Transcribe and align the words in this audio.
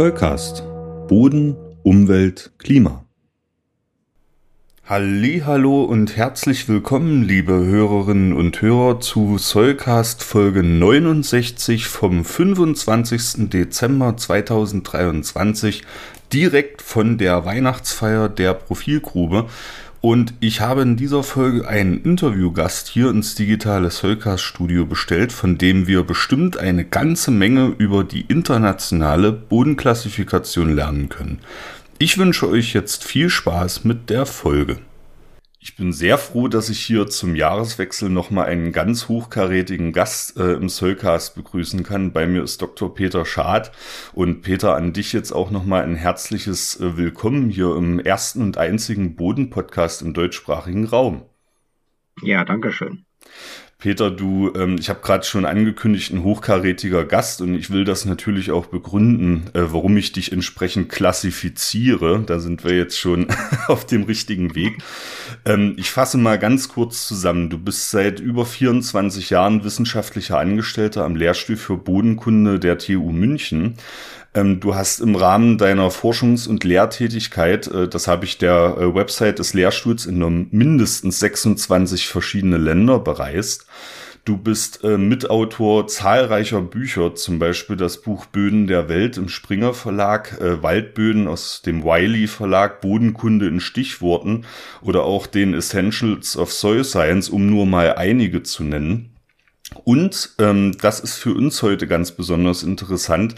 Zollcast. 0.00 0.62
Boden, 1.08 1.56
Umwelt, 1.82 2.52
Klima. 2.56 3.04
Hallo 4.88 5.84
und 5.84 6.16
herzlich 6.16 6.70
willkommen, 6.70 7.22
liebe 7.22 7.52
Hörerinnen 7.52 8.32
und 8.32 8.62
Hörer, 8.62 9.00
zu 9.00 9.36
Soulcast 9.36 10.22
Folge 10.22 10.62
69 10.62 11.86
vom 11.86 12.24
25. 12.24 13.50
Dezember 13.50 14.16
2023, 14.16 15.82
direkt 16.32 16.80
von 16.80 17.18
der 17.18 17.44
Weihnachtsfeier 17.44 18.30
der 18.30 18.54
Profilgrube. 18.54 19.48
Und 20.00 20.32
ich 20.40 20.62
habe 20.62 20.80
in 20.80 20.96
dieser 20.96 21.22
Folge 21.22 21.68
einen 21.68 22.02
Interviewgast 22.02 22.88
hier 22.88 23.10
ins 23.10 23.34
digitale 23.34 23.90
Solcast 23.90 24.42
Studio 24.42 24.86
bestellt, 24.86 25.30
von 25.30 25.58
dem 25.58 25.86
wir 25.86 26.04
bestimmt 26.04 26.56
eine 26.56 26.86
ganze 26.86 27.30
Menge 27.30 27.74
über 27.76 28.02
die 28.02 28.22
internationale 28.22 29.30
Bodenklassifikation 29.30 30.74
lernen 30.74 31.10
können. 31.10 31.40
Ich 31.98 32.16
wünsche 32.16 32.48
euch 32.48 32.72
jetzt 32.72 33.04
viel 33.04 33.28
Spaß 33.28 33.84
mit 33.84 34.08
der 34.08 34.24
Folge. 34.24 34.78
Ich 35.62 35.76
bin 35.76 35.92
sehr 35.92 36.16
froh, 36.16 36.48
dass 36.48 36.70
ich 36.70 36.80
hier 36.80 37.06
zum 37.08 37.36
Jahreswechsel 37.36 38.08
nochmal 38.08 38.46
einen 38.46 38.72
ganz 38.72 39.08
hochkarätigen 39.08 39.92
Gast 39.92 40.38
äh, 40.38 40.54
im 40.54 40.70
Soulcast 40.70 41.34
begrüßen 41.34 41.82
kann. 41.82 42.12
Bei 42.12 42.26
mir 42.26 42.42
ist 42.42 42.62
Dr. 42.62 42.94
Peter 42.94 43.26
Schad. 43.26 43.70
Und 44.14 44.40
Peter, 44.40 44.74
an 44.74 44.94
dich 44.94 45.12
jetzt 45.12 45.32
auch 45.32 45.50
nochmal 45.50 45.82
ein 45.82 45.96
herzliches 45.96 46.80
äh, 46.80 46.96
Willkommen 46.96 47.50
hier 47.50 47.76
im 47.76 48.00
ersten 48.00 48.40
und 48.40 48.56
einzigen 48.56 49.16
Boden-Podcast 49.16 50.00
im 50.00 50.14
deutschsprachigen 50.14 50.86
Raum. 50.86 51.26
Ja, 52.22 52.46
danke 52.46 52.72
schön. 52.72 53.04
Peter, 53.80 54.10
du, 54.10 54.52
ähm, 54.54 54.76
ich 54.78 54.90
habe 54.90 55.00
gerade 55.00 55.24
schon 55.24 55.46
angekündigt, 55.46 56.12
ein 56.12 56.22
hochkarätiger 56.22 57.06
Gast 57.06 57.40
und 57.40 57.54
ich 57.54 57.70
will 57.70 57.84
das 57.84 58.04
natürlich 58.04 58.50
auch 58.50 58.66
begründen, 58.66 59.48
äh, 59.54 59.72
warum 59.72 59.96
ich 59.96 60.12
dich 60.12 60.32
entsprechend 60.32 60.90
klassifiziere. 60.90 62.22
Da 62.26 62.40
sind 62.40 62.62
wir 62.62 62.76
jetzt 62.76 62.98
schon 62.98 63.28
auf 63.68 63.86
dem 63.86 64.02
richtigen 64.02 64.54
Weg. 64.54 64.78
Ähm, 65.44 65.74
ich 65.78 65.90
fasse 65.90 66.18
mal 66.18 66.38
ganz 66.38 66.68
kurz 66.68 67.06
zusammen. 67.06 67.50
Du 67.50 67.58
bist 67.58 67.90
seit 67.90 68.20
über 68.20 68.44
24 68.44 69.30
Jahren 69.30 69.64
wissenschaftlicher 69.64 70.38
Angestellter 70.38 71.04
am 71.04 71.16
Lehrstuhl 71.16 71.56
für 71.56 71.76
Bodenkunde 71.76 72.58
der 72.58 72.78
TU 72.78 73.10
München. 73.10 73.76
Ähm, 74.34 74.60
du 74.60 74.74
hast 74.74 75.00
im 75.00 75.16
Rahmen 75.16 75.58
deiner 75.58 75.90
Forschungs- 75.90 76.48
und 76.48 76.62
Lehrtätigkeit, 76.62 77.66
äh, 77.66 77.88
das 77.88 78.06
habe 78.06 78.24
ich 78.24 78.38
der 78.38 78.76
äh, 78.78 78.94
Website 78.94 79.40
des 79.40 79.54
Lehrstuhls 79.54 80.06
in 80.06 80.48
mindestens 80.52 81.18
26 81.18 82.06
verschiedene 82.06 82.58
Länder 82.58 83.00
bereist. 83.00 83.66
Du 84.30 84.36
bist 84.36 84.84
äh, 84.84 84.96
Mitautor 84.96 85.88
zahlreicher 85.88 86.62
Bücher, 86.62 87.16
zum 87.16 87.40
Beispiel 87.40 87.74
das 87.74 88.00
Buch 88.00 88.26
Böden 88.26 88.68
der 88.68 88.88
Welt 88.88 89.16
im 89.16 89.28
Springer 89.28 89.74
Verlag, 89.74 90.40
äh, 90.40 90.62
Waldböden 90.62 91.26
aus 91.26 91.62
dem 91.62 91.82
Wiley 91.82 92.28
Verlag, 92.28 92.80
Bodenkunde 92.80 93.48
in 93.48 93.58
Stichworten 93.58 94.44
oder 94.82 95.02
auch 95.02 95.26
den 95.26 95.52
Essentials 95.52 96.36
of 96.36 96.52
Soil 96.52 96.84
Science, 96.84 97.28
um 97.28 97.50
nur 97.50 97.66
mal 97.66 97.96
einige 97.96 98.44
zu 98.44 98.62
nennen. 98.62 99.16
Und 99.84 100.30
ähm, 100.38 100.76
das 100.80 101.00
ist 101.00 101.14
für 101.14 101.32
uns 101.32 101.62
heute 101.62 101.86
ganz 101.86 102.10
besonders 102.10 102.62
interessant. 102.62 103.34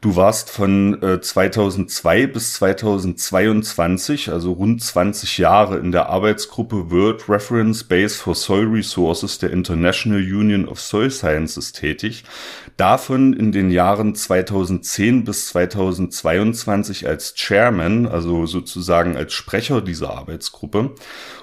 Du 0.00 0.16
warst 0.16 0.50
von 0.50 1.00
äh, 1.02 1.20
2002 1.20 2.26
bis 2.26 2.54
2022, 2.54 4.30
also 4.30 4.52
rund 4.52 4.82
20 4.82 5.38
Jahre 5.38 5.78
in 5.78 5.92
der 5.92 6.08
Arbeitsgruppe 6.08 6.90
World 6.90 7.28
Reference 7.28 7.84
Base 7.84 8.16
for 8.16 8.34
Soil 8.34 8.66
Resources 8.66 9.38
der 9.38 9.50
International 9.50 10.20
Union 10.20 10.68
of 10.68 10.80
Soil 10.80 11.10
Sciences 11.10 11.72
tätig. 11.72 12.24
Davon 12.76 13.32
in 13.32 13.52
den 13.52 13.70
Jahren 13.70 14.14
2010 14.14 15.24
bis 15.24 15.46
2022 15.46 17.08
als 17.08 17.34
Chairman, 17.34 18.06
also 18.06 18.44
sozusagen 18.44 19.16
als 19.16 19.32
Sprecher 19.32 19.80
dieser 19.80 20.10
Arbeitsgruppe. 20.10 20.94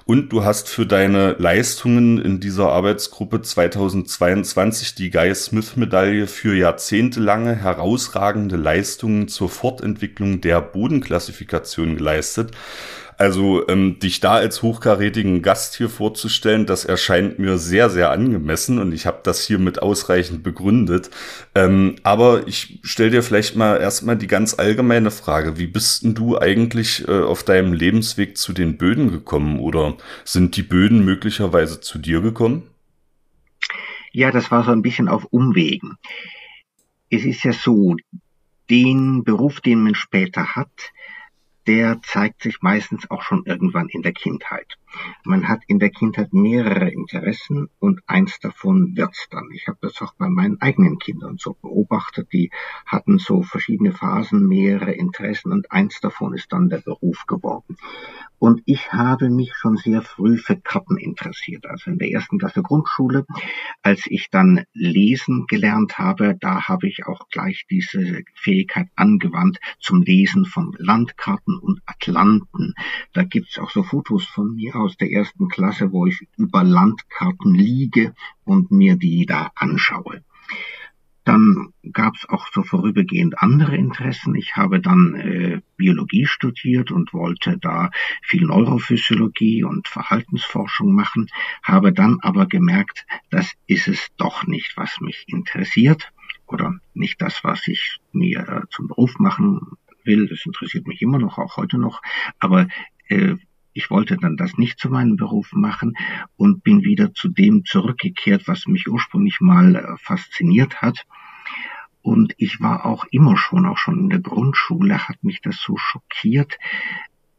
Und 0.05 0.29
du 0.29 0.43
hast 0.43 0.69
für 0.69 0.85
deine 0.85 1.31
Leistungen 1.39 2.19
in 2.22 2.39
dieser 2.39 2.69
Arbeitsgruppe 2.72 3.41
2022 3.41 4.93
die 4.93 5.09
Guy 5.09 5.33
Smith 5.33 5.75
Medaille 5.75 6.27
für 6.27 6.55
jahrzehntelange 6.55 7.55
herausragende 7.55 8.55
Leistungen 8.55 9.27
zur 9.27 9.49
Fortentwicklung 9.49 10.39
der 10.39 10.61
Bodenklassifikation 10.61 11.97
geleistet. 11.97 12.51
Also 13.18 13.68
ähm, 13.68 14.00
dich 14.00 14.19
da 14.19 14.34
als 14.34 14.62
hochkarätigen 14.62 15.41
Gast 15.41 15.75
hier 15.75 15.90
vorzustellen, 15.90 16.66
das 16.66 16.85
erscheint 16.85 17.40
mir 17.40 17.57
sehr, 17.57 17.90
sehr 17.90 18.12
angemessen 18.12 18.79
und 18.79 18.91
ich 18.94 19.06
habe 19.06 19.19
das 19.24 19.44
hier 19.44 19.59
mit 19.59 19.81
ausreichend 19.81 20.44
begründet. 20.44 21.09
Ähm, 21.56 21.96
aber 22.03 22.47
ich 22.47 22.79
stelle 22.84 23.12
dir 23.12 23.23
vielleicht 23.23 23.56
mal 23.56 23.79
erstmal 23.79 24.18
die 24.18 24.28
ganz 24.28 24.57
allgemeine 24.57 25.12
Frage, 25.12 25.57
wie 25.57 25.68
bist 25.68 26.03
denn 26.03 26.16
du 26.16 26.38
eigentlich 26.38 27.07
äh, 27.07 27.22
auf 27.22 27.44
deinem 27.44 27.73
Lebensweg 27.73 28.38
zu 28.38 28.53
den 28.53 28.78
Böden 28.78 29.12
gekommen 29.12 29.59
oder 29.59 29.96
sind 30.25 30.56
die 30.57 30.63
Böden 30.63 31.06
möglicherweise 31.06 31.81
zu 31.81 32.00
dir 32.00 32.22
gekommen? 32.22 32.63
Ja, 34.12 34.31
das 34.31 34.52
war 34.52 34.63
so 34.63 34.72
ein 34.72 34.81
bisschen 34.81 35.07
auf 35.07 35.25
Umwegen. 35.31 35.97
Es 37.09 37.25
ist 37.25 37.44
ja 37.44 37.53
so, 37.53 37.96
den 38.69 39.23
Beruf, 39.23 39.62
den 39.62 39.81
man 39.84 39.96
später 39.96 40.56
hat, 40.56 40.72
der 41.68 42.01
zeigt 42.01 42.41
sich 42.41 42.62
meistens 42.62 43.09
auch 43.09 43.22
schon 43.22 43.44
irgendwann 43.46 43.90
in 43.90 44.01
der 44.01 44.13
Kindheit. 44.13 44.78
Man 45.24 45.47
hat 45.47 45.62
in 45.68 45.79
der 45.79 45.90
Kindheit 45.90 46.34
mehrere 46.34 46.90
Interessen 46.90 47.69
und 47.79 48.01
eins 48.06 48.40
davon 48.40 48.96
wird's 48.96 49.28
dann. 49.31 49.50
Ich 49.53 49.68
habe 49.68 49.79
das 49.81 50.02
auch 50.02 50.13
bei 50.16 50.29
meinen 50.29 50.62
eigenen 50.62 51.00
Kindern 51.00 51.38
so 51.38 51.53
beobachtet. 51.53 52.31
Die 52.31 52.52
hatten 52.85 53.18
so 53.18 53.41
verschiedene 53.41 53.91
Phasen, 53.91 54.47
mehrere 54.47 54.91
Interessen 54.91 55.52
und 55.52 55.72
eins 55.72 56.00
davon 56.00 56.34
ist 56.34 56.52
dann 56.52 56.69
der 56.69 56.79
Beruf 56.79 57.25
geworden. 57.25 57.78
Und 58.43 58.61
ich 58.65 58.91
habe 58.91 59.29
mich 59.29 59.53
schon 59.55 59.77
sehr 59.77 60.01
früh 60.01 60.37
für 60.37 60.57
Karten 60.57 60.97
interessiert. 60.97 61.65
Also 61.65 61.91
in 61.91 61.97
der 61.97 62.11
ersten 62.11 62.39
Klasse 62.39 62.61
Grundschule, 62.61 63.25
als 63.81 64.01
ich 64.05 64.31
dann 64.31 64.65
lesen 64.73 65.45
gelernt 65.47 65.97
habe, 65.97 66.35
da 66.37 66.67
habe 66.67 66.89
ich 66.89 67.05
auch 67.05 67.29
gleich 67.29 67.65
diese 67.71 68.21
Fähigkeit 68.35 68.89
angewandt 68.97 69.59
zum 69.79 70.01
Lesen 70.01 70.43
von 70.43 70.75
Landkarten 70.77 71.57
und 71.57 71.79
Atlanten. 71.85 72.73
Da 73.13 73.23
gibt's 73.23 73.57
auch 73.59 73.69
so 73.69 73.81
Fotos 73.81 74.25
von 74.25 74.55
mir 74.55 74.75
aus 74.75 74.97
der 74.97 75.09
ersten 75.09 75.47
Klasse, 75.47 75.93
wo 75.93 76.05
ich 76.05 76.27
über 76.35 76.65
Landkarten 76.65 77.55
liege 77.55 78.13
und 78.43 78.71
mir 78.71 78.97
die 78.97 79.25
da 79.25 79.51
anschaue. 79.55 80.21
Dann 81.23 81.73
gab 81.91 82.16
es 82.16 82.28
auch 82.28 82.47
so 82.51 82.63
vorübergehend 82.63 83.39
andere 83.39 83.75
Interessen. 83.75 84.35
Ich 84.35 84.56
habe 84.56 84.81
dann 84.81 85.16
äh, 85.16 85.61
Biologie 85.78 86.25
studiert 86.25 86.91
und 86.91 87.13
wollte 87.13 87.57
da 87.57 87.91
viel 88.22 88.45
Neurophysiologie 88.45 89.63
und 89.63 89.88
Verhaltensforschung 89.88 90.94
machen, 90.94 91.29
habe 91.61 91.94
dann 91.94 92.19
aber 92.22 92.45
gemerkt, 92.45 93.06
das 93.29 93.53
ist 93.67 93.88
es 93.88 94.09
doch 94.17 94.45
nicht, 94.47 94.75
was 94.75 95.00
mich 95.00 95.25
interessiert 95.28 96.11
oder 96.45 96.79
nicht 96.94 97.22
das, 97.22 97.44
was 97.44 97.67
ich 97.67 97.97
mir 98.11 98.47
äh, 98.47 98.61
zum 98.69 98.88
Beruf 98.88 99.17
machen 99.19 99.78
will. 100.03 100.28
Das 100.28 100.45
interessiert 100.45 100.88
mich 100.88 101.01
immer 101.01 101.19
noch, 101.19 101.38
auch 101.38 101.57
heute 101.57 101.78
noch. 101.78 102.01
Aber 102.40 102.67
äh, 103.07 103.35
ich 103.73 103.89
wollte 103.89 104.17
dann 104.17 104.38
das 104.38 104.57
nicht 104.57 104.79
zu 104.79 104.89
meinem 104.89 105.16
Beruf 105.16 105.51
machen 105.53 105.94
und 106.35 106.63
bin 106.63 106.84
wieder 106.84 107.13
zu 107.13 107.29
dem 107.29 107.66
zurückgekehrt, 107.66 108.47
was 108.47 108.67
mich 108.67 108.88
ursprünglich 108.88 109.41
mal 109.41 109.75
äh, 109.75 109.97
fasziniert 109.97 110.81
hat. 110.81 111.06
Und 112.01 112.34
ich 112.38 112.59
war 112.59 112.85
auch 112.85 113.06
immer 113.11 113.38
schon, 113.38 113.66
auch 113.66 113.78
schon 113.78 114.00
in 114.00 114.09
der 114.09 114.19
Grundschule, 114.19 115.07
hat 115.07 115.23
mich 115.23 115.41
das 115.41 115.57
so 115.57 115.78
schockiert, 115.78 116.57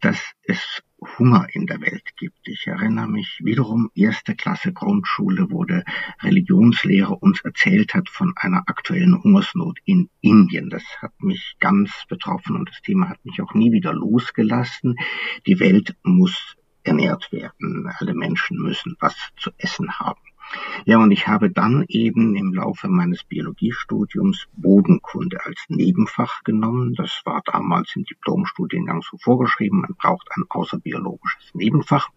dass 0.00 0.32
es 0.42 0.82
Hunger 1.18 1.46
in 1.52 1.66
der 1.66 1.80
Welt 1.80 2.16
gibt. 2.16 2.48
Ich 2.48 2.66
erinnere 2.66 3.08
mich 3.08 3.40
wiederum, 3.42 3.90
erste 3.94 4.34
Klasse 4.34 4.72
Grundschule, 4.72 5.46
wo 5.50 5.64
der 5.64 5.84
Religionslehrer 6.22 7.22
uns 7.22 7.40
erzählt 7.42 7.94
hat 7.94 8.08
von 8.08 8.32
einer 8.36 8.62
aktuellen 8.66 9.22
Hungersnot 9.22 9.78
in 9.84 10.08
Indien. 10.20 10.70
Das 10.70 10.84
hat 11.00 11.12
mich 11.22 11.56
ganz 11.60 12.04
betroffen 12.08 12.56
und 12.56 12.68
das 12.68 12.80
Thema 12.82 13.08
hat 13.08 13.24
mich 13.24 13.40
auch 13.40 13.54
nie 13.54 13.72
wieder 13.72 13.92
losgelassen. 13.92 14.96
Die 15.46 15.60
Welt 15.60 15.96
muss 16.02 16.56
ernährt 16.82 17.32
werden. 17.32 17.90
Alle 17.98 18.14
Menschen 18.14 18.58
müssen 18.58 18.96
was 19.00 19.16
zu 19.36 19.50
essen 19.58 19.98
haben. 19.98 20.20
Ja, 20.84 20.98
und 20.98 21.10
ich 21.10 21.26
habe 21.26 21.50
dann 21.50 21.84
eben 21.88 22.36
im 22.36 22.52
Laufe 22.52 22.88
meines 22.88 23.24
Biologiestudiums 23.24 24.46
Bodenkunde 24.56 25.38
als 25.44 25.64
Nebenfach 25.68 26.42
genommen. 26.42 26.94
Das 26.94 27.22
war 27.24 27.42
damals 27.44 27.94
im 27.96 28.04
Diplomstudiengang 28.04 29.02
so 29.02 29.16
vorgeschrieben. 29.16 29.80
Man 29.80 29.94
braucht 29.94 30.28
ein 30.36 30.44
außerbiologisches 30.48 31.54
Nebenfach. 31.54 32.10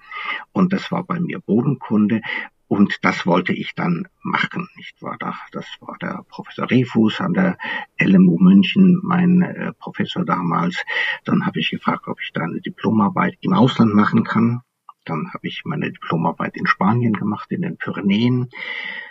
Und 0.52 0.74
das 0.74 0.92
war 0.92 1.04
bei 1.04 1.20
mir 1.20 1.40
Bodenkunde. 1.40 2.22
Und 2.68 3.06
das 3.06 3.26
wollte 3.26 3.54
ich 3.54 3.76
dann 3.76 4.10
machen, 4.22 4.68
nicht 4.76 5.02
wahr? 5.02 5.18
Das 5.52 5.66
war 5.80 5.98
der 6.02 6.26
Professor 6.28 6.70
Refus 6.70 7.22
an 7.22 7.34
der 7.34 7.58
LMU 7.98 8.38
München, 8.40 9.00
mein 9.04 9.42
äh, 9.42 9.72
Professor 9.74 10.26
damals. 10.26 10.84
Dann 11.24 11.46
habe 11.46 11.62
ich 11.62 11.70
gefragt, 11.70 12.08
ob 12.08 12.20
ich 12.22 12.34
da 12.34 12.42
eine 12.42 12.60
Diplomarbeit 12.60 13.38
im 13.40 13.54
Ausland 13.54 13.94
machen 13.94 14.26
kann. 14.26 14.62
Dann 15.08 15.32
habe 15.34 15.48
ich 15.48 15.64
meine 15.66 15.92
Diplomarbeit 15.92 16.58
in 16.58 16.68
Spanien 16.68 17.14
gemacht, 17.14 17.52
in 17.52 17.62
den 17.62 17.78
Pyrenäen. 17.78 18.50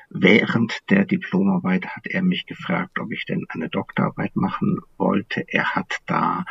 während 0.08 0.88
der 0.90 1.04
Diplomarbeit 1.04 1.86
hat 1.88 2.06
er 2.06 2.22
mich 2.22 2.46
gefragt, 2.46 3.00
ob 3.00 3.10
ich 3.12 3.24
denn 3.24 3.44
eine 3.48 3.68
Doktorarbeit 3.68 4.36
machen 4.36 4.80
wollte. 4.98 5.44
Er 5.48 5.74
hat 5.74 5.98
da 6.06 6.44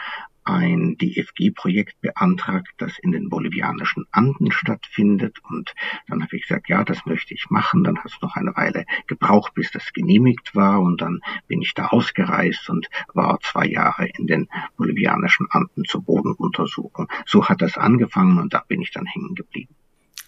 ein 0.45 0.95
DFG-Projekt 0.97 1.99
beantragt, 2.01 2.69
das 2.77 2.97
in 2.99 3.11
den 3.11 3.29
bolivianischen 3.29 4.05
Anden 4.11 4.51
stattfindet. 4.51 5.39
Und 5.49 5.73
dann 6.07 6.23
habe 6.23 6.35
ich 6.35 6.43
gesagt, 6.43 6.69
ja, 6.69 6.83
das 6.83 7.05
möchte 7.05 7.33
ich 7.33 7.49
machen. 7.49 7.83
Dann 7.83 7.97
hat 7.97 8.11
es 8.11 8.21
noch 8.21 8.35
eine 8.35 8.55
Weile 8.55 8.85
gebraucht, 9.07 9.53
bis 9.55 9.71
das 9.71 9.91
genehmigt 9.91 10.55
war. 10.55 10.79
Und 10.81 11.01
dann 11.01 11.19
bin 11.47 11.61
ich 11.61 11.73
da 11.73 11.87
ausgereist 11.87 12.69
und 12.69 12.87
war 13.13 13.39
zwei 13.41 13.65
Jahre 13.65 14.07
in 14.17 14.27
den 14.27 14.47
bolivianischen 14.77 15.47
Anden 15.49 15.83
zur 15.85 16.03
Bodenuntersuchung. 16.03 17.07
So 17.25 17.49
hat 17.49 17.61
das 17.61 17.77
angefangen 17.77 18.37
und 18.37 18.53
da 18.53 18.63
bin 18.67 18.81
ich 18.81 18.91
dann 18.91 19.05
hängen 19.05 19.35
geblieben. 19.35 19.75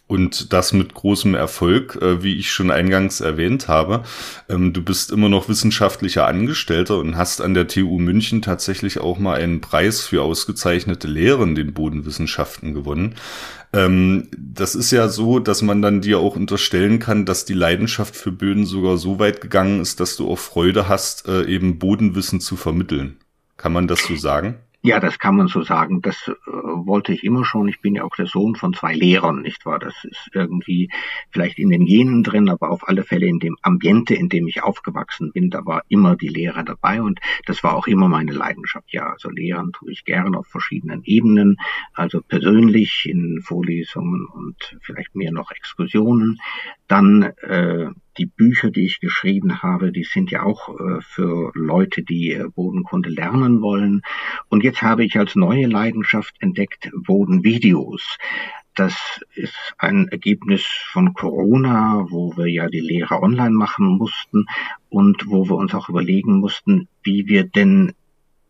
Und 0.08 0.54
das 0.54 0.72
mit 0.72 0.94
großem 0.94 1.36
Erfolg, 1.36 1.98
äh, 2.02 2.24
wie 2.24 2.38
ich 2.38 2.50
schon 2.50 2.72
eingangs 2.72 3.20
erwähnt 3.20 3.68
habe. 3.68 4.04
Ähm, 4.48 4.72
du 4.72 4.82
bist 4.82 5.12
immer 5.12 5.28
noch 5.28 5.50
wissenschaftlicher 5.50 6.26
Angestellter 6.26 6.98
und 7.00 7.18
hast 7.18 7.42
an 7.42 7.54
der 7.54 7.68
TU 7.68 8.00
München 8.00 8.42
tatsächlich 8.42 9.00
auch 9.00 9.20
mal 9.20 9.38
einen 9.38 9.60
Preis 9.60 10.02
für 10.02 10.24
ausgezeichnete 10.24 11.10
Lehre 11.10 11.44
in 11.44 11.56
den 11.56 11.74
Bodenwissenschaften 11.74 12.74
gewonnen. 12.74 13.16
Ähm, 13.74 14.30
das 14.38 14.76
ist 14.76 14.92
ja 14.92 15.10
so, 15.10 15.40
dass 15.40 15.62
man 15.62 15.82
dann 15.82 16.00
dir 16.00 16.20
auch 16.20 16.38
unterstellen 16.38 17.00
kann, 17.00 17.26
dass 17.26 17.44
die 17.44 17.54
Leidenschaft 17.54 18.16
für 18.16 18.32
Böden 18.32 18.66
sogar 18.66 18.98
so 18.98 19.20
weit 19.20 19.42
gegangen 19.42 19.82
ist, 19.82 20.00
dass 20.00 20.16
du 20.16 20.32
auch 20.32 20.40
Freude 20.40 20.88
hast, 20.88 21.28
äh, 21.28 21.44
eben 21.46 21.80
Bodenwissen 21.80 22.40
zu 22.40 22.56
vermitteln. 22.56 23.18
Kann 23.58 23.74
man 23.74 23.88
das 23.88 24.04
so 24.04 24.16
sagen? 24.16 24.56
Ja, 24.84 25.00
das 25.00 25.18
kann 25.18 25.36
man 25.36 25.48
so 25.48 25.64
sagen. 25.64 26.02
Das 26.02 26.28
äh, 26.28 26.32
wollte 26.52 27.12
ich 27.12 27.24
immer 27.24 27.44
schon. 27.44 27.68
Ich 27.68 27.82
bin 27.82 27.96
ja 27.96 28.04
auch 28.04 28.16
der 28.16 28.28
Sohn 28.28 28.56
von 28.56 28.74
zwei 28.74 28.94
Lehrern, 28.94 29.42
nicht 29.42 29.66
wahr? 29.66 29.80
Das 29.80 29.96
ist 30.04 30.30
irgendwie 30.34 30.90
vielleicht 31.32 31.58
in 31.58 31.70
den 31.70 31.86
Genen 31.86 32.24
drin, 32.24 32.48
aber 32.48 32.70
auf 32.70 32.88
alle 32.88 33.04
Fälle 33.04 33.26
in 33.26 33.40
dem 33.40 33.58
Ambiente, 33.64 34.14
in 34.14 34.30
dem 34.30 34.48
ich 34.48 34.64
aufgewachsen 34.64 35.32
bin, 35.34 35.50
da 35.50 35.66
war 35.66 35.82
immer 35.90 36.16
die 36.16 36.28
Lehre 36.28 36.64
dabei 36.64 37.02
und 37.02 37.20
das 37.48 37.64
war 37.64 37.76
auch 37.76 37.88
immer 37.88 38.08
meine 38.08 38.32
Leidenschaft. 38.32 38.94
Ja, 38.94 39.12
also 39.12 39.30
Lehren 39.30 39.72
tue 39.74 39.92
ich 39.92 40.06
gern 40.06 40.36
auf 40.36 40.48
verschiedenen 40.48 41.02
Ebenen, 41.04 41.58
also 41.94 42.22
persönlich 42.22 43.08
in 43.10 43.42
Vorlesungen 43.44 44.28
und 44.32 44.78
vielleicht 44.82 45.16
mehr 45.16 45.32
noch 45.32 45.52
Exkursionen. 45.52 46.40
Dann 46.88 47.24
äh, 47.24 47.90
die 48.18 48.26
Bücher, 48.26 48.72
die 48.72 48.86
ich 48.86 49.00
geschrieben 49.00 49.62
habe, 49.62 49.92
die 49.92 50.04
sind 50.04 50.32
ja 50.32 50.44
auch 50.44 50.70
äh, 50.70 51.02
für 51.02 51.52
Leute, 51.56 52.04
die 52.04 52.34
äh, 52.34 52.48
Bodenkunde 52.54 53.10
lernen 53.10 53.62
wollen. 53.62 54.02
Und 54.50 54.64
jetzt 54.64 54.82
habe 54.82 55.06
ich 55.06 55.18
als 55.18 55.36
neue 55.36 55.68
Leidenschaft 55.68 56.36
entdeckt 56.40 56.90
Bodenvideos. 57.06 58.18
Das 58.76 58.94
ist 59.34 59.74
ein 59.80 60.08
Ergebnis 60.10 60.64
von 60.92 61.14
Corona, 61.14 62.06
wo 62.10 62.38
wir 62.38 62.48
ja 62.48 62.70
die 62.70 62.80
Lehre 62.80 63.22
online 63.24 63.56
machen 63.56 63.98
mussten 63.98 64.46
und 64.90 65.28
wo 65.28 65.50
wir 65.50 65.56
uns 65.56 65.74
auch 65.74 65.90
überlegen 65.90 66.40
mussten, 66.40 66.88
wie 67.02 67.28
wir 67.28 67.44
denn 67.44 67.94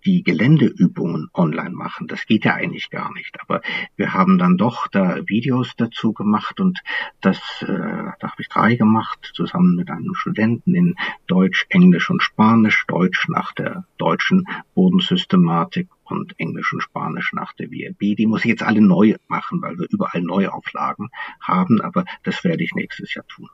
die 0.06 0.24
Geländeübungen 0.24 1.30
online 1.34 1.72
machen. 1.72 2.08
Das 2.08 2.26
geht 2.26 2.46
ja 2.46 2.54
eigentlich 2.54 2.90
gar 2.90 3.14
nicht. 3.14 3.40
Aber 3.42 3.62
wir 3.96 4.14
haben 4.14 4.38
dann 4.38 4.58
doch 4.58 4.88
da 4.88 5.18
Videos 5.28 5.76
dazu 5.76 6.14
gemacht 6.14 6.60
und 6.60 6.80
das, 7.22 7.38
äh, 7.62 7.66
da 7.68 8.32
habe 8.32 8.42
ich 8.42 8.50
drei 8.50 8.76
gemacht, 8.76 9.32
zusammen 9.34 9.76
mit 9.76 9.90
einem 9.90 10.14
Studenten 10.14 10.76
in 10.76 10.96
Deutsch, 11.28 11.66
Englisch 11.70 12.10
und 12.10 12.24
Spanisch. 12.24 12.86
Deutsch 12.88 13.28
nach 13.30 13.54
der 13.54 13.86
deutschen 13.98 14.46
Bodensystematik 14.76 15.90
und 16.06 16.40
Englisch 16.40 16.74
und 16.74 16.82
Spanisch 16.82 17.34
nach 17.34 17.54
der 17.54 17.70
WRB. 17.70 18.16
Die 18.16 18.28
muss 18.28 18.42
ich 18.42 18.50
jetzt 18.52 18.64
alle 18.64 18.82
neu 18.82 19.16
machen, 19.28 19.62
weil 19.62 19.78
wir 19.78 19.88
überall 19.90 20.22
Neuauflagen 20.22 21.10
haben, 21.42 21.82
aber 21.82 22.06
das 22.24 22.44
werde 22.44 22.64
ich 22.64 22.74
nächstes 22.76 23.14
Jahr 23.14 23.26
tun. 23.28 23.50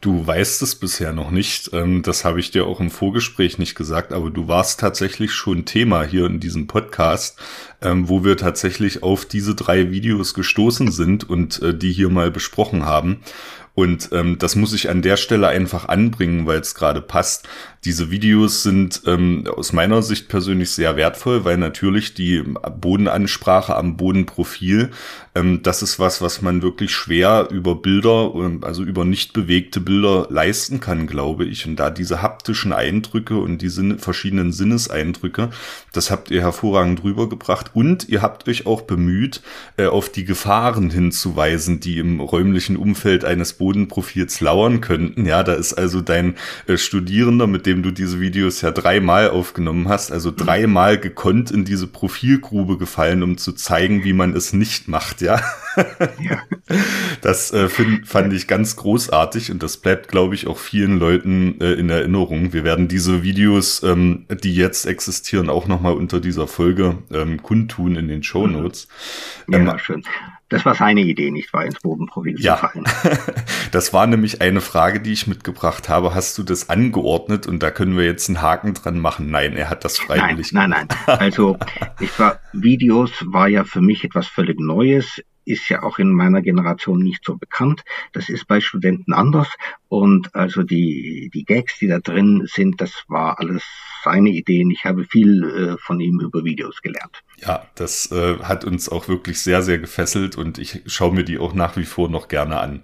Du 0.00 0.26
weißt 0.26 0.62
es 0.62 0.74
bisher 0.74 1.12
noch 1.12 1.30
nicht. 1.30 1.70
Ähm, 1.72 2.02
das 2.02 2.24
habe 2.24 2.40
ich 2.40 2.50
dir 2.50 2.66
auch 2.66 2.80
im 2.80 2.90
Vorgespräch 2.90 3.58
nicht 3.58 3.74
gesagt, 3.74 4.12
aber 4.12 4.30
du 4.30 4.48
warst 4.48 4.80
tatsächlich 4.80 5.32
schon 5.32 5.64
Thema 5.64 6.02
hier 6.02 6.26
in 6.26 6.40
diesem 6.40 6.66
Podcast, 6.66 7.38
ähm, 7.82 8.08
wo 8.08 8.24
wir 8.24 8.36
tatsächlich 8.36 9.02
auf 9.02 9.26
diese 9.26 9.54
drei 9.54 9.90
Videos 9.90 10.34
gestoßen 10.34 10.90
sind 10.90 11.28
und 11.28 11.60
äh, 11.62 11.76
die 11.76 11.92
hier 11.92 12.08
mal 12.08 12.30
besprochen 12.30 12.84
haben. 12.84 13.20
Und 13.74 14.10
ähm, 14.12 14.38
das 14.38 14.56
muss 14.56 14.72
ich 14.72 14.90
an 14.90 15.00
der 15.00 15.16
Stelle 15.16 15.48
einfach 15.48 15.86
anbringen, 15.86 16.46
weil 16.46 16.60
es 16.60 16.74
gerade 16.74 17.00
passt. 17.00 17.48
Diese 17.84 18.10
Videos 18.10 18.62
sind 18.62 19.02
ähm, 19.06 19.46
aus 19.56 19.72
meiner 19.72 20.02
Sicht 20.02 20.28
persönlich 20.28 20.70
sehr 20.70 20.96
wertvoll, 20.96 21.46
weil 21.46 21.56
natürlich 21.56 22.12
die 22.12 22.42
Bodenansprache 22.78 23.74
am 23.74 23.96
Bodenprofil, 23.96 24.90
ähm, 25.34 25.62
das 25.62 25.80
ist 25.80 25.98
was, 25.98 26.20
was 26.20 26.42
man 26.42 26.60
wirklich 26.60 26.90
schwer 26.90 27.48
über 27.50 27.76
Bilder, 27.76 28.32
ähm, 28.34 28.64
also 28.64 28.82
über 28.82 29.06
nicht 29.06 29.32
bewegte 29.32 29.80
Bilder 29.80 30.26
leisten 30.28 30.80
kann, 30.80 31.06
glaube 31.06 31.46
ich. 31.46 31.66
Und 31.66 31.76
da 31.76 31.88
diese 31.88 32.20
haptischen 32.20 32.74
Eindrücke 32.74 33.38
und 33.38 33.62
die 33.62 33.70
Sin 33.70 33.98
verschiedenen 33.98 34.52
Sinneseindrücke, 34.52 35.48
das 35.94 36.10
habt 36.10 36.30
ihr 36.30 36.42
hervorragend 36.42 37.02
rübergebracht. 37.02 37.70
Und 37.74 38.10
ihr 38.10 38.20
habt 38.20 38.46
euch 38.46 38.66
auch 38.66 38.82
bemüht, 38.82 39.40
äh, 39.78 39.86
auf 39.86 40.10
die 40.10 40.26
Gefahren 40.26 40.90
hinzuweisen, 40.90 41.80
die 41.80 41.98
im 41.98 42.20
räumlichen 42.20 42.76
Umfeld 42.76 43.24
eines 43.24 43.54
Bodenprofils 43.54 44.42
lauern 44.42 44.82
könnten. 44.82 45.24
Ja, 45.24 45.42
da 45.42 45.54
ist 45.54 45.72
also 45.72 46.02
dein 46.02 46.34
äh, 46.66 46.76
Studierender, 46.76 47.46
mit 47.46 47.66
dem 47.66 47.69
du 47.74 47.90
diese 47.90 48.20
Videos 48.20 48.60
ja 48.60 48.70
dreimal 48.70 49.30
aufgenommen 49.30 49.88
hast, 49.88 50.12
also 50.12 50.32
dreimal 50.34 50.98
gekonnt 50.98 51.50
in 51.50 51.64
diese 51.64 51.86
Profilgrube 51.86 52.78
gefallen, 52.78 53.22
um 53.22 53.38
zu 53.38 53.52
zeigen, 53.52 54.04
wie 54.04 54.12
man 54.12 54.34
es 54.34 54.52
nicht 54.52 54.88
macht, 54.88 55.20
ja. 55.20 55.40
ja. 56.20 56.42
Das 57.20 57.52
äh, 57.52 57.68
find, 57.68 58.06
fand 58.06 58.32
ich 58.32 58.46
ganz 58.46 58.76
großartig 58.76 59.50
und 59.50 59.62
das 59.62 59.76
bleibt, 59.76 60.08
glaube 60.08 60.34
ich, 60.34 60.46
auch 60.46 60.58
vielen 60.58 60.98
Leuten 60.98 61.60
äh, 61.60 61.72
in 61.72 61.90
Erinnerung. 61.90 62.52
Wir 62.52 62.64
werden 62.64 62.88
diese 62.88 63.22
Videos, 63.22 63.82
ähm, 63.82 64.26
die 64.42 64.54
jetzt 64.54 64.86
existieren, 64.86 65.50
auch 65.50 65.66
nochmal 65.66 65.94
unter 65.94 66.20
dieser 66.20 66.46
Folge 66.46 66.98
ähm, 67.12 67.42
kundtun 67.42 67.96
in 67.96 68.08
den 68.08 68.22
Show 68.22 68.46
Notes. 68.46 68.88
Ja, 69.48 69.58
ähm, 69.58 69.78
schön. 69.78 70.02
Das 70.50 70.64
war 70.66 70.74
seine 70.74 71.00
Idee, 71.00 71.30
nicht 71.30 71.52
wahr, 71.52 71.64
ins 71.64 71.80
Bodenprofil 71.80 72.38
ja. 72.38 72.56
zu 72.56 72.66
fallen. 72.66 72.84
das 73.72 73.92
war 73.92 74.06
nämlich 74.06 74.42
eine 74.42 74.60
Frage, 74.60 75.00
die 75.00 75.12
ich 75.12 75.26
mitgebracht 75.26 75.88
habe. 75.88 76.14
Hast 76.14 76.36
du 76.36 76.42
das 76.42 76.68
angeordnet? 76.68 77.46
Und 77.46 77.62
da 77.62 77.70
können 77.70 77.96
wir 77.96 78.04
jetzt 78.04 78.28
einen 78.28 78.42
Haken 78.42 78.74
dran 78.74 78.98
machen. 78.98 79.30
Nein, 79.30 79.54
er 79.54 79.70
hat 79.70 79.84
das 79.84 79.98
freiwillig 79.98 80.52
Nein, 80.52 80.70
nein, 80.70 80.88
nein. 80.88 80.98
Also, 81.20 81.56
ich 82.00 82.18
war, 82.18 82.40
Videos 82.52 83.12
war 83.26 83.48
ja 83.48 83.64
für 83.64 83.80
mich 83.80 84.04
etwas 84.04 84.26
völlig 84.26 84.58
Neues 84.60 85.22
ist 85.46 85.68
ja 85.68 85.82
auch 85.82 85.98
in 85.98 86.12
meiner 86.12 86.42
Generation 86.42 87.00
nicht 87.00 87.24
so 87.24 87.36
bekannt. 87.36 87.82
Das 88.12 88.28
ist 88.28 88.46
bei 88.46 88.60
Studenten 88.60 89.12
anders. 89.12 89.48
Und 89.88 90.34
also 90.34 90.62
die, 90.62 91.30
die 91.32 91.44
Gags, 91.44 91.78
die 91.78 91.88
da 91.88 91.98
drin 91.98 92.46
sind, 92.46 92.80
das 92.80 93.04
war 93.08 93.40
alles 93.40 93.64
seine 94.02 94.30
Ideen. 94.30 94.70
Ich 94.70 94.84
habe 94.84 95.04
viel 95.04 95.44
äh, 95.44 95.76
von 95.78 96.00
ihm 96.00 96.20
über 96.20 96.44
Videos 96.44 96.82
gelernt. 96.82 97.22
Ja, 97.42 97.66
das 97.74 98.12
äh, 98.12 98.36
hat 98.42 98.64
uns 98.64 98.88
auch 98.90 99.08
wirklich 99.08 99.40
sehr, 99.40 99.62
sehr 99.62 99.78
gefesselt 99.78 100.36
und 100.36 100.58
ich 100.58 100.82
schaue 100.86 101.14
mir 101.14 101.24
die 101.24 101.38
auch 101.38 101.54
nach 101.54 101.76
wie 101.76 101.84
vor 101.84 102.10
noch 102.10 102.28
gerne 102.28 102.60
an. 102.60 102.80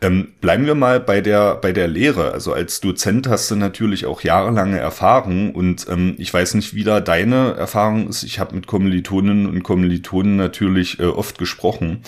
Ähm, 0.00 0.28
bleiben 0.40 0.66
wir 0.66 0.76
mal 0.76 1.00
bei 1.00 1.20
der, 1.20 1.56
bei 1.56 1.72
der 1.72 1.88
Lehre. 1.88 2.30
Also 2.30 2.52
als 2.52 2.80
Dozent 2.80 3.26
hast 3.26 3.50
du 3.50 3.56
natürlich 3.56 4.06
auch 4.06 4.20
jahrelange 4.20 4.78
Erfahrung 4.78 5.52
und 5.52 5.86
ähm, 5.88 6.14
ich 6.18 6.32
weiß 6.32 6.54
nicht, 6.54 6.74
wie 6.74 6.84
da 6.84 7.00
deine 7.00 7.54
Erfahrung 7.54 8.08
ist. 8.08 8.22
Ich 8.22 8.38
habe 8.38 8.54
mit 8.54 8.68
Kommilitoninnen 8.68 9.46
und 9.46 9.64
Kommilitonen 9.64 10.36
natürlich 10.36 11.00
äh, 11.00 11.04
oft 11.04 11.36
gesprochen 11.38 12.02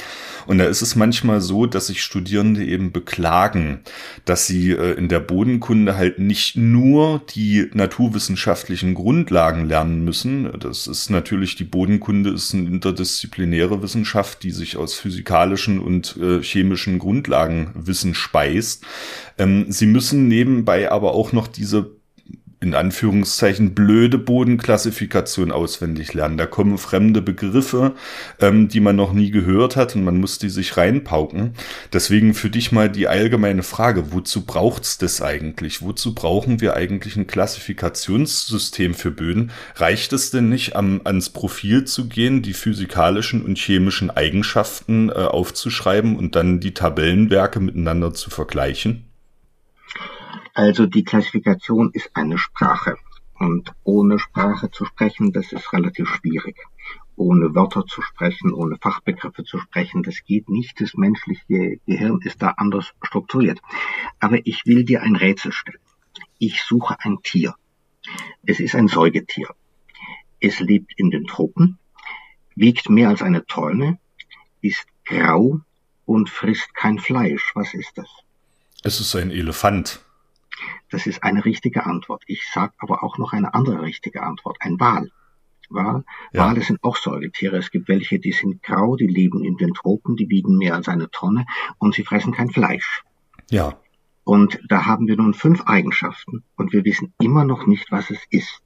und 0.46 0.58
da 0.58 0.64
ist 0.64 0.82
es 0.82 0.96
manchmal 0.96 1.40
so, 1.40 1.66
dass 1.66 1.88
sich 1.88 2.02
Studierende 2.02 2.64
eben 2.64 2.92
beklagen, 2.92 3.80
dass 4.24 4.46
sie 4.46 4.70
äh, 4.70 4.92
in 4.92 5.08
der 5.08 5.20
Bodenkunde 5.20 5.96
halt 5.96 6.18
nicht 6.18 6.56
nur 6.56 7.20
die 7.34 7.68
naturwissenschaftlichen 8.40 8.94
Grundlagen 8.94 9.66
lernen 9.66 10.04
müssen. 10.04 10.50
Das 10.58 10.86
ist 10.86 11.10
natürlich 11.10 11.56
die 11.56 11.64
Bodenkunde 11.64 12.30
ist 12.30 12.54
eine 12.54 12.68
interdisziplinäre 12.68 13.82
Wissenschaft, 13.82 14.42
die 14.42 14.50
sich 14.50 14.76
aus 14.76 14.94
physikalischen 14.94 15.78
und 15.80 16.16
äh, 16.16 16.42
chemischen 16.42 16.98
Grundlagenwissen 16.98 18.14
speist. 18.14 18.84
Ähm, 19.38 19.66
sie 19.68 19.86
müssen 19.86 20.28
nebenbei 20.28 20.90
aber 20.90 21.12
auch 21.12 21.32
noch 21.32 21.46
diese 21.46 21.99
in 22.62 22.74
Anführungszeichen 22.74 23.74
blöde 23.74 24.18
Bodenklassifikation 24.18 25.50
auswendig 25.50 26.12
lernen. 26.12 26.36
Da 26.36 26.44
kommen 26.44 26.76
fremde 26.76 27.22
Begriffe, 27.22 27.94
ähm, 28.38 28.68
die 28.68 28.80
man 28.80 28.96
noch 28.96 29.14
nie 29.14 29.30
gehört 29.30 29.76
hat 29.76 29.96
und 29.96 30.04
man 30.04 30.18
muss 30.18 30.38
die 30.38 30.50
sich 30.50 30.76
reinpauken. 30.76 31.54
Deswegen 31.92 32.34
für 32.34 32.50
dich 32.50 32.70
mal 32.70 32.90
die 32.90 33.08
allgemeine 33.08 33.62
Frage, 33.62 34.12
wozu 34.12 34.44
braucht's 34.44 34.98
das 34.98 35.22
eigentlich? 35.22 35.80
Wozu 35.80 36.14
brauchen 36.14 36.60
wir 36.60 36.76
eigentlich 36.76 37.16
ein 37.16 37.26
Klassifikationssystem 37.26 38.92
für 38.92 39.10
Böden? 39.10 39.52
Reicht 39.76 40.12
es 40.12 40.30
denn 40.30 40.50
nicht, 40.50 40.76
am, 40.76 41.00
ans 41.04 41.30
Profil 41.30 41.84
zu 41.86 42.08
gehen, 42.08 42.42
die 42.42 42.52
physikalischen 42.52 43.42
und 43.42 43.56
chemischen 43.56 44.10
Eigenschaften 44.10 45.08
äh, 45.08 45.12
aufzuschreiben 45.14 46.14
und 46.14 46.36
dann 46.36 46.60
die 46.60 46.74
Tabellenwerke 46.74 47.58
miteinander 47.58 48.12
zu 48.12 48.28
vergleichen? 48.28 49.09
Also 50.62 50.84
die 50.84 51.04
Klassifikation 51.04 51.90
ist 51.94 52.10
eine 52.12 52.36
Sprache. 52.36 52.98
Und 53.38 53.72
ohne 53.82 54.18
Sprache 54.18 54.70
zu 54.70 54.84
sprechen, 54.84 55.32
das 55.32 55.52
ist 55.52 55.72
relativ 55.72 56.06
schwierig. 56.06 56.54
ohne 57.16 57.54
Wörter 57.54 57.86
zu 57.86 58.02
sprechen, 58.02 58.52
ohne 58.52 58.76
Fachbegriffe 58.76 59.42
zu 59.44 59.58
sprechen. 59.58 60.02
Das 60.02 60.22
geht 60.22 60.50
nicht. 60.50 60.78
Das 60.78 60.92
menschliche 60.94 61.78
Gehirn 61.86 62.20
ist 62.22 62.42
da 62.42 62.48
anders 62.58 62.92
strukturiert. 63.02 63.58
Aber 64.18 64.46
ich 64.46 64.66
will 64.66 64.84
dir 64.84 65.00
ein 65.00 65.16
Rätsel 65.16 65.52
stellen. 65.52 65.80
Ich 66.38 66.60
suche 66.60 66.96
ein 67.00 67.22
Tier. 67.22 67.54
Es 68.44 68.60
ist 68.60 68.74
ein 68.74 68.88
Säugetier. 68.88 69.48
Es 70.40 70.60
lebt 70.60 70.92
in 70.98 71.10
den 71.10 71.24
Tropen, 71.24 71.78
wiegt 72.54 72.90
mehr 72.90 73.08
als 73.08 73.22
eine 73.22 73.46
Tonne, 73.46 73.98
ist 74.60 74.86
grau 75.06 75.60
und 76.04 76.28
frisst 76.28 76.74
kein 76.74 76.98
Fleisch. 76.98 77.52
Was 77.54 77.72
ist 77.72 77.92
das? 77.96 78.10
Es 78.82 79.00
ist 79.00 79.16
ein 79.16 79.30
Elefant. 79.30 80.04
Das 80.90 81.06
ist 81.06 81.22
eine 81.22 81.44
richtige 81.44 81.86
Antwort. 81.86 82.22
Ich 82.26 82.48
sage 82.52 82.72
aber 82.78 83.02
auch 83.02 83.18
noch 83.18 83.32
eine 83.32 83.54
andere 83.54 83.82
richtige 83.82 84.22
Antwort. 84.22 84.56
Ein 84.60 84.78
Wal. 84.80 85.10
Wal. 85.68 86.04
Ja. 86.32 86.46
Wale 86.46 86.62
sind 86.62 86.82
auch 86.82 86.96
Säugetiere. 86.96 87.56
Es 87.56 87.70
gibt 87.70 87.88
welche, 87.88 88.18
die 88.18 88.32
sind 88.32 88.62
grau, 88.62 88.96
die 88.96 89.06
leben 89.06 89.44
in 89.44 89.56
den 89.56 89.74
Tropen, 89.74 90.16
die 90.16 90.28
wiegen 90.28 90.56
mehr 90.56 90.74
als 90.74 90.88
eine 90.88 91.10
Tonne 91.10 91.46
und 91.78 91.94
sie 91.94 92.04
fressen 92.04 92.32
kein 92.32 92.50
Fleisch. 92.50 93.02
Ja. 93.50 93.78
Und 94.24 94.60
da 94.68 94.86
haben 94.86 95.06
wir 95.06 95.16
nun 95.16 95.34
fünf 95.34 95.62
Eigenschaften 95.62 96.44
und 96.56 96.72
wir 96.72 96.84
wissen 96.84 97.14
immer 97.20 97.44
noch 97.44 97.66
nicht, 97.66 97.90
was 97.90 98.10
es 98.10 98.20
ist. 98.30 98.62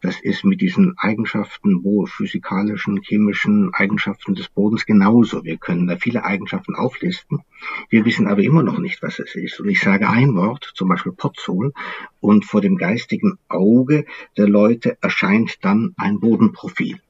Das 0.00 0.20
ist 0.20 0.44
mit 0.44 0.60
diesen 0.60 0.94
Eigenschaften, 0.98 1.82
wo 1.82 2.06
physikalischen, 2.06 3.00
chemischen 3.02 3.72
Eigenschaften 3.72 4.34
des 4.34 4.48
Bodens 4.48 4.84
genauso. 4.84 5.44
Wir 5.44 5.56
können 5.56 5.86
da 5.86 5.96
viele 5.96 6.24
Eigenschaften 6.24 6.74
auflisten. 6.74 7.40
Wir 7.88 8.04
wissen 8.04 8.26
aber 8.26 8.42
immer 8.42 8.62
noch 8.62 8.78
nicht, 8.78 9.02
was 9.02 9.18
es 9.18 9.34
ist. 9.34 9.60
Und 9.60 9.68
ich 9.68 9.80
sage 9.80 10.08
ein 10.08 10.34
Wort, 10.34 10.72
zum 10.74 10.88
Beispiel 10.88 11.12
Potzol, 11.12 11.72
und 12.20 12.44
vor 12.44 12.60
dem 12.60 12.76
geistigen 12.76 13.38
Auge 13.48 14.04
der 14.36 14.48
Leute 14.48 14.98
erscheint 15.00 15.64
dann 15.64 15.94
ein 15.96 16.20
Bodenprofil. 16.20 17.00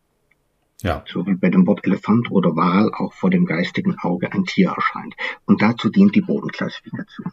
Ja. 0.82 1.02
So 1.06 1.26
wie 1.26 1.34
bei 1.34 1.48
dem 1.48 1.66
Wort 1.66 1.84
Elefant 1.86 2.30
oder 2.30 2.54
Wal 2.56 2.92
auch 2.92 3.14
vor 3.14 3.30
dem 3.30 3.46
geistigen 3.46 3.98
Auge 3.98 4.32
ein 4.32 4.44
Tier 4.44 4.70
erscheint. 4.70 5.14
Und 5.46 5.62
dazu 5.62 5.88
dient 5.88 6.14
die 6.14 6.20
Bodenklassifikation. 6.20 7.32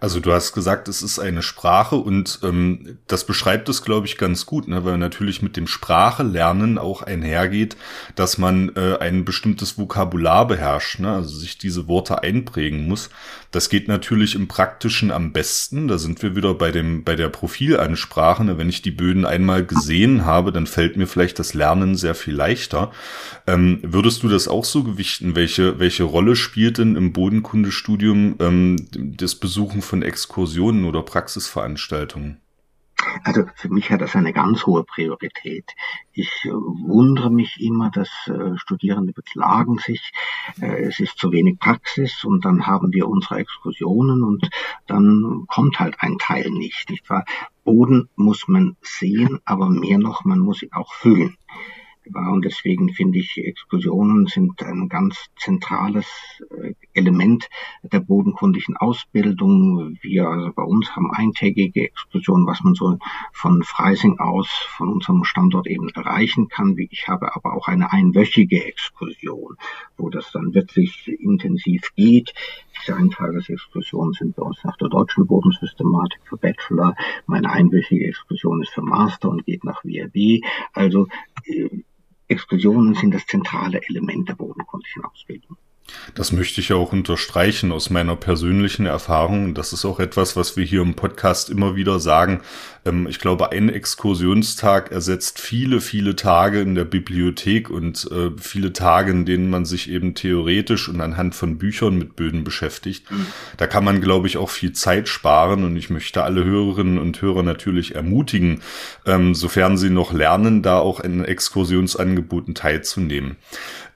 Also 0.00 0.20
du 0.20 0.32
hast 0.32 0.52
gesagt, 0.52 0.88
es 0.88 1.02
ist 1.02 1.18
eine 1.18 1.42
Sprache 1.42 1.96
und 1.96 2.40
ähm, 2.42 2.98
das 3.06 3.26
beschreibt 3.26 3.68
es, 3.68 3.82
glaube 3.82 4.06
ich, 4.06 4.18
ganz 4.18 4.46
gut, 4.46 4.68
ne? 4.68 4.84
weil 4.84 4.98
natürlich 4.98 5.42
mit 5.42 5.56
dem 5.56 5.66
Sprachelernen 5.66 6.78
auch 6.78 7.02
einhergeht, 7.02 7.76
dass 8.14 8.38
man 8.38 8.72
äh, 8.76 8.98
ein 8.98 9.24
bestimmtes 9.24 9.78
Vokabular 9.78 10.46
beherrscht, 10.46 11.00
ne? 11.00 11.12
also 11.12 11.36
sich 11.36 11.58
diese 11.58 11.88
Worte 11.88 12.22
einprägen 12.22 12.86
muss. 12.86 13.10
Das 13.54 13.68
geht 13.68 13.86
natürlich 13.86 14.34
im 14.34 14.48
Praktischen 14.48 15.12
am 15.12 15.32
besten. 15.32 15.86
Da 15.86 15.96
sind 15.96 16.20
wir 16.24 16.34
wieder 16.34 16.54
bei 16.54 16.72
dem 16.72 17.04
bei 17.04 17.14
der 17.14 17.28
Profilansprache. 17.28 18.42
Ne? 18.42 18.58
Wenn 18.58 18.68
ich 18.68 18.82
die 18.82 18.90
Böden 18.90 19.24
einmal 19.24 19.64
gesehen 19.64 20.24
habe, 20.24 20.50
dann 20.50 20.66
fällt 20.66 20.96
mir 20.96 21.06
vielleicht 21.06 21.38
das 21.38 21.54
Lernen 21.54 21.94
sehr 21.94 22.16
viel 22.16 22.34
leichter. 22.34 22.90
Ähm, 23.46 23.78
würdest 23.82 24.24
du 24.24 24.28
das 24.28 24.48
auch 24.48 24.64
so 24.64 24.82
gewichten? 24.82 25.36
Welche 25.36 25.78
welche 25.78 26.02
Rolle 26.02 26.34
spielt 26.34 26.78
denn 26.78 26.96
im 26.96 27.12
Bodenkundestudium 27.12 28.34
ähm, 28.40 28.88
das 28.90 29.36
Besuchen 29.36 29.82
von 29.84 30.02
Exkursionen 30.02 30.84
oder 30.84 31.02
Praxisveranstaltungen? 31.02 32.40
Also 33.22 33.44
für 33.56 33.68
mich 33.68 33.90
hat 33.90 34.00
das 34.00 34.16
eine 34.16 34.32
ganz 34.32 34.66
hohe 34.66 34.84
Priorität. 34.84 35.70
Ich 36.12 36.30
äh, 36.44 36.50
wundere 36.50 37.30
mich 37.30 37.60
immer, 37.60 37.90
dass 37.90 38.08
äh, 38.26 38.56
Studierende 38.56 39.12
beklagen 39.12 39.78
sich, 39.78 40.12
äh, 40.60 40.82
es 40.84 41.00
ist 41.00 41.18
zu 41.18 41.30
wenig 41.30 41.58
Praxis 41.58 42.24
und 42.24 42.44
dann 42.44 42.66
haben 42.66 42.92
wir 42.92 43.08
unsere 43.08 43.38
Exkursionen 43.38 44.22
und 44.22 44.48
dann 44.86 45.44
kommt 45.48 45.80
halt 45.80 45.96
ein 45.98 46.18
Teil 46.18 46.50
nicht. 46.50 46.92
Boden 47.64 48.08
muss 48.16 48.46
man 48.48 48.76
sehen, 48.82 49.40
aber 49.44 49.68
mehr 49.68 49.98
noch, 49.98 50.24
man 50.24 50.38
muss 50.38 50.62
ihn 50.62 50.72
auch 50.72 50.92
fühlen 50.94 51.36
Und 52.12 52.44
deswegen 52.44 52.90
finde 52.90 53.18
ich, 53.18 53.38
Exkursionen 53.38 54.26
sind 54.26 54.62
ein 54.62 54.88
ganz 54.88 55.26
zentrales 55.36 56.06
äh, 56.50 56.74
Element 56.92 57.48
der 57.82 58.00
bodenkundigen 58.00 58.76
Ausbildung. 58.76 59.96
Wir 60.02 60.28
also 60.28 60.52
bei 60.54 60.62
uns 60.62 60.94
haben 60.94 61.10
eintägige 61.12 61.84
Exkursionen, 61.84 62.46
was 62.46 62.62
man 62.62 62.74
so 62.74 62.98
von 63.32 63.62
Freising 63.62 64.18
aus, 64.18 64.48
von 64.76 64.88
unserem 64.92 65.24
Standort 65.24 65.66
eben 65.66 65.88
erreichen 65.88 66.48
kann. 66.48 66.76
Ich 66.76 67.08
habe 67.08 67.34
aber 67.34 67.54
auch 67.54 67.68
eine 67.68 67.92
einwöchige 67.92 68.64
Exkursion, 68.64 69.56
wo 69.96 70.10
das 70.10 70.30
dann 70.32 70.52
wirklich 70.54 71.08
intensiv 71.08 71.94
geht. 71.94 72.34
Diese 72.80 72.96
Eintagesexkursionen 72.96 74.12
sind 74.12 74.36
bei 74.36 74.42
uns 74.42 74.62
nach 74.64 74.76
der 74.76 74.88
deutschen 74.88 75.26
Bodensystematik 75.26 76.20
für 76.24 76.36
Bachelor. 76.36 76.94
Meine 77.26 77.50
einwöchige 77.50 78.06
Exkursion 78.06 78.62
ist 78.62 78.72
für 78.72 78.82
Master 78.82 79.30
und 79.30 79.46
geht 79.46 79.64
nach 79.64 79.84
WRB. 79.84 80.44
Also 80.72 81.06
Exkursionen 82.28 82.94
sind 82.94 83.12
das 83.12 83.26
zentrale 83.26 83.80
Element 83.88 84.28
der 84.28 84.34
bodenkundlichen 84.34 85.04
Ausbildung. 85.04 85.56
Das 86.14 86.32
möchte 86.32 86.60
ich 86.60 86.72
auch 86.72 86.92
unterstreichen 86.92 87.70
aus 87.70 87.90
meiner 87.90 88.16
persönlichen 88.16 88.86
Erfahrung. 88.86 89.54
Das 89.54 89.72
ist 89.72 89.84
auch 89.84 90.00
etwas, 90.00 90.34
was 90.34 90.56
wir 90.56 90.64
hier 90.64 90.80
im 90.80 90.94
Podcast 90.94 91.50
immer 91.50 91.76
wieder 91.76 92.00
sagen. 92.00 92.40
Ähm, 92.84 93.06
ich 93.08 93.18
glaube, 93.18 93.52
ein 93.52 93.68
Exkursionstag 93.68 94.92
ersetzt 94.92 95.40
viele, 95.40 95.80
viele 95.80 96.16
Tage 96.16 96.60
in 96.60 96.74
der 96.74 96.84
Bibliothek 96.84 97.70
und 97.70 98.08
äh, 98.10 98.30
viele 98.38 98.72
Tage, 98.72 99.12
in 99.12 99.24
denen 99.24 99.50
man 99.50 99.64
sich 99.64 99.90
eben 99.90 100.14
theoretisch 100.14 100.88
und 100.88 101.00
anhand 101.00 101.34
von 101.34 101.58
Büchern 101.58 101.96
mit 101.96 102.16
Böden 102.16 102.44
beschäftigt. 102.44 103.10
Mhm. 103.10 103.26
Da 103.56 103.66
kann 103.66 103.84
man, 103.84 104.00
glaube 104.00 104.26
ich, 104.26 104.36
auch 104.36 104.50
viel 104.50 104.72
Zeit 104.72 105.08
sparen 105.08 105.64
und 105.64 105.76
ich 105.76 105.90
möchte 105.90 106.22
alle 106.22 106.44
Hörerinnen 106.44 106.98
und 106.98 107.20
Hörer 107.20 107.42
natürlich 107.42 107.94
ermutigen, 107.94 108.60
ähm, 109.06 109.34
sofern 109.34 109.76
sie 109.76 109.90
noch 109.90 110.12
lernen, 110.12 110.62
da 110.62 110.78
auch 110.78 111.00
in 111.00 111.24
Exkursionsangeboten 111.24 112.54
teilzunehmen. 112.54 113.36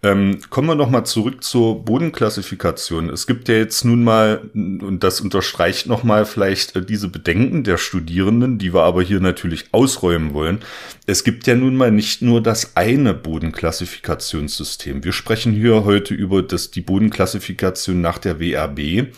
Ähm, 0.00 0.38
kommen 0.48 0.68
wir 0.68 0.76
nochmal 0.76 1.04
zurück 1.06 1.42
zur 1.42 1.84
Bodenklassifikation. 1.84 3.10
Es 3.10 3.26
gibt 3.26 3.48
ja 3.48 3.56
jetzt 3.56 3.84
nun 3.84 4.04
mal, 4.04 4.42
und 4.54 5.00
das 5.02 5.20
unterstreicht 5.20 5.88
nochmal 5.88 6.24
vielleicht 6.24 6.76
äh, 6.76 6.84
diese 6.84 7.08
Bedenken 7.08 7.64
der 7.64 7.78
Studierenden, 7.78 8.58
die 8.58 8.72
wir 8.78 8.84
aber 8.84 9.02
hier 9.02 9.20
natürlich 9.20 9.66
ausräumen 9.72 10.32
wollen. 10.32 10.60
Es 11.06 11.24
gibt 11.24 11.46
ja 11.46 11.54
nun 11.54 11.76
mal 11.76 11.90
nicht 11.90 12.22
nur 12.22 12.42
das 12.42 12.76
eine 12.76 13.12
Bodenklassifikationssystem. 13.12 15.04
Wir 15.04 15.12
sprechen 15.12 15.52
hier 15.52 15.84
heute 15.84 16.14
über 16.14 16.42
das, 16.42 16.70
die 16.70 16.80
Bodenklassifikation 16.80 18.00
nach 18.00 18.18
der 18.18 18.40
WRB. 18.40 19.08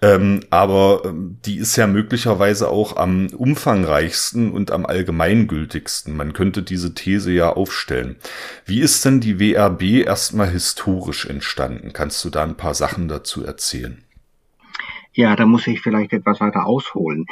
Ähm, 0.00 0.40
aber 0.50 1.02
ähm, 1.04 1.38
die 1.44 1.56
ist 1.56 1.74
ja 1.76 1.88
möglicherweise 1.88 2.70
auch 2.70 2.96
am 2.96 3.26
umfangreichsten 3.28 4.52
und 4.52 4.70
am 4.70 4.86
allgemeingültigsten. 4.86 6.16
Man 6.16 6.32
könnte 6.32 6.62
diese 6.62 6.94
These 6.94 7.32
ja 7.32 7.50
aufstellen. 7.50 8.16
Wie 8.64 8.80
ist 8.80 9.04
denn 9.04 9.20
die 9.20 9.40
WRB 9.40 10.06
erstmal 10.06 10.50
historisch 10.50 11.26
entstanden? 11.26 11.92
Kannst 11.92 12.24
du 12.24 12.30
da 12.30 12.44
ein 12.44 12.56
paar 12.56 12.74
Sachen 12.74 13.08
dazu 13.08 13.44
erzählen? 13.44 14.04
Ja, 15.14 15.34
da 15.34 15.46
muss 15.46 15.66
ich 15.66 15.80
vielleicht 15.80 16.12
etwas 16.12 16.40
weiter 16.40 16.64
ausholen. 16.64 17.26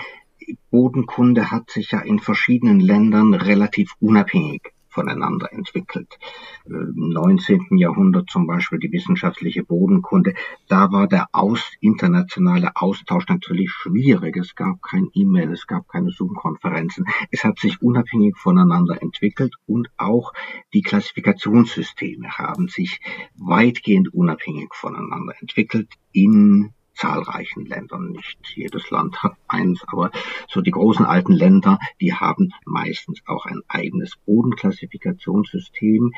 Bodenkunde 0.70 1.50
hat 1.50 1.70
sich 1.70 1.90
ja 1.90 2.00
in 2.00 2.18
verschiedenen 2.18 2.80
Ländern 2.80 3.34
relativ 3.34 3.92
unabhängig 4.00 4.72
voneinander 4.96 5.52
entwickelt. 5.52 6.18
Im 6.64 7.10
19. 7.10 7.76
Jahrhundert 7.76 8.30
zum 8.30 8.46
Beispiel 8.46 8.78
die 8.78 8.90
wissenschaftliche 8.90 9.62
Bodenkunde, 9.62 10.34
da 10.68 10.90
war 10.90 11.06
der 11.06 11.26
aus, 11.32 11.72
internationale 11.80 12.70
Austausch 12.74 13.28
natürlich 13.28 13.70
schwierig. 13.70 14.36
Es 14.38 14.54
gab 14.54 14.80
kein 14.82 15.08
E-Mail, 15.12 15.52
es 15.52 15.66
gab 15.66 15.86
keine 15.88 16.10
Zoom-Konferenzen. 16.10 17.04
Es 17.30 17.44
hat 17.44 17.58
sich 17.58 17.82
unabhängig 17.82 18.38
voneinander 18.38 19.02
entwickelt 19.02 19.54
und 19.66 19.88
auch 19.98 20.32
die 20.72 20.82
Klassifikationssysteme 20.82 22.30
haben 22.30 22.68
sich 22.68 23.00
weitgehend 23.34 24.14
unabhängig 24.14 24.70
voneinander 24.72 25.34
entwickelt 25.40 25.92
in 26.12 26.72
zahlreichen 26.96 27.66
Ländern. 27.66 28.12
Nicht 28.12 28.38
jedes 28.54 28.90
Land 28.90 29.22
hat 29.22 29.36
eins, 29.46 29.84
aber 29.86 30.10
so 30.48 30.60
die 30.60 30.70
großen 30.70 31.06
alten 31.06 31.32
Länder, 31.32 31.78
die 32.00 32.14
haben 32.14 32.52
meistens 32.64 33.20
auch 33.26 33.46
ein 33.46 33.60
eigenes 33.68 34.16
Bodenklassifikationssystem 34.24 36.12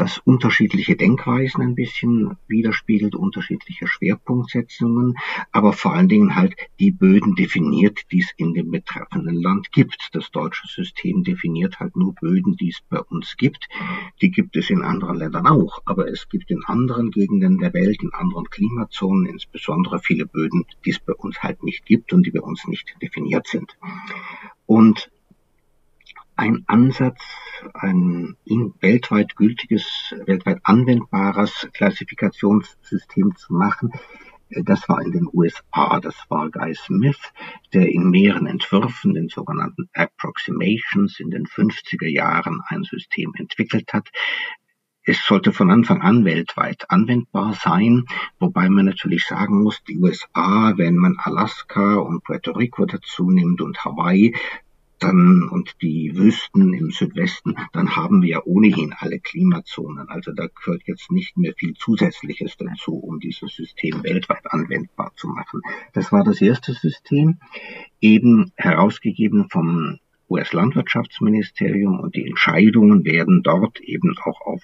das 0.00 0.16
unterschiedliche 0.18 0.96
Denkweisen 0.96 1.62
ein 1.62 1.74
bisschen 1.74 2.38
widerspiegelt, 2.48 3.14
unterschiedliche 3.14 3.86
Schwerpunktsetzungen, 3.86 5.18
aber 5.52 5.74
vor 5.74 5.92
allen 5.92 6.08
Dingen 6.08 6.36
halt 6.36 6.54
die 6.78 6.90
Böden 6.90 7.34
definiert, 7.34 8.00
die 8.10 8.20
es 8.20 8.30
in 8.38 8.54
dem 8.54 8.70
betreffenden 8.70 9.34
Land 9.34 9.72
gibt. 9.72 10.08
Das 10.12 10.30
deutsche 10.30 10.66
System 10.68 11.22
definiert 11.22 11.80
halt 11.80 11.96
nur 11.96 12.14
Böden, 12.14 12.56
die 12.56 12.70
es 12.70 12.80
bei 12.88 12.98
uns 12.98 13.36
gibt. 13.36 13.68
Die 14.22 14.30
gibt 14.30 14.56
es 14.56 14.70
in 14.70 14.82
anderen 14.82 15.18
Ländern 15.18 15.46
auch, 15.46 15.82
aber 15.84 16.08
es 16.08 16.28
gibt 16.30 16.50
in 16.50 16.64
anderen 16.64 17.10
Gegenden 17.10 17.58
der 17.58 17.74
Welt, 17.74 18.02
in 18.02 18.14
anderen 18.14 18.46
Klimazonen 18.48 19.26
insbesondere 19.26 19.98
viele 19.98 20.24
Böden, 20.24 20.64
die 20.86 20.90
es 20.90 20.98
bei 20.98 21.12
uns 21.12 21.42
halt 21.42 21.62
nicht 21.62 21.84
gibt 21.84 22.14
und 22.14 22.24
die 22.24 22.30
bei 22.30 22.40
uns 22.40 22.66
nicht 22.66 22.96
definiert 23.02 23.46
sind. 23.48 23.76
Und 24.64 25.10
ein 26.40 26.64
Ansatz, 26.68 27.20
ein 27.74 28.34
weltweit 28.80 29.36
gültiges, 29.36 29.84
weltweit 30.24 30.60
anwendbares 30.62 31.68
Klassifikationssystem 31.74 33.36
zu 33.36 33.52
machen, 33.52 33.92
Das 34.50 34.88
war 34.88 35.00
in 35.02 35.12
den 35.12 35.28
USA. 35.32 36.00
Das 36.00 36.16
war 36.28 36.50
Guy 36.50 36.74
Smith, 36.74 37.20
der 37.72 37.88
in 37.88 38.10
mehreren 38.10 38.46
Entwürfen, 38.46 39.14
den 39.14 39.28
sogenannten 39.28 39.88
Approximations, 39.92 41.20
in 41.20 41.30
den 41.30 41.44
50er 41.46 42.08
Jahren 42.08 42.60
ein 42.66 42.82
System 42.84 43.32
entwickelt 43.36 43.92
hat. 43.92 44.08
Es 45.04 45.24
sollte 45.24 45.52
von 45.52 45.70
Anfang 45.70 46.00
an 46.02 46.24
weltweit 46.24 46.90
anwendbar 46.90 47.54
sein, 47.54 48.06
wobei 48.38 48.68
man 48.68 48.86
natürlich 48.86 49.24
sagen 49.26 49.62
muss, 49.62 49.82
die 49.84 49.98
USA, 49.98 50.72
wenn 50.76 50.96
man 50.96 51.16
Alaska 51.18 51.96
und 51.96 52.24
Puerto 52.24 52.52
Rico 52.52 52.86
dazu 52.86 53.30
nimmt 53.30 53.60
und 53.60 53.84
Hawaii, 53.84 54.34
dann 55.00 55.48
und 55.48 55.76
die 55.82 56.12
Wüsten 56.14 56.72
im 56.74 56.90
Südwesten, 56.90 57.56
dann 57.72 57.96
haben 57.96 58.22
wir 58.22 58.28
ja 58.28 58.42
ohnehin 58.44 58.94
alle 58.96 59.18
Klimazonen. 59.18 60.08
Also 60.08 60.32
da 60.32 60.46
gehört 60.46 60.82
jetzt 60.86 61.10
nicht 61.10 61.36
mehr 61.36 61.54
viel 61.56 61.74
Zusätzliches 61.74 62.56
dazu, 62.56 62.94
um 62.94 63.18
dieses 63.18 63.54
System 63.54 64.02
weltweit 64.04 64.44
anwendbar 64.44 65.12
zu 65.16 65.28
machen. 65.28 65.62
Das 65.92 66.12
war 66.12 66.22
das 66.22 66.40
erste 66.40 66.72
System, 66.72 67.38
eben 68.00 68.52
herausgegeben 68.56 69.48
vom 69.50 69.98
US-Landwirtschaftsministerium 70.28 71.98
und 71.98 72.14
die 72.14 72.26
Entscheidungen 72.26 73.04
werden 73.04 73.42
dort 73.42 73.80
eben 73.80 74.14
auch 74.22 74.40
auf 74.42 74.62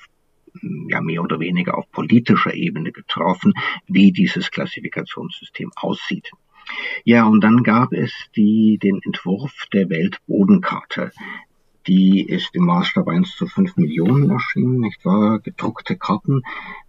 ja 0.89 1.01
mehr 1.01 1.23
oder 1.23 1.41
weniger 1.41 1.77
auf 1.77 1.91
politischer 1.91 2.55
Ebene 2.55 2.93
getroffen, 2.93 3.53
wie 3.87 4.13
dieses 4.13 4.51
Klassifikationssystem 4.51 5.71
aussieht. 5.77 6.31
Ja, 7.05 7.27
und 7.27 7.43
dann 7.43 7.63
gab 7.63 7.93
es 7.93 8.13
die, 8.35 8.79
den 8.83 9.01
Entwurf 9.03 9.67
der 9.73 9.89
Weltbodenkarte. 9.89 11.13
Die 11.87 12.25
ist 12.27 12.55
im 12.55 12.65
Maßstab 12.65 13.07
1 13.07 13.37
zu 13.37 13.47
5 13.47 13.77
Millionen 13.77 14.31
erschienen, 14.31 14.81
nicht 14.81 15.05
wahr? 15.05 15.39
Gedruckte 15.39 15.97
Karten 15.97 16.43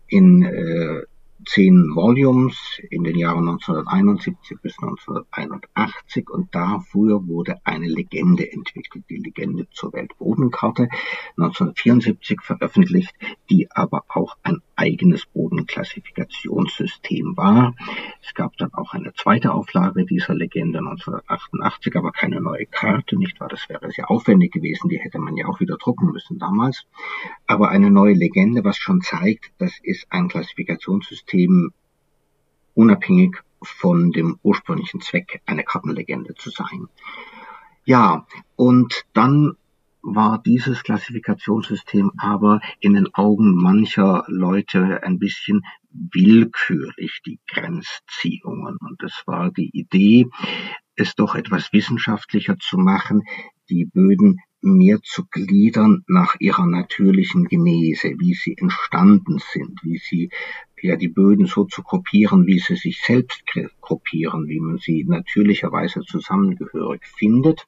in 0.08 0.44
äh, 0.44 1.04
zehn 1.48 1.96
Volumes 1.96 2.58
in 2.90 3.04
den 3.04 3.18
Jahren 3.18 3.48
1971 3.48 4.58
bis 4.62 4.74
1981 4.80 6.30
und 6.30 6.54
dafür 6.54 7.28
wurde 7.28 7.60
eine 7.64 7.88
Legende 7.88 8.52
entwickelt, 8.52 9.06
die 9.10 9.18
Legende 9.18 9.68
zur 9.72 9.94
Weltbodenkarte, 9.94 10.90
1974 11.38 12.42
veröffentlicht, 12.42 13.14
die 13.50 13.72
aber 13.72 14.04
auch 14.10 14.38
ein 14.44 14.62
eigenes 14.78 15.26
Bodenklassifikationssystem 15.26 17.36
war. 17.36 17.76
Es 18.22 18.34
gab 18.34 18.56
dann 18.58 18.74
auch 18.74 18.94
eine 18.94 19.14
zweite 19.14 19.54
Auflage 19.54 20.06
dieser 20.06 20.34
Legende 20.34 20.80
1988, 20.80 21.96
aber 21.96 22.12
keine 22.12 22.40
neue 22.40 22.66
Karte, 22.66 23.18
nicht 23.18 23.40
wahr? 23.40 23.50
Das 23.50 23.68
wäre 23.70 23.92
sehr 23.92 24.10
aufwendig 24.10 24.54
gewesen, 24.54 24.90
die 24.90 25.00
hätte 25.00 25.20
man 25.20 25.36
ja 25.36 25.48
auch 25.48 25.60
wieder 25.60 25.78
drucken 25.78 26.12
müssen 26.12 26.40
damals. 26.40 26.86
Aber 27.46 27.70
eine 27.70 27.92
neue 27.92 28.14
Legende, 28.14 28.64
was 28.64 28.78
schon 28.78 29.02
zeigt, 29.02 29.52
das 29.58 29.74
ist 29.82 30.08
ein 30.10 30.30
Klassifikationssystem, 30.30 31.18
System 31.18 31.74
unabhängig 32.78 33.42
von 33.64 34.12
dem 34.12 34.38
ursprünglichen 34.44 35.02
Zweck, 35.02 35.42
eine 35.48 35.64
Kartenlegende 35.64 36.36
zu 36.36 36.52
sein. 36.52 36.88
Ja, 37.86 38.28
und 38.56 39.06
dann 39.14 39.58
war 40.02 40.42
dieses 40.42 40.84
Klassifikationssystem 40.84 42.12
aber 42.18 42.62
in 42.80 42.94
den 42.94 43.14
Augen 43.14 43.56
mancher 43.56 44.24
Leute 44.28 45.04
ein 45.04 45.20
bisschen 45.20 45.64
willkürlich, 45.92 47.22
die 47.26 47.40
Grenzziehungen. 47.48 48.78
Und 48.78 49.04
es 49.04 49.24
war 49.26 49.52
die 49.52 49.70
Idee, 49.74 50.28
es 50.96 51.16
doch 51.16 51.36
etwas 51.36 51.74
wissenschaftlicher 51.74 52.58
zu 52.58 52.78
machen, 52.78 53.24
die 53.70 53.86
Böden 53.86 54.40
mehr 54.62 55.00
zu 55.04 55.26
gliedern 55.30 56.04
nach 56.08 56.36
ihrer 56.40 56.66
natürlichen 56.66 57.46
Genese, 57.46 58.16
wie 58.18 58.34
sie 58.34 58.58
entstanden 58.58 59.40
sind, 59.40 59.80
wie 59.84 59.98
sie 59.98 60.30
ja 60.88 60.96
die 60.96 61.08
Böden 61.08 61.46
so 61.46 61.66
zu 61.66 61.84
gruppieren, 61.84 62.48
wie 62.48 62.60
sie 62.60 62.76
sich 62.76 63.02
selbst 63.04 63.44
gruppieren, 63.82 64.48
wie 64.48 64.60
man 64.60 64.78
sie 64.78 65.04
natürlicherweise 65.08 66.02
zusammengehörig 66.02 67.06
findet. 67.06 67.68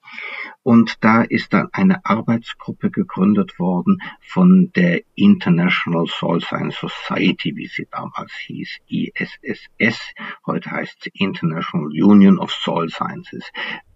Und 0.62 0.96
da 1.02 1.22
ist 1.22 1.52
dann 1.52 1.68
eine 1.72 2.04
Arbeitsgruppe 2.04 2.90
gegründet 2.90 3.58
worden 3.58 3.98
von 4.20 4.70
der 4.74 5.02
International 5.14 6.06
Soil 6.06 6.40
Science 6.40 6.78
Society, 6.80 7.54
wie 7.56 7.66
sie 7.66 7.86
damals 7.90 8.32
hieß, 8.46 8.78
ISSS. 8.88 10.00
Heute 10.46 10.70
heißt 10.70 11.02
sie 11.02 11.10
International 11.14 11.88
Union 11.88 12.38
of 12.38 12.50
Soil 12.52 12.88
Sciences, 12.88 13.44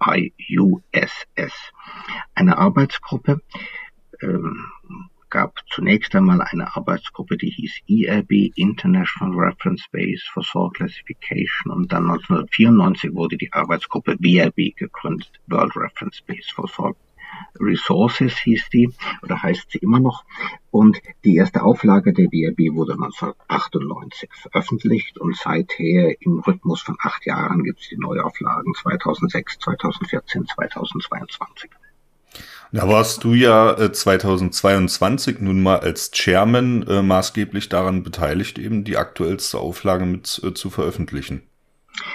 IUSS. 0.01 1.73
Eine 2.35 2.59
Arbeitsgruppe, 2.59 3.41
ähm, 4.23 4.67
gab 5.35 5.65
zunächst 5.69 6.15
einmal 6.15 6.41
eine 6.43 6.77
Arbeitsgruppe, 6.77 7.37
die 7.37 7.51
hieß 7.51 7.81
IRB, 7.87 8.53
International 8.55 9.37
Reference 9.37 9.85
Base 9.91 10.23
for 10.33 10.45
Soil 10.45 10.71
Classification, 10.71 11.73
und 11.73 11.93
dann 11.93 12.09
1994 12.09 13.13
wurde 13.15 13.37
die 13.37 13.53
Arbeitsgruppe 13.53 14.15
WRB 14.21 14.77
gegründet, 14.77 15.33
World 15.49 15.75
Reference 15.75 16.23
Base 16.23 16.55
for 16.55 16.69
Soil 16.69 16.95
Resources 17.59 18.39
hieß 18.39 18.69
die, 18.73 18.93
oder 19.25 19.43
heißt 19.43 19.73
sie 19.73 19.79
immer 19.79 19.99
noch. 19.99 20.25
Und 20.71 21.01
die 21.25 21.35
erste 21.35 21.65
Auflage 21.65 22.13
der 22.13 22.27
WRB 22.27 22.73
wurde 22.73 22.93
1998 22.93 24.31
veröffentlicht 24.35 25.19
und 25.19 25.37
seither 25.37 26.15
im 26.23 26.39
Rhythmus 26.39 26.83
von 26.83 26.97
acht 27.01 27.27
Jahren 27.27 27.65
gibt 27.65 27.81
es 27.81 27.89
die 27.89 27.99
Neuauflagen 27.99 28.73
2006, 28.75 29.59
2014, 29.59 30.47
2022. 30.47 31.71
Da 32.75 32.89
warst 32.89 33.23
du 33.23 33.35
ja 33.35 33.71
äh, 33.79 33.93
2022 33.93 35.39
nun 35.39 35.63
mal 35.63 35.79
als 35.79 36.11
Chairman 36.11 36.85
äh, 36.89 37.03
maßgeblich 37.03 37.69
daran 37.69 38.03
beteiligt, 38.03 38.59
eben 38.59 38.83
die 38.83 38.97
aktuellste 38.97 39.59
Auflage 39.59 40.07
mit 40.07 40.41
äh, 40.43 40.55
zu 40.55 40.71
veröffentlichen. 40.71 41.45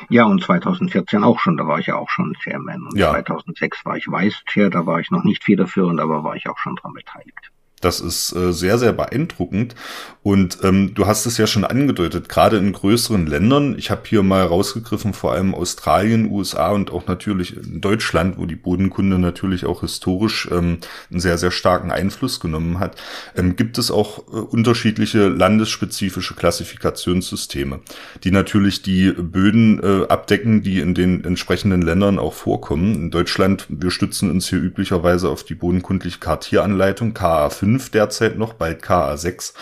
Ja, 0.10 0.26
und 0.26 0.44
2014 0.44 1.24
auch 1.24 1.40
schon, 1.40 1.56
da 1.56 1.66
war 1.66 1.80
ich 1.80 1.88
ja 1.88 1.96
auch 1.96 2.10
schon 2.10 2.36
Chairman. 2.44 2.88
Und 2.88 2.98
ja. 2.98 3.12
2006 3.12 3.86
war 3.86 3.96
ich 3.96 4.08
Vice 4.08 4.44
Chair, 4.48 4.70
da 4.70 4.86
war 4.86 5.00
ich 5.00 5.12
noch 5.12 5.24
nicht 5.24 5.46
federführend, 5.46 6.02
aber 6.02 6.26
war 6.26 6.36
ich 6.36 6.50
auch 6.50 6.58
schon 6.58 6.76
dran 6.76 6.92
beteiligt. 6.92 7.52
Das 7.82 8.02
ist 8.02 8.36
äh, 8.36 8.52
sehr, 8.52 8.78
sehr 8.78 8.94
beeindruckend. 8.94 9.76
Und 10.22 10.60
ähm, 10.64 10.94
du 10.96 11.08
hast 11.08 11.26
es 11.26 11.38
ja 11.38 11.48
schon 11.48 11.64
angedeutet, 11.64 12.28
gerade 12.28 12.58
in 12.58 12.74
größeren 12.74 13.26
Ländern. 13.26 13.76
Ich 13.78 13.90
habe 13.90 14.02
hier 14.06 14.22
mal 14.22 14.44
rausgegriffen, 14.44 15.14
vor 15.14 15.32
allem 15.32 15.56
Australien, 15.56 16.30
USA 16.30 16.72
und 16.72 16.92
auch 16.92 17.08
natürlich 17.08 17.56
Deutschland, 17.64 18.38
wo 18.38 18.46
die 18.46 18.58
Bodenkunde 18.58 19.18
natürlich 19.18 19.66
auch 19.66 19.82
historisch 19.82 20.50
ähm, 20.52 20.80
einen 21.10 21.22
sehr, 21.22 21.38
sehr 21.38 21.52
starken 21.52 21.92
Einfluss 21.92 22.42
genommen 22.42 22.80
hat, 22.80 22.98
ähm, 23.36 23.56
gibt 23.56 23.78
es 23.78 23.92
auch 23.92 24.20
äh, 24.28 24.32
unterschiedliche 24.32 25.30
landesspezifische 25.30 26.36
Klassifikationssysteme, 26.36 27.80
die 28.24 28.32
natürlich 28.32 28.82
die 28.82 29.14
Böden 29.14 29.82
äh, 29.82 30.08
abdecken, 30.08 30.64
die 30.64 30.80
in 30.80 30.96
den 30.96 31.24
entsprechenden 31.24 31.82
Ländern 31.82 32.20
auch 32.20 32.34
vorkommen. 32.34 32.96
In 32.96 33.12
Deutschland, 33.12 33.68
wir 33.70 33.92
stützen 33.92 34.30
uns 34.30 34.50
hier 34.50 34.60
üblicherweise 34.60 35.30
auf 35.30 35.46
die 35.46 35.56
bodenkundliche 35.56 36.20
Kartieranleitung 36.20 37.14
KA5 37.14 37.69
5 37.70 37.92
derzeit 37.92 38.38
noch, 38.38 38.54
bald 38.54 38.84
KA6. 38.84 39.54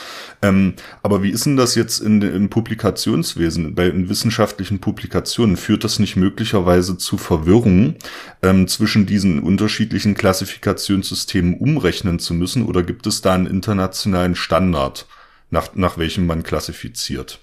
Ähm, 0.41 0.73
aber 1.03 1.23
wie 1.23 1.29
ist 1.29 1.45
denn 1.45 1.57
das 1.57 1.75
jetzt 1.75 1.99
in, 1.99 2.21
im 2.21 2.49
Publikationswesen, 2.49 3.75
bei 3.75 3.87
in 3.87 4.07
wissenschaftlichen 4.09 4.79
Publikationen? 4.79 5.57
Führt 5.57 5.83
das 5.83 5.99
nicht 5.99 6.15
möglicherweise 6.15 6.97
zu 6.97 7.17
Verwirrung 7.17 7.95
ähm, 8.41 8.67
zwischen 8.67 9.05
diesen 9.05 9.39
unterschiedlichen 9.39 10.15
Klassifikationssystemen 10.15 11.55
umrechnen 11.55 12.19
zu 12.19 12.33
müssen? 12.33 12.65
Oder 12.65 12.83
gibt 12.83 13.07
es 13.07 13.21
da 13.21 13.33
einen 13.33 13.47
internationalen 13.47 14.35
Standard, 14.35 15.05
nach, 15.49 15.75
nach 15.75 15.97
welchem 15.97 16.25
man 16.25 16.43
klassifiziert? 16.43 17.39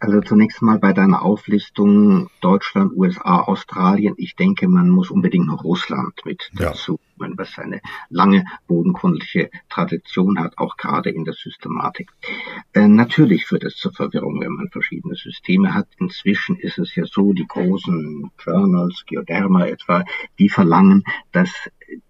Also 0.00 0.22
zunächst 0.22 0.62
mal 0.62 0.78
bei 0.78 0.94
deiner 0.94 1.22
Auflistung 1.22 2.30
Deutschland, 2.40 2.92
USA, 2.96 3.42
Australien. 3.42 4.14
Ich 4.16 4.34
denke, 4.34 4.66
man 4.66 4.88
muss 4.88 5.10
unbedingt 5.10 5.46
noch 5.46 5.62
Russland 5.62 6.14
mit 6.24 6.50
dazu, 6.54 6.98
ja. 7.20 7.28
was 7.36 7.58
eine 7.58 7.82
lange 8.08 8.46
bodenkundliche 8.66 9.50
Tradition 9.68 10.40
hat, 10.40 10.56
auch 10.56 10.78
gerade 10.78 11.10
in 11.10 11.24
der 11.26 11.34
Systematik. 11.34 12.10
Äh, 12.72 12.88
natürlich 12.88 13.44
führt 13.44 13.64
es 13.64 13.76
zur 13.76 13.92
Verwirrung, 13.92 14.40
wenn 14.40 14.52
man 14.52 14.70
verschiedene 14.70 15.16
Systeme 15.16 15.74
hat. 15.74 15.86
Inzwischen 15.98 16.56
ist 16.56 16.78
es 16.78 16.94
ja 16.94 17.04
so, 17.04 17.34
die 17.34 17.46
großen 17.46 18.30
Journals, 18.42 19.04
Geoderma 19.06 19.66
etwa, 19.66 20.04
die 20.38 20.48
verlangen, 20.48 21.04
dass 21.30 21.50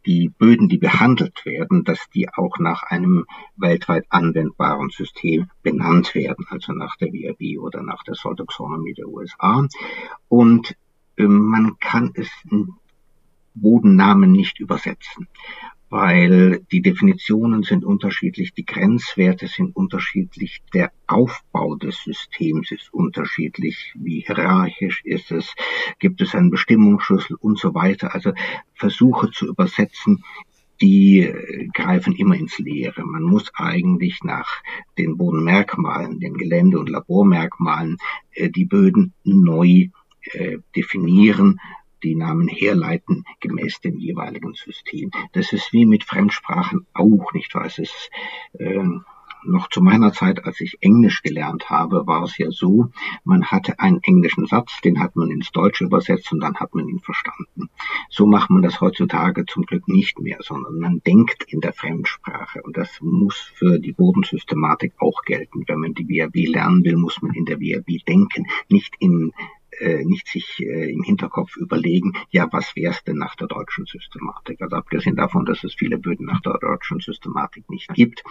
die 0.06 0.28
Böden, 0.28 0.68
die 0.68 0.78
behandelt 0.78 1.44
werden, 1.44 1.84
dass 1.84 2.08
die 2.14 2.28
auch 2.28 2.58
nach 2.58 2.82
einem 2.82 3.26
weltweit 3.56 4.04
anwendbaren 4.08 4.90
System 4.90 5.50
benannt 5.62 6.14
werden, 6.14 6.46
also 6.48 6.72
nach 6.72 6.96
der 6.96 7.12
WRB 7.12 7.60
oder 7.60 7.82
nach 7.82 8.02
der 8.04 8.14
Soil 8.14 8.36
Taxonomy 8.36 8.94
der 8.94 9.08
USA. 9.08 9.66
Und 10.28 10.76
äh, 11.16 11.24
man 11.24 11.78
kann 11.78 12.12
es 12.14 12.30
Bodennamen 13.54 14.30
nicht 14.30 14.60
übersetzen 14.60 15.28
weil 15.90 16.60
die 16.70 16.82
Definitionen 16.82 17.64
sind 17.64 17.84
unterschiedlich, 17.84 18.54
die 18.54 18.64
Grenzwerte 18.64 19.48
sind 19.48 19.74
unterschiedlich, 19.74 20.62
der 20.72 20.92
Aufbau 21.08 21.74
des 21.74 22.02
Systems 22.04 22.70
ist 22.70 22.94
unterschiedlich, 22.94 23.92
wie 23.96 24.20
hierarchisch 24.20 25.02
ist 25.04 25.32
es, 25.32 25.52
gibt 25.98 26.20
es 26.20 26.34
einen 26.34 26.50
Bestimmungsschlüssel 26.50 27.36
und 27.40 27.58
so 27.58 27.74
weiter. 27.74 28.14
Also 28.14 28.32
Versuche 28.74 29.30
zu 29.32 29.48
übersetzen 29.48 30.22
die 30.80 31.20
äh, 31.20 31.68
greifen 31.74 32.14
immer 32.14 32.36
ins 32.36 32.58
Leere. 32.58 33.04
Man 33.04 33.22
muss 33.22 33.50
eigentlich 33.54 34.20
nach 34.22 34.48
den 34.96 35.16
Bodenmerkmalen, 35.16 36.20
den 36.20 36.34
Gelände- 36.34 36.78
und 36.78 36.88
Labormerkmalen 36.88 37.98
äh, 38.32 38.48
die 38.48 38.64
Böden 38.64 39.12
neu 39.24 39.88
äh, 40.32 40.58
definieren, 40.74 41.60
die 42.02 42.14
Namen 42.14 42.48
herleiten 42.48 43.24
gemäß 43.40 43.80
dem 43.80 43.98
jeweiligen 43.98 44.54
System. 44.54 45.10
Das 45.32 45.52
ist 45.52 45.72
wie 45.72 45.86
mit 45.86 46.04
Fremdsprachen 46.04 46.86
auch 46.92 47.32
nicht 47.32 47.54
wahr. 47.54 47.66
Es 47.66 47.78
ist 47.78 48.10
äh, 48.58 48.84
noch 49.44 49.68
zu 49.68 49.80
meiner 49.80 50.12
Zeit, 50.12 50.44
als 50.44 50.60
ich 50.60 50.78
Englisch 50.80 51.22
gelernt 51.22 51.70
habe, 51.70 52.06
war 52.06 52.22
es 52.24 52.36
ja 52.38 52.50
so, 52.50 52.90
man 53.24 53.46
hatte 53.46 53.78
einen 53.78 54.00
englischen 54.02 54.46
Satz, 54.46 54.80
den 54.82 55.00
hat 55.00 55.16
man 55.16 55.30
ins 55.30 55.50
Deutsche 55.50 55.84
übersetzt 55.84 56.32
und 56.32 56.40
dann 56.40 56.56
hat 56.56 56.74
man 56.74 56.88
ihn 56.88 57.00
verstanden. 57.00 57.70
So 58.08 58.26
macht 58.26 58.50
man 58.50 58.62
das 58.62 58.80
heutzutage 58.80 59.46
zum 59.46 59.64
Glück 59.64 59.88
nicht 59.88 60.18
mehr, 60.18 60.38
sondern 60.40 60.78
man 60.78 61.00
denkt 61.06 61.44
in 61.48 61.60
der 61.60 61.72
Fremdsprache 61.72 62.62
und 62.62 62.76
das 62.76 63.00
muss 63.00 63.36
für 63.54 63.78
die 63.78 63.92
Bodensystematik 63.92 64.94
auch 64.98 65.22
gelten. 65.22 65.64
Wenn 65.66 65.80
man 65.80 65.94
die 65.94 66.08
WAB 66.08 66.52
lernen 66.52 66.84
will, 66.84 66.96
muss 66.96 67.22
man 67.22 67.34
in 67.34 67.44
der 67.44 67.60
WAB 67.60 68.04
denken, 68.06 68.46
nicht 68.68 68.94
in 68.98 69.32
äh, 69.80 70.04
nicht 70.04 70.28
sich 70.28 70.60
äh, 70.60 70.92
im 70.92 71.02
Hinterkopf 71.02 71.56
überlegen, 71.56 72.12
ja, 72.30 72.48
was 72.52 72.76
wäre 72.76 72.92
es 72.92 73.02
denn 73.04 73.16
nach 73.16 73.34
der 73.36 73.48
deutschen 73.48 73.86
Systematik? 73.86 74.60
Also 74.60 74.76
abgesehen 74.76 75.16
davon, 75.16 75.44
dass 75.44 75.64
es 75.64 75.74
viele 75.74 75.98
Böden 75.98 76.26
nach 76.26 76.40
der 76.40 76.58
deutschen 76.58 77.00
Systematik 77.00 77.68
nicht 77.70 77.88
gibt. 77.94 78.22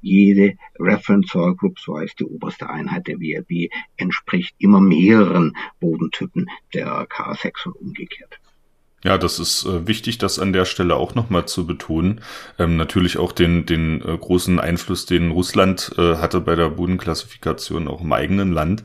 Jede 0.00 0.56
Reference 0.78 1.30
Soil 1.30 1.54
Group, 1.54 1.78
so 1.78 1.98
heißt 1.98 2.20
die 2.20 2.24
oberste 2.24 2.68
Einheit 2.68 3.06
der 3.06 3.18
WRB, 3.18 3.70
entspricht 3.96 4.54
immer 4.58 4.80
mehreren 4.80 5.56
Bodentypen 5.80 6.48
der 6.74 7.06
K6 7.08 7.66
und 7.66 7.76
umgekehrt. 7.76 8.41
Ja, 9.04 9.18
das 9.18 9.40
ist 9.40 9.64
äh, 9.64 9.88
wichtig, 9.88 10.18
das 10.18 10.38
an 10.38 10.52
der 10.52 10.64
Stelle 10.64 10.94
auch 10.94 11.16
nochmal 11.16 11.46
zu 11.46 11.66
betonen. 11.66 12.20
Ähm, 12.56 12.76
natürlich 12.76 13.18
auch 13.18 13.32
den, 13.32 13.66
den 13.66 14.00
äh, 14.00 14.16
großen 14.16 14.60
Einfluss, 14.60 15.06
den 15.06 15.32
Russland 15.32 15.90
äh, 15.98 16.16
hatte 16.18 16.40
bei 16.40 16.54
der 16.54 16.68
Bodenklassifikation 16.68 17.88
auch 17.88 18.00
im 18.00 18.12
eigenen 18.12 18.52
Land. 18.52 18.84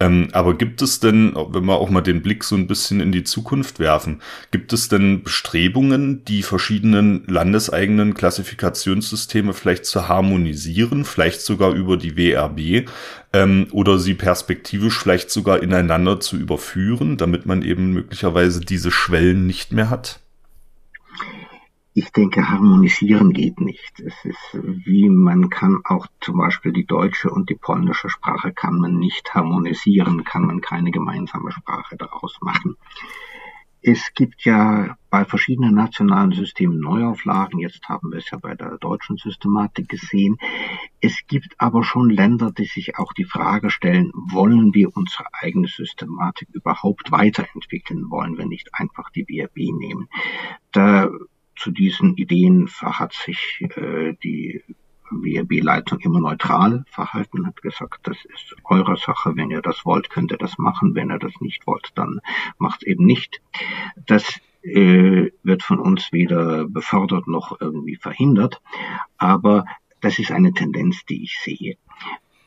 Ähm, 0.00 0.28
aber 0.32 0.54
gibt 0.54 0.80
es 0.80 1.00
denn, 1.00 1.34
wenn 1.34 1.66
wir 1.66 1.76
auch 1.76 1.90
mal 1.90 2.00
den 2.00 2.22
Blick 2.22 2.44
so 2.44 2.56
ein 2.56 2.66
bisschen 2.66 3.00
in 3.00 3.12
die 3.12 3.24
Zukunft 3.24 3.78
werfen, 3.78 4.22
gibt 4.52 4.72
es 4.72 4.88
denn 4.88 5.22
Bestrebungen, 5.22 6.24
die 6.24 6.42
verschiedenen 6.42 7.24
landeseigenen 7.26 8.14
Klassifikationssysteme 8.14 9.52
vielleicht 9.52 9.84
zu 9.84 10.08
harmonisieren, 10.08 11.04
vielleicht 11.04 11.42
sogar 11.42 11.74
über 11.74 11.98
die 11.98 12.16
WRB? 12.16 12.88
ähm, 13.32 13.66
oder 13.72 13.98
sie 13.98 14.14
perspektivisch 14.14 14.98
vielleicht 14.98 15.30
sogar 15.30 15.62
ineinander 15.62 16.18
zu 16.20 16.36
überführen, 16.36 17.16
damit 17.16 17.46
man 17.46 17.62
eben 17.62 17.92
möglicherweise 17.92 18.60
diese 18.60 18.90
Schwellen 18.90 19.46
nicht 19.46 19.57
mehr 19.72 19.90
hat? 19.90 20.20
Ich 21.94 22.12
denke, 22.12 22.48
harmonisieren 22.48 23.32
geht 23.32 23.60
nicht. 23.60 23.98
Es 23.98 24.14
ist 24.24 24.54
wie 24.62 25.10
man 25.10 25.50
kann 25.50 25.80
auch 25.84 26.06
zum 26.20 26.38
Beispiel 26.38 26.72
die 26.72 26.86
deutsche 26.86 27.28
und 27.28 27.50
die 27.50 27.56
polnische 27.56 28.08
Sprache 28.08 28.52
kann 28.52 28.78
man 28.78 28.98
nicht 28.98 29.34
harmonisieren, 29.34 30.22
kann 30.22 30.46
man 30.46 30.60
keine 30.60 30.92
gemeinsame 30.92 31.50
Sprache 31.50 31.96
daraus 31.96 32.38
machen. 32.40 32.76
Es 33.80 34.12
gibt 34.14 34.44
ja 34.44 34.96
bei 35.08 35.24
verschiedenen 35.24 35.74
nationalen 35.74 36.32
Systemen 36.32 36.80
Neuauflagen. 36.80 37.60
Jetzt 37.60 37.88
haben 37.88 38.10
wir 38.10 38.18
es 38.18 38.30
ja 38.30 38.38
bei 38.38 38.54
der 38.54 38.76
deutschen 38.78 39.16
Systematik 39.16 39.88
gesehen. 39.88 40.36
Es 41.00 41.20
gibt 41.28 41.54
aber 41.58 41.84
schon 41.84 42.10
Länder, 42.10 42.50
die 42.50 42.64
sich 42.64 42.98
auch 42.98 43.12
die 43.12 43.24
Frage 43.24 43.70
stellen, 43.70 44.10
wollen 44.14 44.74
wir 44.74 44.96
unsere 44.96 45.26
eigene 45.32 45.68
Systematik 45.68 46.48
überhaupt 46.52 47.12
weiterentwickeln? 47.12 48.10
Wollen 48.10 48.36
wir 48.36 48.46
nicht 48.46 48.70
einfach 48.72 49.10
die 49.10 49.24
BRB 49.24 49.72
nehmen? 49.78 50.08
Da 50.72 51.10
zu 51.56 51.70
diesen 51.70 52.16
Ideen 52.16 52.68
hat 52.82 53.12
sich 53.12 53.64
äh, 53.76 54.14
die 54.22 54.62
WRB-Leitung 55.10 56.00
immer 56.00 56.20
neutral 56.20 56.84
verhalten, 56.90 57.46
hat 57.46 57.62
gesagt, 57.62 58.06
das 58.06 58.16
ist 58.24 58.56
eure 58.64 58.96
Sache, 58.96 59.36
wenn 59.36 59.50
ihr 59.50 59.62
das 59.62 59.84
wollt, 59.84 60.10
könnt 60.10 60.30
ihr 60.32 60.38
das 60.38 60.58
machen, 60.58 60.94
wenn 60.94 61.10
ihr 61.10 61.18
das 61.18 61.40
nicht 61.40 61.66
wollt, 61.66 61.90
dann 61.94 62.20
macht 62.58 62.82
eben 62.82 63.04
nicht. 63.04 63.40
Das 64.06 64.40
äh, 64.62 65.30
wird 65.42 65.62
von 65.62 65.78
uns 65.78 66.12
weder 66.12 66.66
befördert 66.66 67.26
noch 67.26 67.60
irgendwie 67.60 67.96
verhindert, 67.96 68.60
aber 69.16 69.64
das 70.00 70.18
ist 70.18 70.30
eine 70.30 70.52
Tendenz, 70.52 71.04
die 71.06 71.24
ich 71.24 71.38
sehe. 71.40 71.76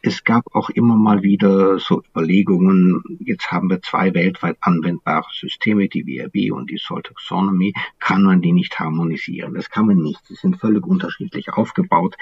Es 0.03 0.23
gab 0.23 0.55
auch 0.55 0.71
immer 0.71 0.95
mal 0.95 1.21
wieder 1.21 1.77
so 1.77 2.01
Überlegungen, 2.03 3.03
jetzt 3.19 3.51
haben 3.51 3.69
wir 3.69 3.81
zwei 3.83 4.13
weltweit 4.15 4.57
anwendbare 4.61 5.27
Systeme, 5.31 5.89
die 5.89 6.07
WRB 6.07 6.51
und 6.55 6.71
die 6.71 6.77
Soil 6.77 7.03
Taxonomy, 7.03 7.73
kann 7.99 8.23
man 8.23 8.41
die 8.41 8.51
nicht 8.51 8.79
harmonisieren? 8.79 9.53
Das 9.53 9.69
kann 9.69 9.85
man 9.85 9.97
nicht. 9.97 10.25
Sie 10.25 10.33
sind 10.33 10.59
völlig 10.59 10.87
unterschiedlich 10.87 11.49
aufgebaut. 11.49 12.15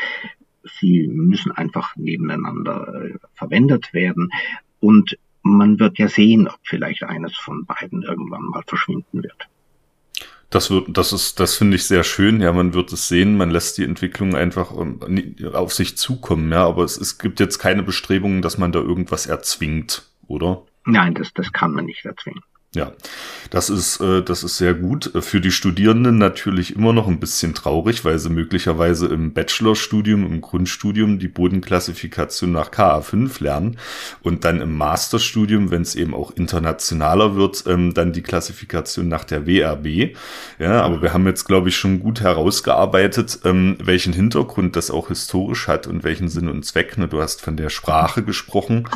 Sie 0.79 1.07
müssen 1.07 1.51
einfach 1.51 1.95
nebeneinander 1.95 3.05
äh, 3.05 3.17
verwendet 3.33 3.93
werden 3.93 4.29
und 4.81 5.17
man 5.41 5.79
wird 5.79 5.97
ja 5.99 6.09
sehen, 6.09 6.49
ob 6.49 6.59
vielleicht 6.63 7.03
eines 7.03 7.37
von 7.37 7.65
beiden 7.65 8.03
irgendwann 8.03 8.43
mal 8.43 8.63
verschwinden 8.67 9.23
wird. 9.23 9.47
Das 10.49 10.71
wird, 10.71 10.97
das 10.97 11.13
ist, 11.13 11.39
das 11.39 11.55
finde 11.55 11.75
ich 11.75 11.85
sehr 11.85 12.03
schön. 12.03 12.41
Ja, 12.41 12.51
man 12.51 12.73
wird 12.73 12.91
es 12.91 13.07
sehen. 13.07 13.37
Man 13.37 13.51
lässt 13.51 13.77
die 13.77 13.83
Entwicklung 13.83 14.35
einfach 14.35 14.71
ähm, 14.75 15.35
auf 15.53 15.73
sich 15.73 15.97
zukommen. 15.97 16.51
Ja, 16.51 16.65
aber 16.65 16.83
es, 16.83 16.97
es 16.97 17.19
gibt 17.19 17.39
jetzt 17.39 17.59
keine 17.59 17.83
Bestrebungen, 17.83 18.41
dass 18.41 18.57
man 18.57 18.71
da 18.71 18.79
irgendwas 18.79 19.27
erzwingt, 19.27 20.03
oder? 20.27 20.63
Nein, 20.85 21.13
das, 21.13 21.33
das 21.33 21.53
kann 21.53 21.71
man 21.71 21.85
nicht 21.85 22.05
erzwingen. 22.05 22.41
Ja, 22.75 22.91
das 23.49 23.71
ist, 23.71 23.99
äh, 23.99 24.21
das 24.21 24.43
ist 24.43 24.57
sehr 24.57 24.75
gut. 24.75 25.11
Für 25.21 25.41
die 25.41 25.49
Studierenden 25.49 26.19
natürlich 26.19 26.75
immer 26.75 26.93
noch 26.93 27.07
ein 27.07 27.19
bisschen 27.19 27.55
traurig, 27.55 28.05
weil 28.05 28.19
sie 28.19 28.29
möglicherweise 28.29 29.07
im 29.07 29.33
Bachelorstudium, 29.33 30.23
im 30.23 30.39
Grundstudium 30.39 31.17
die 31.17 31.29
Bodenklassifikation 31.29 32.51
nach 32.51 32.69
KA5 32.69 33.43
lernen 33.43 33.77
und 34.21 34.45
dann 34.45 34.61
im 34.61 34.77
Masterstudium, 34.77 35.71
wenn 35.71 35.81
es 35.81 35.95
eben 35.95 36.13
auch 36.13 36.29
internationaler 36.35 37.35
wird, 37.35 37.63
ähm, 37.65 37.95
dann 37.95 38.13
die 38.13 38.21
Klassifikation 38.21 39.07
nach 39.07 39.23
der 39.23 39.47
WRB. 39.47 40.15
Ja, 40.59 40.83
aber 40.83 41.01
wir 41.01 41.11
haben 41.11 41.25
jetzt, 41.25 41.45
glaube 41.45 41.69
ich, 41.69 41.75
schon 41.75 41.99
gut 41.99 42.21
herausgearbeitet, 42.21 43.39
ähm, 43.45 43.77
welchen 43.81 44.13
Hintergrund 44.13 44.75
das 44.75 44.91
auch 44.91 45.07
historisch 45.07 45.67
hat 45.67 45.87
und 45.87 46.03
welchen 46.03 46.29
Sinn 46.29 46.47
und 46.47 46.65
Zweck. 46.67 46.99
Ne? 46.99 47.07
Du 47.07 47.19
hast 47.19 47.41
von 47.41 47.57
der 47.57 47.71
Sprache 47.71 48.21
gesprochen, 48.21 48.87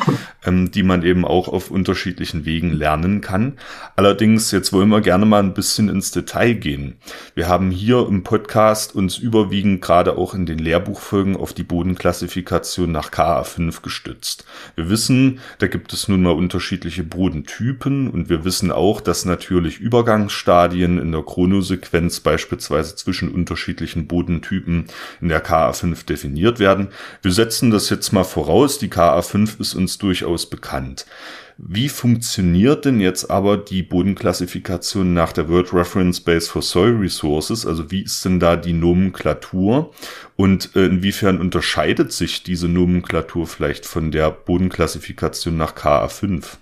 ähm, 0.44 0.70
die 0.70 0.84
man 0.84 1.02
eben 1.02 1.24
auch 1.24 1.48
auf 1.48 1.72
unterschiedlichen 1.72 2.44
Wegen 2.44 2.72
lernen 2.72 3.20
kann. 3.20 3.54
Allerdings, 3.96 4.50
jetzt 4.50 4.72
wollen 4.72 4.88
wir 4.88 5.00
gerne 5.00 5.24
mal 5.24 5.40
ein 5.40 5.54
bisschen 5.54 5.88
ins 5.88 6.10
Detail 6.10 6.54
gehen. 6.54 6.96
Wir 7.36 7.48
haben 7.48 7.70
hier 7.70 8.06
im 8.08 8.24
Podcast 8.24 8.94
uns 8.94 9.18
überwiegend 9.18 9.82
gerade 9.82 10.18
auch 10.18 10.34
in 10.34 10.46
den 10.46 10.58
Lehrbuchfolgen 10.58 11.36
auf 11.36 11.52
die 11.52 11.62
Bodenklassifikation 11.62 12.90
nach 12.90 13.12
KA5 13.12 13.82
gestützt. 13.82 14.44
Wir 14.74 14.90
wissen, 14.90 15.38
da 15.58 15.68
gibt 15.68 15.92
es 15.92 16.08
nun 16.08 16.22
mal 16.22 16.32
unterschiedliche 16.32 17.04
Bodentypen 17.04 18.10
und 18.10 18.28
wir 18.28 18.44
wissen 18.44 18.72
auch, 18.72 19.00
dass 19.00 19.24
natürlich 19.24 19.78
Übergangsstadien 19.78 20.98
in 20.98 21.12
der 21.12 21.22
Chronosequenz 21.22 22.18
beispielsweise 22.18 22.96
zwischen 22.96 23.30
unterschiedlichen 23.30 24.08
Bodentypen 24.08 24.86
in 25.20 25.28
der 25.28 25.44
KA5 25.44 26.04
definiert 26.04 26.58
werden. 26.58 26.88
Wir 27.22 27.32
setzen 27.32 27.70
das 27.70 27.90
jetzt 27.90 28.12
mal 28.12 28.24
voraus. 28.24 28.78
Die 28.78 28.90
KA5 28.90 29.60
ist 29.60 29.74
uns 29.74 29.98
durchaus 29.98 30.50
bekannt. 30.50 31.06
Wie 31.56 31.88
funktioniert 31.88 32.84
denn 32.84 33.00
jetzt 33.00 33.30
aber 33.30 33.56
die 33.56 33.84
Bodenklassifikation 33.84 35.14
nach 35.14 35.32
der 35.32 35.48
World 35.48 35.72
Reference 35.72 36.20
Base 36.20 36.50
for 36.50 36.62
Soil 36.62 36.96
Resources? 36.96 37.64
Also 37.64 37.92
wie 37.92 38.02
ist 38.02 38.24
denn 38.24 38.40
da 38.40 38.56
die 38.56 38.72
Nomenklatur 38.72 39.94
und 40.34 40.74
äh, 40.74 40.86
inwiefern 40.86 41.40
unterscheidet 41.40 42.12
sich 42.12 42.42
diese 42.42 42.66
Nomenklatur 42.66 43.46
vielleicht 43.46 43.86
von 43.86 44.10
der 44.10 44.32
Bodenklassifikation 44.32 45.56
nach 45.56 45.76
KA5? 45.76 46.56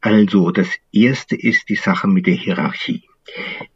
Also 0.00 0.50
das 0.50 0.68
erste 0.92 1.36
ist 1.36 1.68
die 1.68 1.76
Sache 1.76 2.08
mit 2.08 2.26
der 2.26 2.34
Hierarchie. 2.34 3.04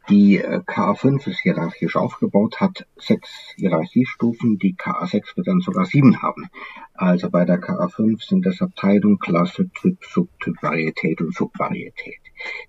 Die 0.09 0.37
äh, 0.37 0.59
KA5 0.59 1.27
ist 1.27 1.39
hierarchisch 1.41 1.95
aufgebaut, 1.95 2.59
hat 2.59 2.87
sechs 2.97 3.29
Hierarchiestufen, 3.55 4.59
die 4.59 4.75
KA6 4.75 5.35
wird 5.37 5.47
dann 5.47 5.61
sogar 5.61 5.85
sieben 5.85 6.21
haben. 6.21 6.49
Also 6.93 7.29
bei 7.29 7.45
der 7.45 7.59
KA5 7.59 8.27
sind 8.27 8.45
das 8.45 8.61
Abteilung, 8.61 9.17
Klasse, 9.17 9.69
Typ, 9.69 10.03
Subtyp, 10.03 10.61
Varietät 10.61 11.21
und 11.21 11.33
Subvarietät. 11.33 12.21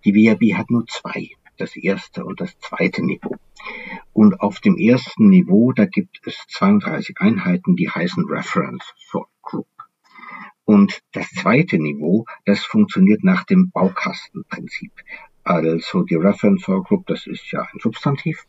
Die 0.05 0.15
WRB 0.15 0.57
hat 0.57 0.71
nur 0.71 0.87
zwei, 0.87 1.29
das 1.59 1.77
erste 1.77 2.25
und 2.25 2.41
das 2.41 2.59
zweite 2.59 3.05
Niveau. 3.05 3.37
Und 4.13 4.41
auf 4.41 4.61
dem 4.61 4.77
ersten 4.77 5.29
Niveau, 5.29 5.73
da 5.73 5.85
gibt 5.85 6.21
es 6.27 6.47
32 6.49 7.21
Einheiten, 7.21 7.77
die 7.77 7.91
heißen 7.91 8.25
Reference 8.27 8.85
Sort 9.11 9.29
Group. 9.43 9.69
Und 10.65 11.01
das 11.13 11.29
zweite 11.31 11.79
Niveau, 11.79 12.27
das 12.45 12.65
funktioniert 12.65 13.25
nach 13.25 13.45
dem 13.45 13.71
Baukastenprinzip. 13.71 14.93
Also 15.51 16.05
die 16.05 16.15
Reference 16.15 16.65
Group, 16.65 17.09
das 17.09 17.27
ist 17.27 17.51
ja 17.51 17.63
ein 17.63 17.81
Substantiv. 17.81 18.45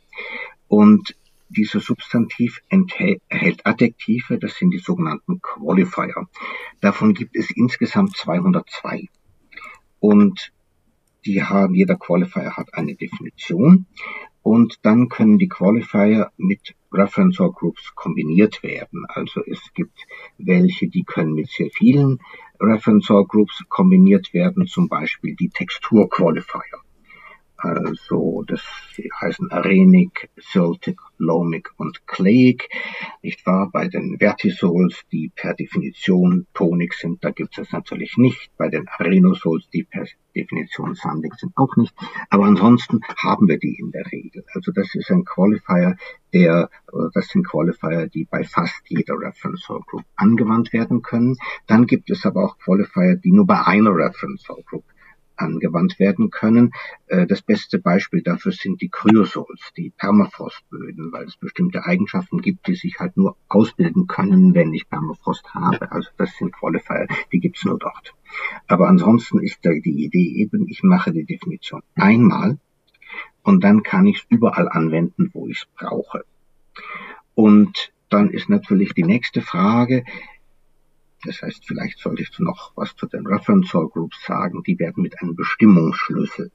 Und 0.68 1.18
dieses 1.50 1.84
Substantiv 1.84 2.62
enthält 2.70 3.22
Adjektive, 3.66 4.38
das 4.38 4.56
sind 4.56 4.70
die 4.70 4.78
sogenannten 4.78 5.42
Qualifier. 5.42 6.28
Davon 6.80 7.16
gibt 7.16 7.36
es 7.36 7.50
insgesamt 7.50 8.16
202. 8.16 9.08
Und 10.00 10.54
die 11.26 11.44
haben, 11.44 11.74
jeder 11.74 11.96
Qualifier 11.96 12.56
hat 12.56 12.76
eine 12.76 12.94
Definition 12.94 13.88
und 14.44 14.78
dann 14.84 15.10
können 15.10 15.40
die 15.40 15.50
Qualifier 15.50 16.32
mit 16.38 16.76
Reference 16.92 17.38
Groups 17.38 17.96
kombiniert 17.96 18.62
werden. 18.62 19.06
Also 19.08 19.42
es 19.46 19.74
gibt 19.74 20.06
welche, 20.38 20.88
die 20.88 21.04
können 21.04 21.34
mit 21.34 21.50
sehr 21.50 21.72
vielen 21.74 22.20
Reference 22.60 23.08
Groups 23.08 23.64
kombiniert 23.70 24.36
werden, 24.36 24.68
zum 24.68 24.88
Beispiel 24.88 25.36
die 25.36 25.50
Textur 25.50 26.08
Qualifier. 26.08 26.81
Also 27.64 28.44
das 28.48 28.62
heißen 29.22 29.52
Arenic, 29.52 30.30
Celtic, 30.40 31.00
Lomic 31.20 31.70
und 31.78 32.08
Clayig, 32.08 32.68
nicht 33.22 33.46
wahr? 33.46 33.70
Bei 33.72 33.88
den 33.88 34.18
Vertisols, 34.18 35.02
die 35.12 35.32
per 35.36 35.54
Definition 35.54 36.48
tonig 36.56 36.94
sind, 36.96 37.24
da 37.24 37.30
gibt 37.30 37.52
es 37.52 37.58
das 37.58 37.72
natürlich 37.72 38.18
nicht. 38.18 38.50
Bei 38.58 38.70
den 38.70 38.88
Arenosols, 38.88 39.70
die 39.70 39.84
per 39.84 40.06
Definition 40.36 40.96
sandig 40.96 41.36
sind, 41.36 41.54
auch 41.56 41.76
nicht. 41.76 41.94
Aber 42.30 42.46
ansonsten 42.46 43.02
haben 43.18 43.48
wir 43.48 43.60
die 43.60 43.78
in 43.80 43.92
der 43.92 44.12
Regel. 44.12 44.44
Also 44.56 44.72
das 44.72 44.96
ist 44.96 45.12
ein 45.12 45.24
Qualifier, 45.24 45.98
der, 46.34 46.70
das 47.14 47.28
sind 47.28 47.48
Qualifier, 47.48 48.08
die 48.08 48.26
bei 48.26 48.44
fast 48.44 48.82
jeder 48.88 49.20
Reference 49.20 49.68
Group 49.68 50.04
angewandt 50.16 50.74
werden 50.74 51.04
können. 51.04 51.38
Dann 51.68 51.86
gibt 51.86 52.10
es 52.10 52.26
aber 52.26 52.44
auch 52.46 52.58
Qualifier, 52.58 53.18
die 53.18 53.32
nur 53.32 53.46
bei 53.46 53.62
einer 53.66 53.92
Reference 53.92 54.48
Group 54.66 54.84
angewandt 55.42 56.00
werden 56.00 56.30
können. 56.30 56.72
Äh, 57.08 57.28
das 57.28 57.42
beste 57.42 57.80
Beispiel 57.80 58.22
dafür 58.22 58.52
sind 58.52 58.82
die 58.82 58.90
Kryosols, 58.90 59.60
die 59.76 59.90
Permafrostböden, 59.90 61.12
weil 61.12 61.26
es 61.26 61.38
bestimmte 61.38 61.86
Eigenschaften 61.86 62.42
gibt, 62.42 62.68
die 62.68 62.76
sich 62.76 63.00
halt 63.00 63.18
nur 63.18 63.36
ausbilden 63.50 64.08
können, 64.08 64.54
wenn 64.54 64.74
ich 64.74 64.90
Permafrost 64.90 65.54
habe. 65.54 65.92
Also 65.92 66.10
das 66.18 66.36
sind 66.38 66.54
Qualifier, 66.54 67.08
die 67.32 67.40
gibt's 67.40 67.66
nur 67.66 67.78
dort. 67.80 68.14
Aber 68.68 68.88
ansonsten 68.88 69.40
ist 69.40 69.60
da 69.64 69.72
die 69.72 70.06
Idee 70.06 70.42
eben, 70.42 70.68
ich 70.68 70.84
mache 70.84 71.12
die 71.12 71.26
Definition 71.26 71.82
einmal 71.96 72.58
und 73.44 73.64
dann 73.64 73.84
kann 73.84 74.06
ich 74.06 74.18
es 74.20 74.26
überall 74.30 74.70
anwenden, 74.70 75.30
wo 75.34 75.48
ich 75.48 75.58
es 75.58 75.68
brauche. 75.76 76.24
Und 77.34 77.92
dann 78.10 78.30
ist 78.30 78.50
natürlich 78.50 78.94
die 78.94 79.04
nächste 79.04 79.42
Frage, 79.42 80.04
das 81.24 81.42
heißt, 81.42 81.66
vielleicht 81.66 82.00
sollte 82.00 82.24
ich 82.24 82.40
noch 82.40 82.72
was 82.76 82.96
zu 82.96 83.06
den 83.08 83.28
Reference 83.28 83.74
All 83.76 83.88
Groups 83.88 84.24
sagen. 84.26 84.64
Die 84.66 84.80
werden 84.80 85.04
mit 85.04 85.22
einem 85.22 85.36
Bestimmungsschlüssel 85.36 86.52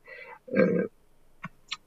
äh, 0.46 0.86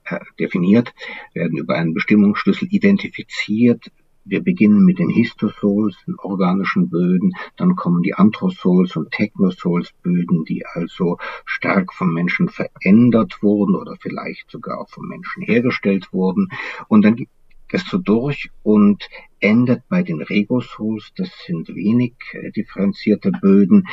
äh, 0.06 0.20
definiert, 0.40 0.94
werden 1.34 1.58
über 1.58 1.76
einen 1.76 1.94
Bestimmungsschlüssel 1.94 2.68
identifiziert. 2.72 3.92
Wir 4.26 4.44
beginnen 4.44 4.86
mit 4.86 5.00
den 5.00 5.10
Histosols, 5.10 5.96
den 6.06 6.16
organischen 6.20 6.90
Böden, 6.90 7.34
dann 7.58 7.76
kommen 7.76 8.04
die 8.04 8.14
Anthrosols 8.14 8.96
und 8.96 9.12
Technosols 9.12 9.92
Böden, 10.04 10.46
die 10.46 10.66
also 10.66 11.18
stark 11.46 11.94
vom 11.94 12.14
Menschen 12.14 12.48
verändert 12.48 13.42
wurden 13.42 13.76
oder 13.76 13.96
vielleicht 14.00 14.52
sogar 14.52 14.86
vom 14.88 15.08
Menschen 15.08 15.44
hergestellt 15.44 16.14
wurden. 16.14 16.50
Und 16.88 17.04
dann 17.04 17.16
gibt 17.16 17.32
es 17.74 17.86
so 17.86 17.98
durch 17.98 18.50
und 18.64 19.08
endet 19.40 19.84
bei 19.90 20.04
den 20.04 20.22
Regosols. 20.22 21.12
Das 21.16 21.30
sind 21.46 21.70
wenig 21.70 22.14
äh, 22.34 22.52
differenzierte 22.52 23.32
Böden, 23.32 23.88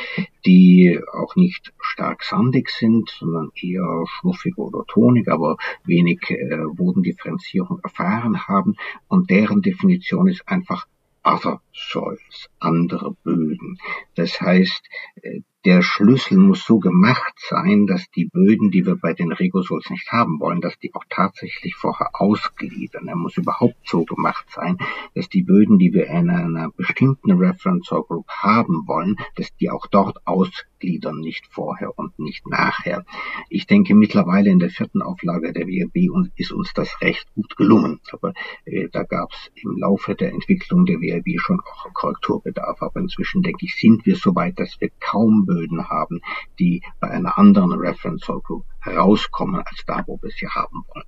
die 0.45 0.99
auch 1.13 1.35
nicht 1.35 1.73
stark 1.79 2.23
sandig 2.23 2.69
sind, 2.69 3.09
sondern 3.09 3.51
eher 3.55 4.03
schluffig 4.07 4.57
oder 4.57 4.83
tonig, 4.87 5.27
aber 5.27 5.57
wenig 5.85 6.29
äh, 6.29 6.57
Bodendifferenzierung 6.73 7.79
erfahren 7.83 8.47
haben. 8.47 8.75
Und 9.07 9.29
deren 9.29 9.61
Definition 9.61 10.27
ist 10.27 10.47
einfach 10.47 10.87
Other 11.23 11.61
Soils, 11.73 12.49
andere 12.59 13.15
Böden. 13.23 13.79
Das 14.15 14.39
heißt, 14.39 14.81
äh, 15.21 15.41
der 15.67 15.81
Schlüssel 15.81 16.37
muss 16.37 16.63
so 16.63 16.79
gemacht 16.79 17.33
sein, 17.49 17.87
dass 17.87 18.09
die 18.11 18.23
Böden, 18.23 18.71
die 18.71 18.85
wir 18.85 18.95
bei 18.95 19.11
den 19.11 19.33
Regosols 19.33 19.89
nicht 19.89 20.09
haben 20.09 20.39
wollen, 20.39 20.61
dass 20.61 20.79
die 20.79 20.95
auch 20.95 21.03
tatsächlich 21.09 21.75
vorher 21.75 22.07
ausgliedern. 22.13 23.09
Er 23.09 23.17
muss 23.17 23.35
überhaupt 23.35 23.75
so 23.83 24.05
gemacht 24.05 24.45
sein, 24.49 24.77
dass 25.13 25.27
die 25.27 25.43
Böden, 25.43 25.77
die 25.77 25.91
wir 25.91 26.07
in 26.07 26.29
einer 26.29 26.71
bestimmten 26.71 27.33
Reference 27.33 27.89
Group 27.89 28.29
haben 28.29 28.87
wollen, 28.87 29.17
dass 29.35 29.53
die 29.57 29.69
auch 29.69 29.87
dort 29.87 30.25
ausgliedern, 30.25 31.19
nicht 31.19 31.45
vorher 31.49 31.99
und 31.99 32.17
nicht 32.17 32.47
nachher. 32.47 33.03
Ich 33.49 33.67
denke, 33.67 33.93
mittlerweile 33.93 34.49
in 34.49 34.59
der 34.59 34.69
vierten 34.69 35.01
Auflage 35.01 35.51
der 35.51 35.67
WRB 35.67 36.31
ist 36.37 36.53
uns 36.53 36.71
das 36.75 37.01
recht 37.01 37.27
gut 37.35 37.57
gelungen. 37.57 37.99
Aber 38.13 38.31
äh, 38.63 38.87
da 38.89 39.03
gab 39.03 39.33
es 39.33 39.51
im 39.61 39.77
Laufe 39.77 40.15
der 40.15 40.31
Entwicklung 40.31 40.85
der 40.85 41.01
WRB 41.01 41.41
schon 41.41 41.59
auch 41.59 41.93
Korrekturbedarf. 41.93 42.81
Aber 42.81 43.01
inzwischen, 43.01 43.41
denke 43.41 43.65
ich, 43.65 43.75
sind 43.75 44.05
wir 44.05 44.15
so 44.15 44.33
weit, 44.33 44.57
dass 44.59 44.79
wir 44.79 44.89
kaum 45.01 45.45
Böden 45.45 45.56
Böden 45.57 45.89
haben, 45.89 46.21
die 46.59 46.83
bei 46.99 47.09
einer 47.09 47.37
anderen 47.37 47.73
Reference 47.73 48.25
Group 48.25 48.65
herauskommen 48.79 49.61
als 49.65 49.83
da, 49.85 50.03
wo 50.05 50.19
wir 50.21 50.29
sie 50.29 50.47
haben 50.47 50.83
wollen. 50.93 51.05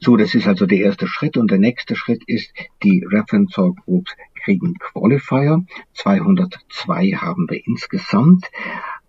So, 0.00 0.16
das 0.16 0.34
ist 0.34 0.46
also 0.46 0.66
der 0.66 0.78
erste 0.78 1.06
Schritt 1.06 1.36
und 1.36 1.50
der 1.50 1.58
nächste 1.58 1.96
Schritt 1.96 2.22
ist, 2.26 2.52
die 2.82 3.04
Reference 3.08 3.54
Groups 3.54 4.14
kriegen 4.44 4.74
Qualifier. 4.74 5.64
202 5.94 7.12
haben 7.12 7.46
wir 7.48 7.64
insgesamt. 7.66 8.46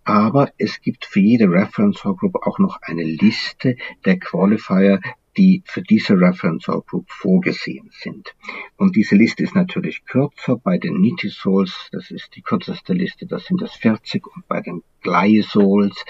Aber 0.03 0.51
es 0.57 0.79
gibt 0.79 1.05
für 1.05 1.19
jede 1.19 1.49
Reference 1.49 2.01
Group 2.01 2.35
auch 2.45 2.59
noch 2.59 2.77
eine 2.81 3.03
Liste 3.03 3.75
der 4.05 4.17
Qualifier, 4.19 5.01
die 5.37 5.63
für 5.65 5.81
diese 5.81 6.19
Reference 6.19 6.65
Group 6.65 7.09
vorgesehen 7.09 7.89
sind. 7.91 8.35
Und 8.75 8.95
diese 8.95 9.15
Liste 9.15 9.43
ist 9.43 9.55
natürlich 9.55 10.03
kürzer. 10.05 10.57
Bei 10.57 10.77
den 10.77 10.99
Nitisols, 10.99 11.89
das 11.91 12.11
ist 12.11 12.35
die 12.35 12.41
kürzeste 12.41 12.93
Liste, 12.93 13.25
das 13.27 13.45
sind 13.45 13.61
das 13.61 13.73
40. 13.73 14.25
Und 14.35 14.47
bei 14.47 14.61
den 14.61 14.83
Glysols, 15.01 16.03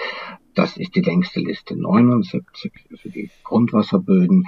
das 0.54 0.76
ist 0.76 0.94
die 0.96 1.02
längste 1.02 1.40
Liste 1.40 1.76
79, 1.76 2.72
also 2.90 3.08
die 3.10 3.30
Grundwasserböden. 3.44 4.46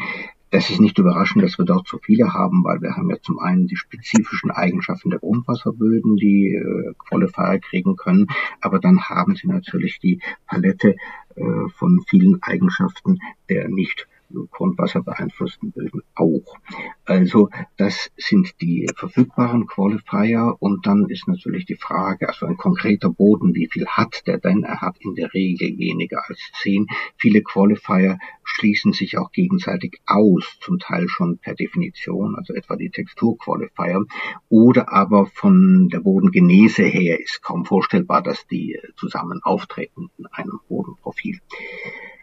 Das 0.51 0.69
ist 0.69 0.81
nicht 0.81 0.99
überraschend, 0.99 1.45
dass 1.45 1.59
wir 1.59 1.65
dort 1.65 1.87
so 1.87 1.99
viele 2.03 2.33
haben, 2.33 2.65
weil 2.65 2.81
wir 2.81 2.97
haben 2.97 3.09
ja 3.09 3.21
zum 3.23 3.39
einen 3.39 3.69
die 3.69 3.77
spezifischen 3.77 4.51
Eigenschaften 4.51 5.11
der 5.11 5.21
Grundwasserböden, 5.21 6.17
die 6.17 6.57
äh, 6.57 6.93
Qualifier 6.99 7.61
kriegen 7.61 7.95
können, 7.95 8.27
aber 8.61 8.81
dann 8.81 9.01
haben 9.03 9.37
sie 9.37 9.47
natürlich 9.47 10.01
die 10.01 10.21
Palette 10.49 10.97
äh, 11.37 11.43
von 11.77 12.03
vielen 12.09 12.43
Eigenschaften 12.43 13.21
der 13.49 13.69
nicht 13.69 14.09
Grundwasser 14.51 15.03
beeinflussten 15.03 15.73
Böden 15.73 16.03
auch. 16.15 16.57
Also 17.05 17.49
das 17.77 18.11
sind 18.17 18.61
die 18.61 18.89
verfügbaren 18.97 19.67
Qualifier 19.67 20.57
und 20.61 20.87
dann 20.87 21.09
ist 21.09 21.29
natürlich 21.29 21.67
die 21.67 21.77
Frage, 21.77 22.29
also 22.29 22.47
ein 22.47 22.57
konkreter 22.57 23.11
Boden, 23.11 23.55
wie 23.55 23.69
viel 23.71 23.87
hat 23.87 24.27
der 24.27 24.39
denn? 24.39 24.63
Er 24.63 24.81
hat 24.81 24.97
in 25.01 25.15
der 25.15 25.33
Regel 25.35 25.79
weniger 25.79 26.23
als 26.29 26.39
zehn. 26.63 26.87
Viele 27.17 27.43
Qualifier 27.43 28.19
schließen 28.45 28.93
sich 28.93 29.19
auch 29.19 29.31
gegenseitig 29.33 30.01
aus, 30.07 30.59
zum 30.61 30.79
Teil 30.79 31.09
schon 31.09 31.39
per 31.39 31.55
Definition, 31.55 32.35
also 32.37 32.55
etwa 32.55 32.77
die 32.77 32.91
Texturqualifier, 32.91 34.05
oder 34.49 34.93
aber 34.93 35.27
von 35.27 35.89
der 35.89 36.01
Bodengenese 36.01 36.83
her 36.83 37.21
ist 37.21 37.43
kaum 37.43 37.65
vorstellbar, 37.65 38.23
dass 38.23 38.47
die 38.47 38.79
zusammen 38.97 39.41
auftreten 39.43 40.11
in 40.19 40.27
einem 40.27 40.61
Bodenprofil. 40.69 41.39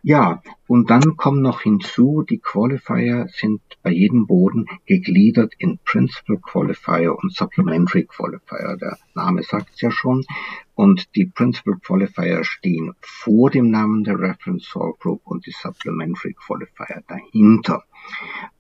Ja, 0.10 0.42
und 0.68 0.90
dann 0.90 1.18
kommen 1.18 1.42
noch 1.42 1.64
hinzu, 1.64 2.24
die 2.24 2.38
Qualifier 2.38 3.28
sind 3.28 3.60
bei 3.84 3.90
jedem 3.92 4.26
Boden 4.26 4.66
gegliedert 4.86 5.54
in 5.58 5.80
Principal 5.84 6.38
Qualifier 6.38 7.14
und 7.14 7.34
Supplementary 7.36 8.06
Qualifier. 8.06 8.78
Der 8.80 8.98
Name 9.16 9.44
sagt 9.44 9.72
es 9.74 9.82
ja 9.82 9.92
schon. 9.92 10.24
Und 10.76 11.14
die 11.18 11.26
Principal 11.26 11.74
Qualifier 11.86 12.46
stehen 12.46 12.94
vor 13.02 13.50
dem 13.50 13.70
Namen 13.70 14.06
der 14.06 14.18
Reference 14.18 14.70
Soil 14.70 14.94
Group 14.98 15.24
und 15.26 15.46
die 15.46 15.52
Supplementary 15.52 16.36
Qualifier 16.36 17.04
dahinter. 17.10 17.84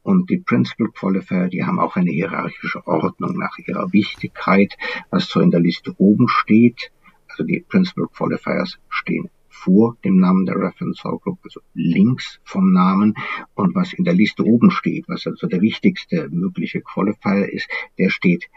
Und 0.03 0.29
die 0.29 0.39
Principal 0.39 0.89
Qualifier, 0.89 1.47
die 1.47 1.63
haben 1.63 1.79
auch 1.79 1.95
eine 1.95 2.11
hierarchische 2.11 2.85
Ordnung 2.85 3.37
nach 3.37 3.57
ihrer 3.65 3.93
Wichtigkeit, 3.93 4.75
was 5.11 5.29
so 5.29 5.39
in 5.39 5.51
der 5.51 5.61
Liste 5.61 5.95
oben 5.97 6.27
steht. 6.27 6.91
Also 7.29 7.45
die 7.45 7.63
Principal 7.65 8.07
Qualifiers 8.09 8.79
stehen 8.89 9.29
vor 9.63 9.97
dem 10.03 10.19
Namen 10.19 10.45
der 10.45 10.55
Reference 10.55 11.03
also 11.03 11.61
links 11.73 12.39
vom 12.43 12.71
Namen. 12.71 13.15
Und 13.55 13.75
was 13.75 13.93
in 13.93 14.03
der 14.03 14.13
Liste 14.13 14.43
oben 14.43 14.71
steht, 14.71 15.05
was 15.07 15.25
also 15.27 15.47
der 15.47 15.61
wichtigste 15.61 16.29
mögliche 16.29 16.81
Qualifier 16.81 17.51
ist, 17.51 17.67
der 17.97 18.09
steht 18.09 18.49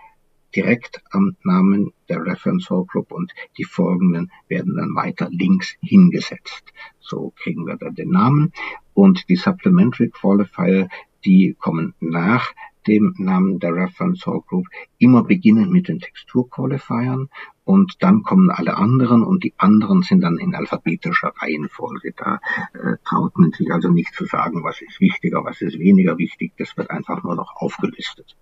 direkt 0.54 1.02
am 1.10 1.36
Namen 1.44 1.92
der 2.08 2.24
Reference 2.24 2.70
All 2.70 2.84
Group 2.84 3.12
und 3.12 3.32
die 3.56 3.64
folgenden 3.64 4.30
werden 4.48 4.76
dann 4.76 4.94
weiter 4.94 5.28
links 5.30 5.76
hingesetzt. 5.80 6.72
So 6.98 7.32
kriegen 7.36 7.66
wir 7.66 7.76
dann 7.76 7.94
den 7.94 8.10
Namen 8.10 8.52
und 8.94 9.28
die 9.28 9.36
Supplementary 9.36 10.10
Qualifier, 10.10 10.88
die 11.24 11.56
kommen 11.58 11.94
nach 12.00 12.52
dem 12.86 13.14
Namen 13.18 13.58
der 13.58 13.74
Reference 13.74 14.26
All 14.26 14.40
Group 14.40 14.66
immer 14.98 15.24
beginnen 15.24 15.70
mit 15.70 15.88
den 15.88 15.98
Texturqualifiern 15.98 17.28
und 17.64 17.96
dann 18.00 18.24
kommen 18.24 18.50
alle 18.50 18.76
anderen 18.76 19.22
und 19.22 19.44
die 19.44 19.54
anderen 19.56 20.02
sind 20.02 20.22
dann 20.22 20.38
in 20.38 20.56
alphabetischer 20.56 21.32
Reihenfolge. 21.36 22.12
Da 22.16 22.40
äh, 22.74 22.96
traut 23.04 23.38
man 23.38 23.52
sich 23.52 23.70
also 23.72 23.90
nicht 23.90 24.12
zu 24.12 24.24
sagen, 24.24 24.64
was 24.64 24.80
ist 24.82 25.00
wichtiger, 25.00 25.44
was 25.44 25.60
ist 25.60 25.78
weniger 25.78 26.18
wichtig. 26.18 26.52
Das 26.58 26.76
wird 26.76 26.90
einfach 26.90 27.22
nur 27.22 27.36
noch 27.36 27.54
aufgelistet. 27.54 28.36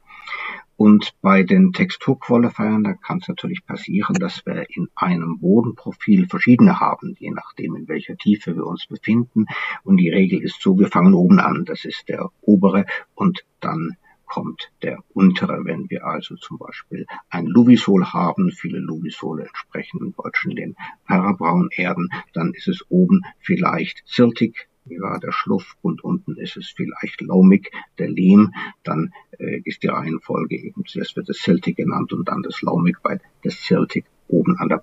Und 0.76 1.12
bei 1.20 1.42
den 1.42 1.72
Texturqualifiern, 1.72 2.84
da 2.84 2.94
kann 2.94 3.18
es 3.18 3.28
natürlich 3.28 3.66
passieren, 3.66 4.14
dass 4.14 4.46
wir 4.46 4.64
in 4.70 4.88
einem 4.94 5.40
Bodenprofil 5.40 6.26
verschiedene 6.28 6.80
haben, 6.80 7.14
je 7.18 7.30
nachdem, 7.30 7.74
in 7.74 7.88
welcher 7.88 8.16
Tiefe 8.16 8.56
wir 8.56 8.64
uns 8.64 8.86
befinden. 8.86 9.44
Und 9.84 9.98
die 9.98 10.08
Regel 10.08 10.40
ist 10.40 10.62
so, 10.62 10.78
wir 10.78 10.88
fangen 10.88 11.14
oben 11.14 11.40
an. 11.40 11.64
Das 11.66 11.84
ist 11.84 12.08
der 12.08 12.30
obere 12.40 12.86
und 13.14 13.44
dann 13.60 13.96
kommt 14.28 14.70
der 14.82 15.02
untere. 15.14 15.64
Wenn 15.64 15.90
wir 15.90 16.04
also 16.06 16.36
zum 16.36 16.58
Beispiel 16.58 17.06
ein 17.30 17.46
Luvisol 17.46 18.04
haben, 18.04 18.52
viele 18.52 18.78
Luvisole 18.78 19.46
entsprechen 19.46 20.00
im 20.00 20.14
Deutschen 20.14 20.54
den 20.54 20.76
Parabraunerden, 21.06 22.10
dann 22.34 22.52
ist 22.54 22.68
es 22.68 22.84
oben 22.88 23.22
vielleicht 23.40 24.02
Siltig, 24.06 24.68
ja, 24.84 25.18
der 25.18 25.32
Schluff 25.32 25.76
und 25.82 26.02
unten 26.02 26.36
ist 26.36 26.56
es 26.56 26.70
vielleicht 26.70 27.20
Laumig, 27.20 27.70
der 27.98 28.08
Lehm, 28.08 28.54
dann 28.84 29.12
äh, 29.38 29.60
ist 29.64 29.82
die 29.82 29.88
Reihenfolge 29.88 30.56
eben 30.56 30.84
zuerst 30.86 31.16
wird 31.16 31.28
das 31.28 31.38
Celtic 31.38 31.76
genannt 31.76 32.12
und 32.12 32.28
dann 32.28 32.42
das 32.42 32.62
Laumig, 32.62 32.96
weil 33.02 33.20
das 33.42 33.54
Celtic 33.54 34.06
oben 34.28 34.56
an 34.58 34.68
der 34.68 34.78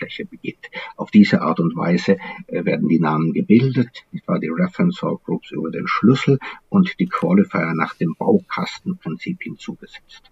Bodenoberfläche 0.00 0.24
beginnt. 0.24 0.70
Auf 0.96 1.10
diese 1.10 1.42
Art 1.42 1.60
und 1.60 1.76
Weise 1.76 2.16
äh, 2.46 2.64
werden 2.64 2.88
die 2.88 3.00
Namen 3.00 3.32
gebildet, 3.32 4.04
etwa 4.12 4.38
die 4.38 4.48
Reference 4.48 5.00
Groups 5.00 5.50
über 5.50 5.70
den 5.70 5.86
Schlüssel 5.86 6.38
und 6.68 6.98
die 6.98 7.06
Qualifier 7.06 7.74
nach 7.74 7.94
dem 7.94 8.14
Baukastenprinzip 8.18 9.42
hinzugesetzt. 9.42 10.29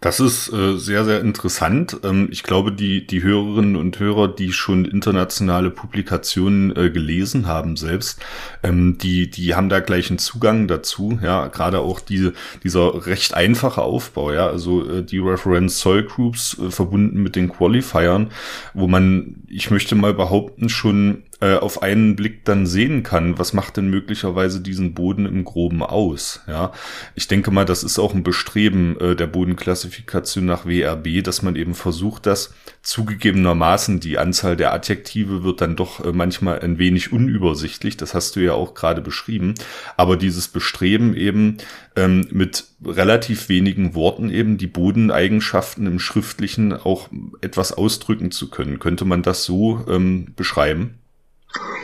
Das 0.00 0.20
ist 0.20 0.52
äh, 0.52 0.76
sehr, 0.76 1.06
sehr 1.06 1.20
interessant. 1.20 1.98
Ähm, 2.04 2.28
ich 2.30 2.42
glaube, 2.42 2.70
die, 2.70 3.06
die 3.06 3.22
Hörerinnen 3.22 3.76
und 3.76 3.98
Hörer, 3.98 4.28
die 4.28 4.52
schon 4.52 4.84
internationale 4.84 5.70
Publikationen 5.70 6.76
äh, 6.76 6.90
gelesen 6.90 7.46
haben 7.46 7.76
selbst, 7.76 8.20
ähm, 8.62 8.98
die, 8.98 9.30
die 9.30 9.54
haben 9.54 9.70
da 9.70 9.80
gleich 9.80 10.10
einen 10.10 10.18
Zugang 10.18 10.68
dazu. 10.68 11.18
Ja, 11.22 11.48
gerade 11.48 11.80
auch 11.80 12.00
diese, 12.00 12.34
dieser 12.62 13.06
recht 13.06 13.32
einfache 13.34 13.80
Aufbau, 13.80 14.32
ja, 14.32 14.46
also 14.46 14.86
äh, 14.86 15.02
die 15.02 15.18
Reference 15.18 15.80
Soil 15.80 16.04
Groups 16.04 16.58
äh, 16.58 16.70
verbunden 16.70 17.22
mit 17.22 17.34
den 17.34 17.48
Qualifiern, 17.48 18.30
wo 18.74 18.86
man, 18.86 19.36
ich 19.48 19.70
möchte 19.70 19.94
mal 19.94 20.12
behaupten, 20.12 20.68
schon 20.68 21.22
äh, 21.40 21.56
auf 21.56 21.82
einen 21.82 22.16
Blick 22.16 22.44
dann 22.46 22.66
sehen 22.66 23.02
kann, 23.02 23.38
was 23.38 23.52
macht 23.52 23.76
denn 23.76 23.90
möglicherweise 23.90 24.60
diesen 24.60 24.94
Boden 24.94 25.26
im 25.26 25.44
Groben 25.44 25.82
aus. 25.82 26.40
Ja, 26.46 26.72
ich 27.14 27.28
denke 27.28 27.50
mal, 27.50 27.66
das 27.66 27.84
ist 27.84 27.98
auch 27.98 28.14
ein 28.14 28.22
Bestreben 28.22 28.98
äh, 29.00 29.14
der 29.14 29.26
Bodenklassifikation 29.26 30.46
nach 30.46 30.64
WRB, 30.64 31.22
dass 31.22 31.42
man 31.42 31.54
eben 31.56 31.74
versucht, 31.74 32.24
das 32.24 32.54
zugegebenermaßen 32.82 34.00
die 34.00 34.16
Anzahl 34.16 34.56
der 34.56 34.72
Adjektive 34.72 35.44
wird 35.44 35.60
dann 35.60 35.76
doch 35.76 36.02
äh, 36.02 36.12
manchmal 36.12 36.60
ein 36.60 36.78
wenig 36.78 37.12
unübersichtlich. 37.12 37.98
Das 37.98 38.14
hast 38.14 38.36
du 38.36 38.40
ja 38.40 38.52
auch 38.52 38.72
gerade 38.72 39.02
beschrieben. 39.02 39.54
Aber 39.98 40.16
dieses 40.16 40.48
Bestreben 40.48 41.14
eben 41.14 41.58
ähm, 41.96 42.28
mit 42.30 42.64
relativ 42.82 43.50
wenigen 43.50 43.94
Worten 43.94 44.30
eben 44.30 44.56
die 44.56 44.66
Bodeneigenschaften 44.66 45.86
im 45.86 45.98
Schriftlichen 45.98 46.72
auch 46.72 47.10
etwas 47.42 47.72
ausdrücken 47.72 48.30
zu 48.30 48.48
können. 48.48 48.78
Könnte 48.78 49.04
man 49.04 49.22
das 49.22 49.44
so 49.44 49.84
ähm, 49.88 50.32
beschreiben? 50.34 50.98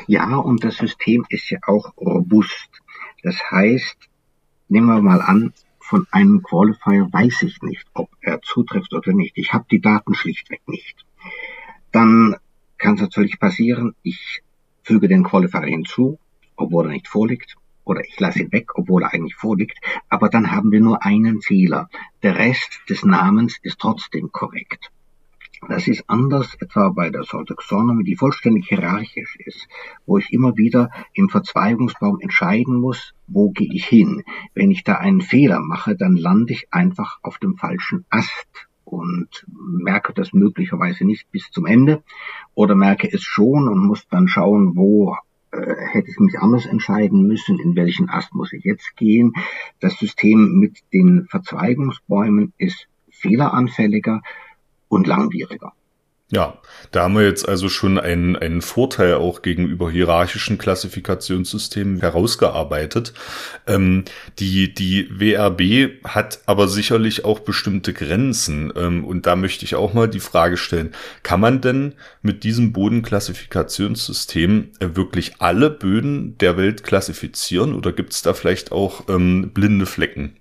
Ja, 0.06 0.36
und 0.36 0.64
das 0.64 0.76
System 0.76 1.24
ist 1.28 1.50
ja 1.50 1.58
auch 1.66 1.96
robust. 1.96 2.70
Das 3.22 3.36
heißt, 3.50 3.96
nehmen 4.68 4.86
wir 4.86 5.00
mal 5.00 5.20
an, 5.20 5.52
von 5.80 6.06
einem 6.10 6.42
Qualifier 6.42 7.08
weiß 7.12 7.42
ich 7.42 7.60
nicht, 7.62 7.86
ob 7.94 8.08
er 8.20 8.40
zutrifft 8.40 8.92
oder 8.94 9.12
nicht. 9.12 9.36
Ich 9.36 9.52
habe 9.52 9.66
die 9.70 9.80
Daten 9.80 10.14
schlichtweg 10.14 10.62
nicht. 10.66 11.04
Dann 11.90 12.36
kann 12.78 12.94
es 12.94 13.00
natürlich 13.00 13.38
passieren, 13.38 13.94
ich 14.02 14.42
füge 14.82 15.08
den 15.08 15.24
Qualifier 15.24 15.62
hinzu, 15.62 16.18
obwohl 16.56 16.86
er 16.86 16.92
nicht 16.92 17.08
vorliegt, 17.08 17.56
oder 17.84 18.02
ich 18.06 18.18
lasse 18.20 18.40
ihn 18.40 18.52
weg, 18.52 18.70
obwohl 18.76 19.02
er 19.02 19.12
eigentlich 19.12 19.34
vorliegt, 19.34 19.78
aber 20.08 20.28
dann 20.28 20.52
haben 20.52 20.70
wir 20.70 20.80
nur 20.80 21.04
einen 21.04 21.42
Fehler. 21.42 21.88
Der 22.22 22.36
Rest 22.36 22.80
des 22.88 23.04
Namens 23.04 23.58
ist 23.62 23.78
trotzdem 23.78 24.30
korrekt. 24.30 24.91
Das 25.68 25.86
ist 25.86 26.04
anders 26.08 26.56
etwa 26.60 26.88
bei 26.88 27.10
der 27.10 27.22
Taxonomy, 27.22 28.02
die 28.02 28.16
vollständig 28.16 28.66
hierarchisch 28.66 29.36
ist, 29.36 29.68
wo 30.06 30.18
ich 30.18 30.32
immer 30.32 30.56
wieder 30.56 30.90
im 31.14 31.28
Verzweigungsbaum 31.28 32.18
entscheiden 32.20 32.80
muss, 32.80 33.14
wo 33.28 33.50
gehe 33.50 33.72
ich 33.72 33.86
hin. 33.86 34.24
Wenn 34.54 34.72
ich 34.72 34.82
da 34.82 34.94
einen 34.96 35.20
Fehler 35.20 35.60
mache, 35.60 35.94
dann 35.94 36.16
lande 36.16 36.52
ich 36.52 36.66
einfach 36.72 37.18
auf 37.22 37.38
dem 37.38 37.56
falschen 37.56 38.04
Ast 38.10 38.68
und 38.84 39.46
merke 39.48 40.12
das 40.12 40.32
möglicherweise 40.32 41.04
nicht 41.04 41.30
bis 41.30 41.48
zum 41.50 41.66
Ende 41.66 42.02
oder 42.54 42.74
merke 42.74 43.08
es 43.10 43.22
schon 43.22 43.68
und 43.68 43.86
muss 43.86 44.08
dann 44.08 44.26
schauen, 44.26 44.74
wo 44.74 45.16
äh, 45.52 45.74
hätte 45.92 46.10
ich 46.10 46.18
mich 46.18 46.38
anders 46.40 46.66
entscheiden 46.66 47.26
müssen, 47.26 47.60
in 47.60 47.76
welchen 47.76 48.10
Ast 48.10 48.34
muss 48.34 48.52
ich 48.52 48.64
jetzt 48.64 48.96
gehen. 48.96 49.32
Das 49.78 49.96
System 49.96 50.58
mit 50.58 50.80
den 50.92 51.26
Verzweigungsbäumen 51.30 52.52
ist 52.58 52.88
fehleranfälliger 53.10 54.22
und 54.92 55.06
langwieriger. 55.06 55.72
Ja, 56.30 56.58
da 56.92 57.02
haben 57.02 57.14
wir 57.14 57.26
jetzt 57.26 57.46
also 57.46 57.68
schon 57.68 57.98
einen, 57.98 58.36
einen 58.36 58.62
Vorteil 58.62 59.14
auch 59.16 59.42
gegenüber 59.42 59.90
hierarchischen 59.90 60.56
Klassifikationssystemen 60.56 62.00
herausgearbeitet. 62.00 63.12
Ähm, 63.66 64.04
die, 64.38 64.72
die 64.72 65.08
WRB 65.10 66.02
hat 66.08 66.40
aber 66.46 66.68
sicherlich 66.68 67.26
auch 67.26 67.40
bestimmte 67.40 67.92
Grenzen. 67.92 68.72
Ähm, 68.74 69.04
und 69.04 69.26
da 69.26 69.36
möchte 69.36 69.66
ich 69.66 69.74
auch 69.74 69.92
mal 69.92 70.08
die 70.08 70.20
Frage 70.20 70.56
stellen, 70.56 70.94
kann 71.22 71.40
man 71.40 71.60
denn 71.60 71.96
mit 72.22 72.44
diesem 72.44 72.72
Bodenklassifikationssystem 72.72 74.70
äh, 74.80 74.88
wirklich 74.94 75.34
alle 75.38 75.68
Böden 75.68 76.38
der 76.38 76.56
Welt 76.56 76.82
klassifizieren 76.82 77.74
oder 77.74 77.92
gibt 77.92 78.14
es 78.14 78.22
da 78.22 78.32
vielleicht 78.32 78.72
auch 78.72 79.06
ähm, 79.10 79.50
blinde 79.52 79.84
Flecken? 79.84 80.38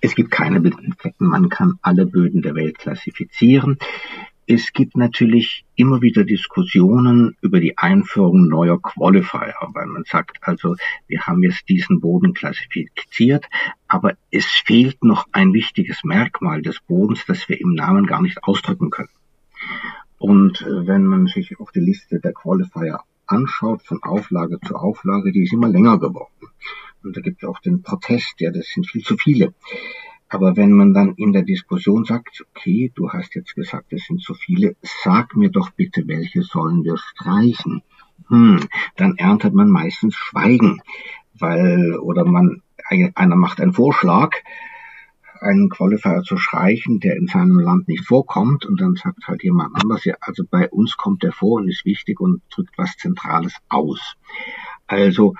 Es 0.00 0.14
gibt 0.14 0.30
keine 0.30 0.60
blinden. 0.60 0.94
Man 1.18 1.48
kann 1.48 1.78
alle 1.82 2.06
Böden 2.06 2.42
der 2.42 2.54
Welt 2.54 2.78
klassifizieren. 2.78 3.78
Es 4.46 4.72
gibt 4.72 4.96
natürlich 4.96 5.64
immer 5.76 6.02
wieder 6.02 6.24
Diskussionen 6.24 7.36
über 7.40 7.60
die 7.60 7.78
Einführung 7.78 8.48
neuer 8.48 8.82
Qualifier, 8.82 9.54
weil 9.74 9.86
man 9.86 10.02
sagt, 10.04 10.38
also 10.40 10.74
wir 11.06 11.20
haben 11.20 11.44
jetzt 11.44 11.68
diesen 11.68 12.00
Boden 12.00 12.34
klassifiziert, 12.34 13.46
aber 13.86 14.14
es 14.32 14.46
fehlt 14.46 15.04
noch 15.04 15.26
ein 15.30 15.52
wichtiges 15.52 16.02
Merkmal 16.02 16.62
des 16.62 16.80
Bodens, 16.80 17.24
das 17.26 17.48
wir 17.48 17.60
im 17.60 17.74
Namen 17.74 18.06
gar 18.06 18.22
nicht 18.22 18.42
ausdrücken 18.42 18.90
können. 18.90 19.10
Und 20.18 20.62
äh, 20.62 20.86
wenn 20.86 21.06
man 21.06 21.28
sich 21.28 21.60
auch 21.60 21.70
die 21.70 21.80
Liste 21.80 22.18
der 22.18 22.32
Qualifier 22.32 23.00
anschaut, 23.26 23.82
von 23.82 24.02
Auflage 24.02 24.58
zu 24.60 24.74
Auflage, 24.74 25.30
die 25.30 25.44
ist 25.44 25.52
immer 25.52 25.68
länger 25.68 25.98
geworden. 25.98 26.48
Und 27.02 27.16
da 27.16 27.20
gibt 27.20 27.42
es 27.42 27.48
auch 27.48 27.60
den 27.60 27.82
Protest, 27.82 28.34
ja, 28.38 28.50
das 28.50 28.66
sind 28.66 28.86
viel 28.86 29.02
zu 29.02 29.16
viele. 29.16 29.54
Aber 30.28 30.56
wenn 30.56 30.70
man 30.70 30.94
dann 30.94 31.14
in 31.16 31.32
der 31.32 31.42
Diskussion 31.42 32.04
sagt, 32.04 32.44
okay, 32.54 32.92
du 32.94 33.10
hast 33.10 33.34
jetzt 33.34 33.54
gesagt, 33.54 33.92
es 33.92 34.04
sind 34.06 34.22
zu 34.22 34.34
viele, 34.34 34.76
sag 34.82 35.34
mir 35.34 35.50
doch 35.50 35.70
bitte, 35.70 36.06
welche 36.06 36.42
sollen 36.42 36.84
wir 36.84 36.96
streichen? 36.96 37.82
Hm, 38.28 38.60
dann 38.96 39.16
erntet 39.16 39.54
man 39.54 39.70
meistens 39.70 40.14
Schweigen, 40.14 40.80
weil, 41.34 41.98
oder 41.98 42.24
man, 42.24 42.62
einer 43.14 43.36
macht 43.36 43.60
einen 43.60 43.72
Vorschlag, 43.72 44.30
einen 45.40 45.68
Qualifier 45.68 46.22
zu 46.22 46.36
streichen, 46.36 47.00
der 47.00 47.16
in 47.16 47.26
seinem 47.26 47.58
Land 47.58 47.88
nicht 47.88 48.04
vorkommt, 48.04 48.66
und 48.66 48.80
dann 48.80 48.94
sagt 48.94 49.26
halt 49.26 49.42
jemand 49.42 49.74
anders, 49.74 50.04
ja, 50.04 50.14
also 50.20 50.44
bei 50.48 50.68
uns 50.68 50.96
kommt 50.96 51.22
der 51.22 51.32
vor 51.32 51.60
und 51.60 51.68
ist 51.68 51.84
wichtig 51.84 52.20
und 52.20 52.42
drückt 52.50 52.76
was 52.78 52.96
Zentrales 52.96 53.56
aus. 53.68 54.14
Also, 54.86 55.34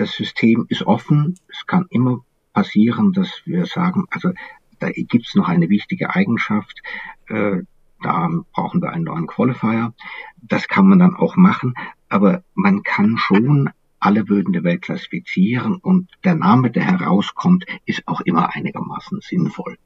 das 0.00 0.12
System 0.12 0.66
ist 0.68 0.86
offen, 0.86 1.36
es 1.48 1.66
kann 1.66 1.86
immer 1.90 2.20
passieren, 2.52 3.12
dass 3.12 3.42
wir 3.44 3.66
sagen, 3.66 4.06
also 4.10 4.30
da 4.78 4.90
gibt's 4.90 5.34
noch 5.34 5.48
eine 5.48 5.68
wichtige 5.68 6.14
Eigenschaft, 6.14 6.80
äh, 7.28 7.58
da 8.02 8.30
brauchen 8.52 8.80
wir 8.80 8.92
einen 8.92 9.04
neuen 9.04 9.26
Qualifier. 9.26 9.92
Das 10.40 10.68
kann 10.68 10.88
man 10.88 10.98
dann 10.98 11.14
auch 11.14 11.36
machen, 11.36 11.74
aber 12.08 12.42
man 12.54 12.82
kann 12.82 13.18
schon 13.18 13.68
alle 13.98 14.24
Böden 14.24 14.54
der 14.54 14.64
Welt 14.64 14.80
klassifizieren 14.80 15.76
und 15.76 16.08
der 16.24 16.34
Name, 16.34 16.70
der 16.70 16.84
herauskommt, 16.84 17.66
ist 17.84 18.08
auch 18.08 18.22
immer 18.22 18.54
einigermaßen 18.54 19.20
sinnvoll. 19.20 19.76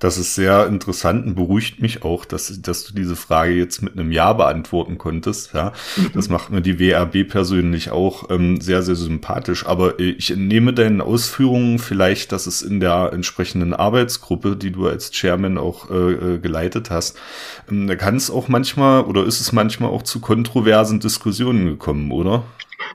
Das 0.00 0.16
ist 0.16 0.34
sehr 0.34 0.66
interessant 0.66 1.26
und 1.26 1.34
beruhigt 1.34 1.82
mich 1.82 2.04
auch, 2.04 2.24
dass, 2.24 2.62
dass 2.62 2.84
du 2.84 2.94
diese 2.94 3.16
Frage 3.16 3.52
jetzt 3.52 3.82
mit 3.82 3.92
einem 3.92 4.10
Ja 4.10 4.32
beantworten 4.32 4.96
konntest. 4.96 5.52
Ja, 5.52 5.74
mhm. 5.96 6.10
das 6.14 6.30
macht 6.30 6.50
mir 6.50 6.62
die 6.62 6.80
WRB 6.80 7.28
persönlich 7.28 7.90
auch 7.90 8.30
ähm, 8.30 8.62
sehr, 8.62 8.82
sehr 8.82 8.96
sympathisch. 8.96 9.66
Aber 9.66 10.00
äh, 10.00 10.12
ich 10.12 10.30
entnehme 10.30 10.72
deinen 10.72 11.02
Ausführungen 11.02 11.78
vielleicht, 11.78 12.32
dass 12.32 12.46
es 12.46 12.62
in 12.62 12.80
der 12.80 13.12
entsprechenden 13.12 13.74
Arbeitsgruppe, 13.74 14.56
die 14.56 14.72
du 14.72 14.88
als 14.88 15.10
Chairman 15.10 15.58
auch 15.58 15.90
äh, 15.90 16.12
äh 16.12 16.38
geleitet 16.38 16.90
hast, 16.90 17.18
ähm, 17.70 17.86
da 17.86 17.94
kann 17.94 18.16
es 18.16 18.30
auch 18.30 18.48
manchmal 18.48 19.04
oder 19.04 19.26
ist 19.26 19.40
es 19.40 19.52
manchmal 19.52 19.90
auch 19.90 20.02
zu 20.02 20.20
kontroversen 20.20 21.00
Diskussionen 21.00 21.66
gekommen, 21.66 22.10
oder? 22.10 22.44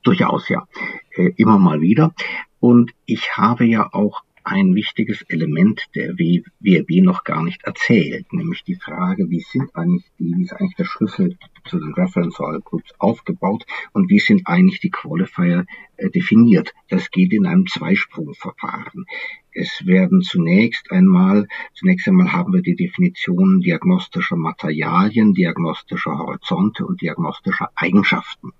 Durchaus, 0.03 0.49
ja. 0.49 0.67
Äh, 1.15 1.33
immer 1.37 1.59
mal 1.59 1.81
wieder. 1.81 2.15
Und 2.59 2.93
ich 3.05 3.37
habe 3.37 3.65
ja 3.65 3.93
auch 3.93 4.23
ein 4.45 4.75
wichtiges 4.75 5.23
Element 5.23 5.81
der 5.95 6.17
WRB 6.19 7.03
noch 7.03 7.23
gar 7.23 7.43
nicht 7.43 7.63
erzählt, 7.63 8.31
nämlich 8.31 8.63
die 8.63 8.75
Frage, 8.75 9.29
wie 9.29 9.41
sind 9.41 9.75
eigentlich 9.75 10.05
die, 10.19 10.35
wie 10.37 10.43
ist 10.43 10.53
eigentlich 10.53 10.75
der 10.75 10.85
Schlüssel 10.85 11.37
zu 11.65 11.79
den 11.79 11.93
Reference 11.93 12.39
Oil 12.39 12.61
Groups 12.61 12.93
aufgebaut 12.99 13.65
und 13.93 14.09
wie 14.09 14.19
sind 14.19 14.43
eigentlich 14.45 14.79
die 14.79 14.91
Qualifier 14.91 15.65
äh, 15.97 16.09
definiert. 16.11 16.73
Das 16.89 17.09
geht 17.09 17.33
in 17.33 17.47
einem 17.47 17.65
Zweisprungverfahren. 17.65 19.05
Es 19.51 19.85
werden 19.85 20.21
zunächst 20.21 20.91
einmal, 20.91 21.47
zunächst 21.73 22.07
einmal 22.07 22.31
haben 22.31 22.53
wir 22.53 22.61
die 22.61 22.75
Definition 22.75 23.61
diagnostischer 23.61 24.35
Materialien, 24.35 25.33
diagnostischer 25.33 26.19
Horizonte 26.19 26.85
und 26.85 27.01
diagnostischer 27.01 27.71
Eigenschaften. 27.75 28.51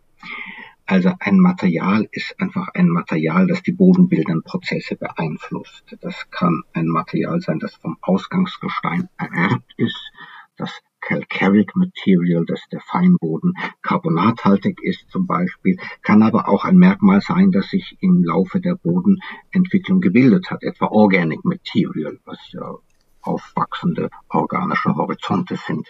Also 0.88 1.14
ein 1.20 1.40
Material 1.40 2.08
ist 2.12 2.36
einfach 2.40 2.68
ein 2.76 2.90
Material, 2.90 3.48
das 3.48 3.64
die 3.64 3.72
bodenbildenden 3.72 4.44
Prozesse 4.44 4.96
beeinflusst. 4.96 5.96
Das 6.02 6.30
kann 6.30 6.62
ein 6.74 6.88
Material 6.88 7.42
sein, 7.42 7.60
das 7.60 7.76
vom 7.76 7.98
Ausgangsgestein 8.02 9.10
ererbt 9.18 9.74
ist, 9.78 10.12
das 10.58 10.72
Calcaric 11.02 11.76
Material, 11.76 12.46
dass 12.46 12.62
der 12.72 12.82
Feinboden 12.82 13.54
carbonathaltig 13.82 14.80
ist 14.82 15.10
zum 15.10 15.28
Beispiel, 15.28 15.78
kann 16.02 16.24
aber 16.24 16.48
auch 16.48 16.66
ein 16.66 16.78
Merkmal 16.78 17.22
sein, 17.22 17.52
das 17.52 17.70
sich 17.70 17.98
im 18.02 18.24
Laufe 18.24 18.60
der 18.60 18.76
Bodenentwicklung 18.76 20.02
gebildet 20.02 20.50
hat, 20.50 20.64
etwa 20.64 20.88
Organic 20.88 21.44
Material, 21.46 22.20
was 22.26 22.40
ja 22.52 22.76
aufwachsende 23.22 24.10
organische 24.30 24.96
Horizonte 24.96 25.58
sind. 25.58 25.88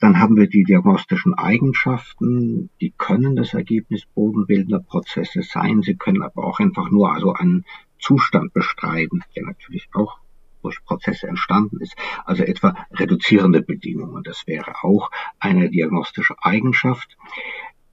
Dann 0.00 0.18
haben 0.18 0.36
wir 0.36 0.48
die 0.48 0.64
diagnostischen 0.64 1.34
Eigenschaften, 1.34 2.70
die 2.80 2.92
können 2.96 3.36
das 3.36 3.54
Ergebnis 3.54 4.02
bodenbildender 4.14 4.80
Prozesse 4.80 5.42
sein, 5.42 5.82
sie 5.82 5.96
können 5.96 6.22
aber 6.22 6.44
auch 6.44 6.58
einfach 6.58 6.90
nur 6.90 7.12
also 7.12 7.32
einen 7.32 7.64
Zustand 7.98 8.52
beschreiben, 8.52 9.22
der 9.34 9.44
natürlich 9.44 9.88
auch 9.94 10.18
durch 10.62 10.82
Prozesse 10.84 11.28
entstanden 11.28 11.80
ist, 11.80 11.94
also 12.24 12.42
etwa 12.42 12.74
reduzierende 12.90 13.62
Bedingungen. 13.62 14.24
Das 14.24 14.46
wäre 14.46 14.82
auch 14.82 15.10
eine 15.38 15.70
diagnostische 15.70 16.34
Eigenschaft. 16.42 17.16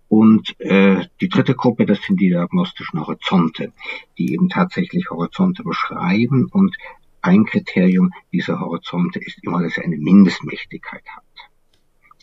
Und 0.08 0.60
äh, 0.60 1.06
die 1.22 1.30
dritte 1.30 1.56
Gruppe, 1.56 1.86
das 1.86 2.02
sind 2.02 2.20
die 2.20 2.30
diagnostischen 2.30 3.00
Horizonte, 3.00 3.72
die 4.18 4.34
eben 4.34 4.50
tatsächlich 4.50 5.10
Horizonte 5.10 5.64
beschreiben. 5.64 6.50
Und 6.52 6.76
ein 7.22 7.46
Kriterium 7.46 8.12
dieser 8.34 8.60
Horizonte 8.60 9.20
ist 9.20 9.40
immer, 9.44 9.62
dass 9.62 9.78
er 9.78 9.86
eine 9.86 9.98
Mindestmächtigkeit 9.98 11.04
hat. 11.16 11.24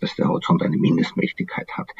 Dass 0.01 0.15
der 0.17 0.29
Horizont 0.29 0.63
eine 0.63 0.77
Mindestmächtigkeit 0.77 1.71
hat. 1.77 1.91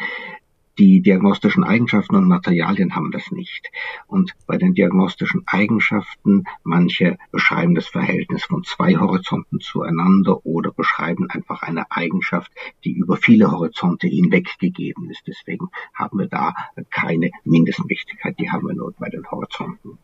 Die 0.79 1.01
diagnostischen 1.01 1.65
Eigenschaften 1.65 2.15
und 2.15 2.29
Materialien 2.29 2.95
haben 2.95 3.11
das 3.11 3.33
nicht. 3.33 3.69
Und 4.07 4.35
bei 4.47 4.59
den 4.59 4.75
diagnostischen 4.75 5.43
Eigenschaften, 5.45 6.45
manche 6.63 7.19
beschreiben 7.33 7.75
das 7.75 7.89
Verhältnis 7.89 8.45
von 8.45 8.63
zwei 8.63 8.97
Horizonten 8.97 9.59
zueinander 9.59 10.47
oder 10.47 10.71
beschreiben 10.71 11.29
einfach 11.31 11.63
eine 11.63 11.91
Eigenschaft, 11.91 12.53
die 12.85 12.93
über 12.93 13.17
viele 13.17 13.51
Horizonte 13.51 14.07
hinweg 14.07 14.47
ist. 14.61 15.23
Deswegen 15.27 15.69
haben 15.95 16.21
wir 16.21 16.29
da 16.29 16.55
keine 16.91 17.31
Mindestmächtigkeit, 17.43 18.39
die 18.39 18.49
haben 18.49 18.69
wir 18.69 18.75
nur 18.75 18.95
bei 19.01 19.09
den 19.09 19.29
Horizonten. 19.29 19.99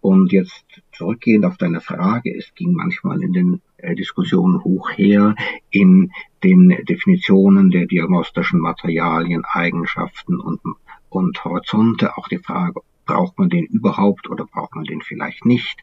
Und 0.00 0.32
jetzt 0.32 0.64
zurückgehend 0.92 1.44
auf 1.44 1.58
deine 1.58 1.82
Frage, 1.82 2.34
es 2.34 2.54
ging 2.54 2.72
manchmal 2.72 3.22
in 3.22 3.32
den 3.34 3.62
äh, 3.76 3.94
Diskussionen 3.94 4.64
hoch 4.64 4.90
her 4.96 5.34
in 5.70 6.10
den 6.42 6.68
Definitionen 6.88 7.70
der 7.70 7.86
diagnostischen 7.86 8.60
Materialien, 8.60 9.44
Eigenschaften 9.44 10.38
und, 10.40 10.60
und 11.08 11.44
Horizonte. 11.44 12.16
Auch 12.16 12.28
die 12.28 12.38
Frage, 12.38 12.80
braucht 13.06 13.38
man 13.38 13.48
den 13.48 13.64
überhaupt 13.64 14.28
oder 14.28 14.44
braucht 14.44 14.74
man 14.74 14.84
den 14.84 15.00
vielleicht 15.00 15.46
nicht? 15.46 15.80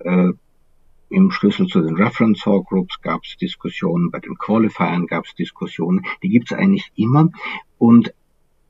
Äh, 0.00 0.32
Im 1.10 1.30
Schlüssel 1.30 1.66
zu 1.66 1.82
den 1.82 1.94
Reference 1.94 2.40
Source 2.40 2.66
Groups 2.66 3.00
gab 3.02 3.22
es 3.24 3.36
Diskussionen, 3.36 4.10
bei 4.10 4.18
den 4.18 4.36
Qualifiern 4.36 5.06
gab 5.06 5.26
es 5.26 5.34
Diskussionen. 5.34 6.04
Die 6.22 6.28
gibt 6.28 6.50
es 6.50 6.56
eigentlich 6.56 6.90
immer. 6.96 7.30
Und 7.78 8.12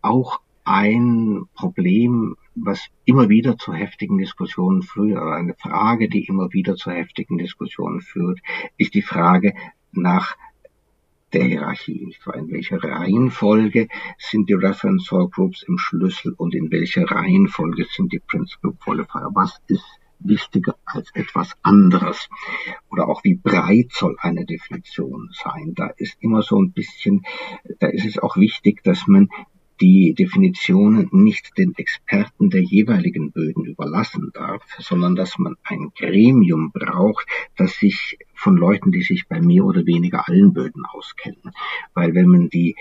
auch 0.02 0.40
ein 0.64 1.44
Problem, 1.54 2.36
was 2.54 2.86
immer 3.04 3.28
wieder 3.28 3.56
zu 3.58 3.72
heftigen 3.72 4.18
Diskussionen 4.18 4.82
führt, 4.82 5.20
oder 5.20 5.34
eine 5.34 5.54
Frage, 5.54 6.08
die 6.08 6.24
immer 6.24 6.52
wieder 6.52 6.76
zu 6.76 6.90
heftigen 6.90 7.38
Diskussionen 7.38 8.00
führt, 8.00 8.40
ist 8.76 8.94
die 8.94 9.02
Frage 9.02 9.54
nach 9.92 10.36
der 11.34 11.44
Hierarchie, 11.44 12.06
nicht 12.06 12.26
wahr? 12.26 12.36
In 12.36 12.50
welcher 12.50 12.82
Reihenfolge 12.82 13.88
sind 14.18 14.48
die 14.48 14.54
Reference 14.54 15.04
Soil 15.06 15.28
Groups 15.28 15.64
im 15.64 15.78
Schlüssel 15.78 16.32
und 16.36 16.54
in 16.54 16.70
welcher 16.70 17.10
Reihenfolge 17.10 17.86
sind 17.90 18.12
die 18.12 18.20
Principal 18.20 18.72
Qualifier? 18.74 19.28
Was 19.34 19.60
ist 19.66 19.84
wichtiger 20.20 20.76
als 20.84 21.10
etwas 21.14 21.54
anderes? 21.62 22.28
Oder 22.90 23.08
auch 23.08 23.24
wie 23.24 23.34
breit 23.34 23.90
soll 23.90 24.16
eine 24.20 24.46
Definition 24.46 25.28
sein? 25.32 25.72
Da 25.74 25.88
ist 25.96 26.16
immer 26.20 26.42
so 26.42 26.62
ein 26.62 26.72
bisschen, 26.72 27.22
da 27.80 27.88
ist 27.88 28.06
es 28.06 28.18
auch 28.18 28.36
wichtig, 28.36 28.82
dass 28.84 29.06
man 29.08 29.28
die 29.80 30.14
Definitionen 30.14 31.08
nicht 31.12 31.56
den 31.58 31.74
Experten 31.76 32.50
der 32.50 32.62
jeweiligen 32.62 33.32
Böden 33.32 33.64
überlassen 33.64 34.30
darf, 34.32 34.62
sondern 34.78 35.16
dass 35.16 35.38
man 35.38 35.56
ein 35.64 35.90
Gremium 35.96 36.70
braucht, 36.72 37.26
das 37.56 37.74
sich 37.76 38.18
von 38.34 38.56
Leuten, 38.56 38.92
die 38.92 39.02
sich 39.02 39.26
bei 39.28 39.40
mehr 39.40 39.64
oder 39.64 39.84
weniger 39.86 40.28
allen 40.28 40.52
Böden 40.52 40.84
auskennen. 40.86 41.52
Weil 41.94 42.14
wenn 42.14 42.28
man 42.28 42.48
die 42.48 42.76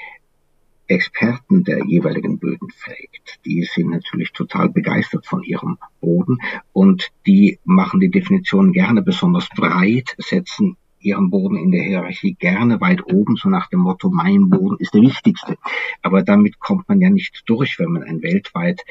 Experten 0.87 1.63
der 1.63 1.85
jeweiligen 1.85 2.39
Böden 2.39 2.69
fragt, 2.69 3.39
die 3.45 3.63
sind 3.63 3.89
natürlich 3.89 4.31
total 4.33 4.69
begeistert 4.69 5.25
von 5.25 5.41
ihrem 5.43 5.77
Boden 6.01 6.37
und 6.73 7.09
die 7.25 7.59
machen 7.63 7.99
die 7.99 8.11
Definition 8.11 8.73
gerne 8.73 9.01
besonders 9.01 9.47
breit, 9.49 10.13
setzen 10.17 10.77
ihren 11.03 11.29
Boden 11.29 11.57
in 11.57 11.71
der 11.71 11.83
Hierarchie 11.83 12.35
gerne 12.35 12.79
weit 12.81 13.05
oben, 13.11 13.35
so 13.35 13.49
nach 13.49 13.67
dem 13.69 13.81
Motto, 13.81 14.09
mein 14.09 14.49
Boden 14.49 14.77
ist 14.79 14.93
der 14.93 15.01
wichtigste. 15.01 15.57
Aber 16.01 16.23
damit 16.23 16.59
kommt 16.59 16.87
man 16.89 16.99
ja 17.01 17.09
nicht 17.09 17.43
durch, 17.45 17.79
wenn 17.79 17.91
man 17.91 18.03
ein 18.03 18.21
weltweit 18.21 18.81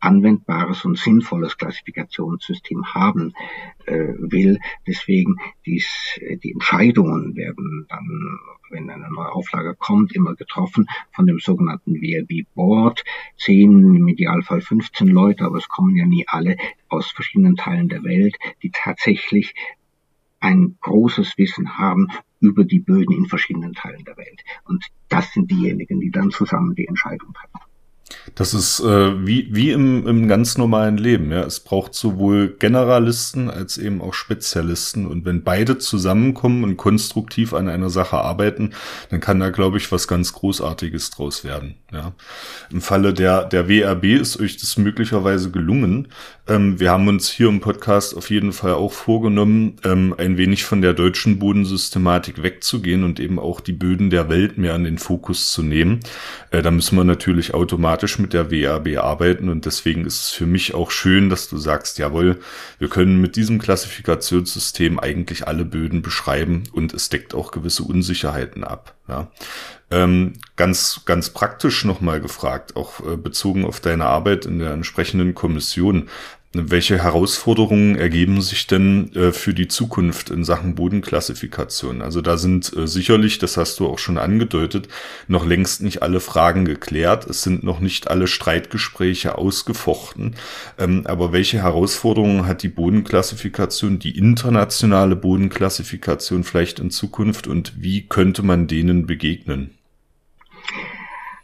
anwendbares 0.00 0.84
und 0.84 0.98
sinnvolles 0.98 1.56
Klassifikationssystem 1.56 2.94
haben 2.94 3.32
äh, 3.86 4.14
will. 4.18 4.58
Deswegen 4.86 5.36
dies, 5.66 6.18
äh, 6.20 6.36
die 6.36 6.52
Entscheidungen 6.52 7.34
werden 7.36 7.86
dann, 7.88 8.38
wenn 8.70 8.90
eine 8.90 9.10
neue 9.10 9.32
Auflage 9.32 9.74
kommt, 9.74 10.14
immer 10.14 10.34
getroffen 10.34 10.86
von 11.12 11.26
dem 11.26 11.38
sogenannten 11.38 11.94
WRB 11.94 12.46
Board. 12.54 13.04
Zehn, 13.36 13.94
im 13.94 14.08
Idealfall 14.08 14.60
15 14.60 15.08
Leute, 15.08 15.44
aber 15.44 15.58
es 15.58 15.68
kommen 15.68 15.96
ja 15.96 16.06
nie 16.06 16.24
alle 16.28 16.56
aus 16.88 17.10
verschiedenen 17.10 17.56
Teilen 17.56 17.88
der 17.88 18.04
Welt, 18.04 18.36
die 18.62 18.70
tatsächlich 18.70 19.54
ein 20.40 20.76
großes 20.80 21.36
Wissen 21.38 21.78
haben 21.78 22.08
über 22.40 22.64
die 22.64 22.80
Böden 22.80 23.14
in 23.14 23.26
verschiedenen 23.26 23.72
Teilen 23.72 24.04
der 24.04 24.16
Welt. 24.16 24.42
Und 24.64 24.84
das 25.08 25.32
sind 25.32 25.50
diejenigen, 25.50 26.00
die 26.00 26.10
dann 26.10 26.30
zusammen 26.30 26.74
die 26.74 26.86
Entscheidung 26.86 27.32
treffen. 27.32 27.67
Das 28.34 28.54
ist 28.54 28.80
äh, 28.80 29.26
wie, 29.26 29.48
wie 29.50 29.72
im, 29.72 30.06
im 30.06 30.28
ganz 30.28 30.58
normalen 30.58 30.96
Leben. 30.96 31.32
Ja. 31.32 31.42
Es 31.42 31.60
braucht 31.60 31.94
sowohl 31.94 32.56
Generalisten 32.58 33.50
als 33.50 33.78
eben 33.78 34.00
auch 34.00 34.14
Spezialisten. 34.14 35.06
Und 35.06 35.24
wenn 35.24 35.42
beide 35.42 35.78
zusammenkommen 35.78 36.64
und 36.64 36.76
konstruktiv 36.76 37.52
an 37.52 37.68
einer 37.68 37.90
Sache 37.90 38.18
arbeiten, 38.18 38.74
dann 39.10 39.20
kann 39.20 39.40
da, 39.40 39.50
glaube 39.50 39.78
ich, 39.78 39.90
was 39.90 40.08
ganz 40.08 40.32
Großartiges 40.32 41.10
draus 41.10 41.44
werden. 41.44 41.74
Ja. 41.92 42.12
Im 42.70 42.80
Falle 42.80 43.12
der, 43.12 43.44
der 43.44 43.68
WRB 43.68 44.04
ist 44.04 44.38
euch 44.40 44.56
das 44.56 44.76
möglicherweise 44.76 45.50
gelungen. 45.50 46.08
Ähm, 46.46 46.80
wir 46.80 46.90
haben 46.90 47.08
uns 47.08 47.30
hier 47.30 47.48
im 47.48 47.60
Podcast 47.60 48.16
auf 48.16 48.30
jeden 48.30 48.52
Fall 48.52 48.74
auch 48.74 48.92
vorgenommen, 48.92 49.76
ähm, 49.84 50.14
ein 50.16 50.38
wenig 50.38 50.64
von 50.64 50.80
der 50.80 50.94
deutschen 50.94 51.38
Bodensystematik 51.38 52.42
wegzugehen 52.42 53.04
und 53.04 53.20
eben 53.20 53.38
auch 53.38 53.60
die 53.60 53.72
Böden 53.72 54.10
der 54.10 54.28
Welt 54.28 54.58
mehr 54.58 54.74
an 54.74 54.84
den 54.84 54.98
Fokus 54.98 55.50
zu 55.50 55.62
nehmen. 55.62 56.00
Äh, 56.50 56.62
da 56.62 56.70
müssen 56.70 56.96
wir 56.96 57.04
natürlich 57.04 57.54
automatisch 57.54 57.97
automatisch 57.98 58.18
mit 58.20 58.32
der 58.32 58.52
WAB 58.52 58.98
arbeiten 58.98 59.48
und 59.48 59.66
deswegen 59.66 60.04
ist 60.04 60.22
es 60.22 60.30
für 60.30 60.46
mich 60.46 60.72
auch 60.72 60.92
schön, 60.92 61.28
dass 61.30 61.48
du 61.48 61.58
sagst, 61.58 61.98
jawohl, 61.98 62.38
wir 62.78 62.88
können 62.88 63.20
mit 63.20 63.34
diesem 63.34 63.58
Klassifikationssystem 63.58 65.00
eigentlich 65.00 65.48
alle 65.48 65.64
Böden 65.64 66.00
beschreiben 66.00 66.62
und 66.72 66.94
es 66.94 67.08
deckt 67.08 67.34
auch 67.34 67.50
gewisse 67.50 67.82
Unsicherheiten 67.82 68.62
ab. 68.62 68.94
Ja. 69.08 69.28
Ähm, 69.90 70.34
ganz, 70.54 71.00
ganz 71.06 71.30
praktisch 71.30 71.84
nochmal 71.84 72.20
gefragt, 72.20 72.76
auch 72.76 73.00
äh, 73.00 73.16
bezogen 73.16 73.64
auf 73.64 73.80
deine 73.80 74.04
Arbeit 74.04 74.46
in 74.46 74.58
der 74.58 74.72
entsprechenden 74.72 75.34
Kommission. 75.34 76.08
Welche 76.60 77.02
Herausforderungen 77.02 77.96
ergeben 77.96 78.40
sich 78.42 78.66
denn 78.66 79.14
äh, 79.14 79.32
für 79.32 79.54
die 79.54 79.68
Zukunft 79.68 80.30
in 80.30 80.44
Sachen 80.44 80.74
Bodenklassifikation? 80.74 82.02
Also 82.02 82.20
da 82.20 82.36
sind 82.36 82.76
äh, 82.76 82.88
sicherlich, 82.88 83.38
das 83.38 83.56
hast 83.56 83.78
du 83.78 83.86
auch 83.86 83.98
schon 83.98 84.18
angedeutet, 84.18 84.88
noch 85.28 85.46
längst 85.46 85.82
nicht 85.82 86.02
alle 86.02 86.20
Fragen 86.20 86.64
geklärt. 86.64 87.26
Es 87.26 87.42
sind 87.42 87.62
noch 87.62 87.80
nicht 87.80 88.10
alle 88.10 88.26
Streitgespräche 88.26 89.38
ausgefochten. 89.38 90.34
Ähm, 90.78 91.06
aber 91.06 91.32
welche 91.32 91.62
Herausforderungen 91.62 92.46
hat 92.46 92.62
die 92.62 92.68
Bodenklassifikation, 92.68 93.98
die 93.98 94.18
internationale 94.18 95.16
Bodenklassifikation 95.16 96.44
vielleicht 96.44 96.80
in 96.80 96.90
Zukunft 96.90 97.46
und 97.46 97.74
wie 97.80 98.08
könnte 98.08 98.42
man 98.42 98.66
denen 98.66 99.06
begegnen? 99.06 99.78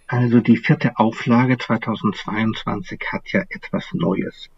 Also 0.07 0.41
die 0.41 0.59
vierte 0.59 0.99
Auflage 0.99 1.59
2022 1.59 3.01
hat 3.11 3.33
ja 3.33 3.43
etwas 3.49 3.93
Neues. 3.95 4.51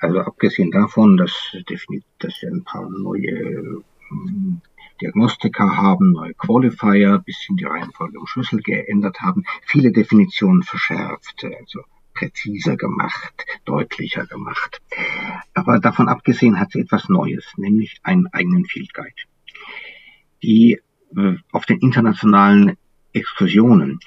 Also 0.00 0.20
abgesehen 0.20 0.70
davon, 0.70 1.16
dass, 1.16 1.32
dass 1.68 2.42
wir 2.42 2.50
ein 2.50 2.64
paar 2.64 2.88
neue 2.88 3.82
hm, 4.08 4.60
Diagnostika 5.00 5.76
haben, 5.76 6.12
neue 6.12 6.34
Qualifier, 6.34 7.18
bisschen 7.18 7.56
die 7.56 7.64
Reihenfolge 7.64 8.18
im 8.18 8.26
Schlüssel 8.26 8.60
geändert 8.60 9.20
haben, 9.20 9.44
viele 9.62 9.92
Definitionen 9.92 10.62
verschärft, 10.62 11.44
also 11.58 11.80
präziser 12.14 12.76
gemacht, 12.76 13.46
deutlicher 13.64 14.26
gemacht. 14.26 14.80
Aber 15.54 15.78
davon 15.78 16.08
abgesehen 16.08 16.60
hat 16.60 16.72
sie 16.72 16.80
etwas 16.80 17.08
Neues, 17.08 17.46
nämlich 17.56 17.98
einen 18.02 18.26
eigenen 18.28 18.66
Field 18.66 18.92
Guide. 18.92 19.22
Die 20.42 20.80
äh, 21.16 21.36
auf 21.52 21.66
den 21.66 21.78
internationalen 21.78 22.76
Exkursionen 23.12 24.00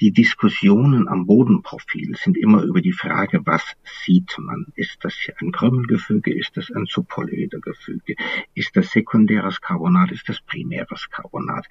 die 0.00 0.12
Diskussionen 0.12 1.08
am 1.08 1.26
Bodenprofil 1.26 2.16
sind 2.16 2.36
immer 2.36 2.62
über 2.62 2.80
die 2.80 2.92
Frage, 2.92 3.46
was 3.46 3.62
sieht 4.04 4.36
man? 4.38 4.66
Ist 4.74 4.98
das 5.02 5.14
hier 5.14 5.34
ein 5.40 5.52
Krümelgefüge? 5.52 6.34
Ist 6.34 6.56
das 6.56 6.70
ein 6.70 6.86
Subpolyedergefüge? 6.86 8.16
Ist 8.54 8.76
das 8.76 8.90
sekundäres 8.90 9.60
Carbonat? 9.60 10.10
Ist 10.10 10.28
das 10.28 10.40
primäres 10.40 11.08
Carbonat? 11.10 11.66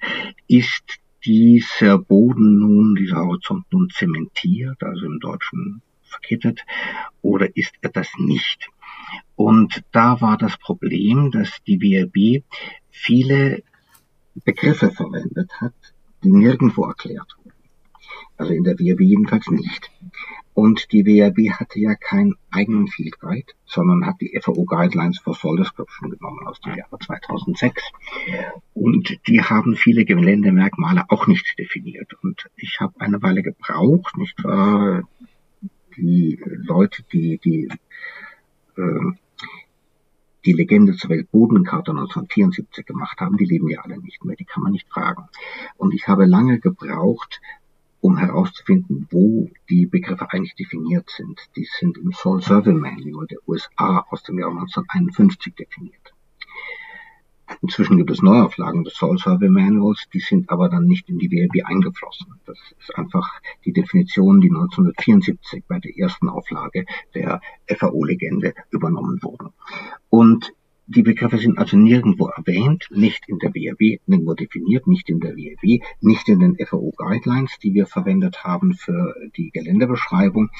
Ist 0.48 1.00
dieser 1.24 1.98
Boden 1.98 2.58
nun, 2.58 2.94
dieser 2.94 3.16
Horizont 3.16 3.64
nun 3.70 3.90
zementiert, 3.90 4.82
also 4.82 5.06
im 5.06 5.20
Deutschen 5.20 5.82
verkittet, 6.02 6.60
oder 7.22 7.54
ist 7.56 7.74
er 7.82 7.90
das 7.90 8.08
nicht? 8.18 8.68
Und 9.36 9.82
da 9.92 10.20
war 10.20 10.38
das 10.38 10.56
Problem, 10.58 11.30
dass 11.30 11.50
die 11.66 11.80
WRB 11.80 12.44
viele 12.90 13.62
Begriffe 14.44 14.90
verwendet 14.90 15.50
hat, 15.60 15.74
die 16.22 16.30
nirgendwo 16.30 16.84
erklärt 16.84 17.36
wurden. 17.38 17.43
Also 18.36 18.52
in 18.52 18.64
der 18.64 18.78
WRB 18.78 19.00
jedenfalls 19.00 19.48
nicht. 19.48 19.90
Und 20.54 20.92
die 20.92 21.04
WRB 21.04 21.58
hatte 21.58 21.80
ja 21.80 21.94
keinen 21.96 22.36
eigenen 22.50 22.86
Field 22.86 23.18
Guide, 23.18 23.52
sondern 23.66 24.06
hat 24.06 24.20
die 24.20 24.38
FAO 24.40 24.64
Guidelines 24.64 25.18
for 25.18 25.34
Soil 25.34 25.56
Description 25.56 26.10
genommen 26.10 26.46
aus 26.46 26.60
dem 26.60 26.76
Jahre 26.76 26.96
2006. 26.98 27.82
Und 28.72 29.18
die 29.26 29.42
haben 29.42 29.74
viele 29.74 30.04
Geländemerkmale 30.04 31.04
auch 31.08 31.26
nicht 31.26 31.58
definiert. 31.58 32.14
Und 32.22 32.48
ich 32.56 32.78
habe 32.80 33.00
eine 33.00 33.20
Weile 33.22 33.42
gebraucht, 33.42 34.16
nicht 34.16 34.42
wahr? 34.44 35.02
Die 35.96 36.40
Leute, 36.44 37.02
die 37.12 37.38
die 37.38 37.68
äh, 38.76 39.12
die 40.44 40.52
Legende 40.52 40.94
zur 40.94 41.10
Weltbodenkarte 41.10 41.90
1974 41.92 42.84
gemacht 42.84 43.20
haben, 43.20 43.36
die 43.36 43.46
leben 43.46 43.68
ja 43.68 43.80
alle 43.80 43.98
nicht 43.98 44.24
mehr, 44.24 44.36
die 44.36 44.44
kann 44.44 44.62
man 44.62 44.72
nicht 44.72 44.88
fragen. 44.88 45.28
Und 45.76 45.94
ich 45.94 46.06
habe 46.06 46.26
lange 46.26 46.60
gebraucht, 46.60 47.40
um 48.04 48.18
herauszufinden, 48.18 49.08
wo 49.10 49.48
die 49.70 49.86
Begriffe 49.86 50.30
eigentlich 50.30 50.54
definiert 50.54 51.08
sind. 51.08 51.40
Die 51.56 51.66
sind 51.80 51.96
im 51.96 52.12
Soul 52.12 52.42
Survey 52.42 52.74
Manual 52.74 53.26
der 53.26 53.38
USA 53.48 54.04
aus 54.10 54.22
dem 54.24 54.38
Jahr 54.38 54.50
1951 54.50 55.54
definiert. 55.54 56.12
Inzwischen 57.62 57.96
gibt 57.96 58.10
es 58.10 58.20
Neuauflagen 58.20 58.84
des 58.84 58.92
Soul 58.92 59.16
Survey 59.16 59.48
Manuals, 59.48 60.04
die 60.12 60.20
sind 60.20 60.50
aber 60.50 60.68
dann 60.68 60.84
nicht 60.84 61.08
in 61.08 61.18
die 61.18 61.30
WLB 61.30 61.64
eingeflossen. 61.64 62.26
Das 62.44 62.58
ist 62.78 62.94
einfach 62.94 63.26
die 63.64 63.72
Definition, 63.72 64.42
die 64.42 64.50
1974 64.50 65.64
bei 65.66 65.78
der 65.78 65.96
ersten 65.96 66.28
Auflage 66.28 66.84
der 67.14 67.40
FAO-Legende 67.66 68.52
übernommen 68.70 69.22
wurden. 69.22 69.48
Und 70.10 70.52
die 70.86 71.02
Begriffe 71.02 71.38
sind 71.38 71.58
also 71.58 71.76
nirgendwo 71.76 72.28
erwähnt, 72.28 72.88
nicht 72.90 73.28
in 73.28 73.38
der 73.38 73.54
WRW, 73.54 73.98
nirgendwo 74.06 74.34
definiert, 74.34 74.86
nicht 74.86 75.08
in 75.08 75.20
der 75.20 75.34
WRW, 75.34 75.80
nicht 76.00 76.28
in 76.28 76.40
den 76.40 76.56
FAO 76.56 76.92
Guidelines, 76.96 77.58
die 77.62 77.72
wir 77.72 77.86
verwendet 77.86 78.44
haben 78.44 78.74
für 78.74 79.14
die 79.36 79.50
Geländebeschreibung. 79.50 80.50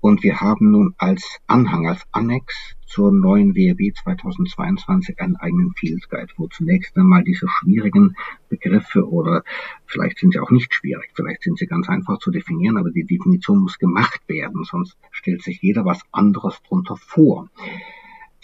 Und 0.00 0.22
wir 0.22 0.40
haben 0.40 0.70
nun 0.70 0.94
als 0.96 1.38
Anhang, 1.46 1.86
als 1.86 2.02
Annex 2.12 2.76
zur 2.86 3.12
neuen 3.12 3.54
WRW 3.54 3.92
2022 3.92 5.20
einen 5.20 5.36
eigenen 5.36 5.72
Field 5.74 6.08
Guide, 6.08 6.32
wo 6.36 6.48
zunächst 6.48 6.96
einmal 6.96 7.22
diese 7.22 7.46
schwierigen 7.48 8.16
Begriffe 8.48 9.06
oder 9.06 9.42
vielleicht 9.86 10.18
sind 10.18 10.32
sie 10.32 10.38
auch 10.38 10.50
nicht 10.50 10.72
schwierig, 10.72 11.10
vielleicht 11.14 11.42
sind 11.42 11.58
sie 11.58 11.66
ganz 11.66 11.88
einfach 11.88 12.18
zu 12.18 12.30
definieren, 12.30 12.76
aber 12.78 12.90
die 12.90 13.04
Definition 13.04 13.58
muss 13.58 13.78
gemacht 13.78 14.20
werden, 14.28 14.64
sonst 14.64 14.96
stellt 15.10 15.42
sich 15.42 15.60
jeder 15.60 15.84
was 15.84 16.02
anderes 16.12 16.62
drunter 16.62 16.96
vor. 16.96 17.50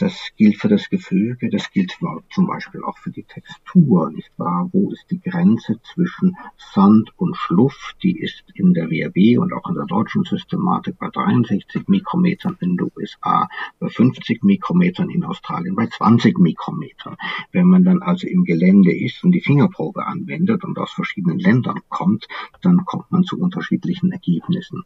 Das 0.01 0.31
gilt 0.39 0.57
für 0.57 0.69
das 0.69 0.89
Gefüge, 0.89 1.51
das 1.51 1.71
gilt 1.73 1.99
zum 2.31 2.47
Beispiel 2.47 2.83
auch 2.85 2.97
für 2.97 3.11
die 3.11 3.25
Textur, 3.25 4.11
nicht 4.11 4.31
wahr? 4.39 4.71
Wo 4.73 4.91
ist 4.91 5.05
die 5.11 5.21
Grenze 5.21 5.79
zwischen 5.93 6.37
Sand 6.57 7.11
und 7.19 7.37
Schluff? 7.37 7.93
Die 8.03 8.19
ist 8.19 8.45
in 8.55 8.73
der 8.73 8.91
WRB 8.91 9.39
und 9.39 9.53
auch 9.53 9.69
in 9.69 9.75
der 9.75 9.85
deutschen 9.85 10.25
Systematik 10.25 10.99
bei 10.99 11.11
63 11.11 11.87
Mikrometern 11.89 12.57
in 12.61 12.79
den 12.79 12.91
USA, 12.97 13.47
bei 13.79 13.91
50 13.91 14.43
Mikrometern 14.43 15.11
in 15.11 15.23
Australien, 15.23 15.75
bei 15.77 15.87
20 15.87 16.39
Mikrometern. 16.39 17.17
Wenn 17.53 17.67
man 17.67 17.85
dann 17.85 18.01
also 18.01 18.27
im 18.27 18.45
Gelände 18.45 18.97
ist 18.97 19.23
und 19.23 19.33
die 19.33 19.43
Fingerprobe 19.43 20.07
anwendet 20.07 20.65
und 20.65 20.79
aus 20.79 20.93
verschiedenen 20.93 21.39
Ländern 21.39 21.81
kommt, 21.91 22.27
dann 22.63 22.87
kommt 22.87 23.13
man 23.13 23.25
zu 23.25 23.39
unterschiedlichen 23.39 24.13
Ergebnissen. 24.13 24.83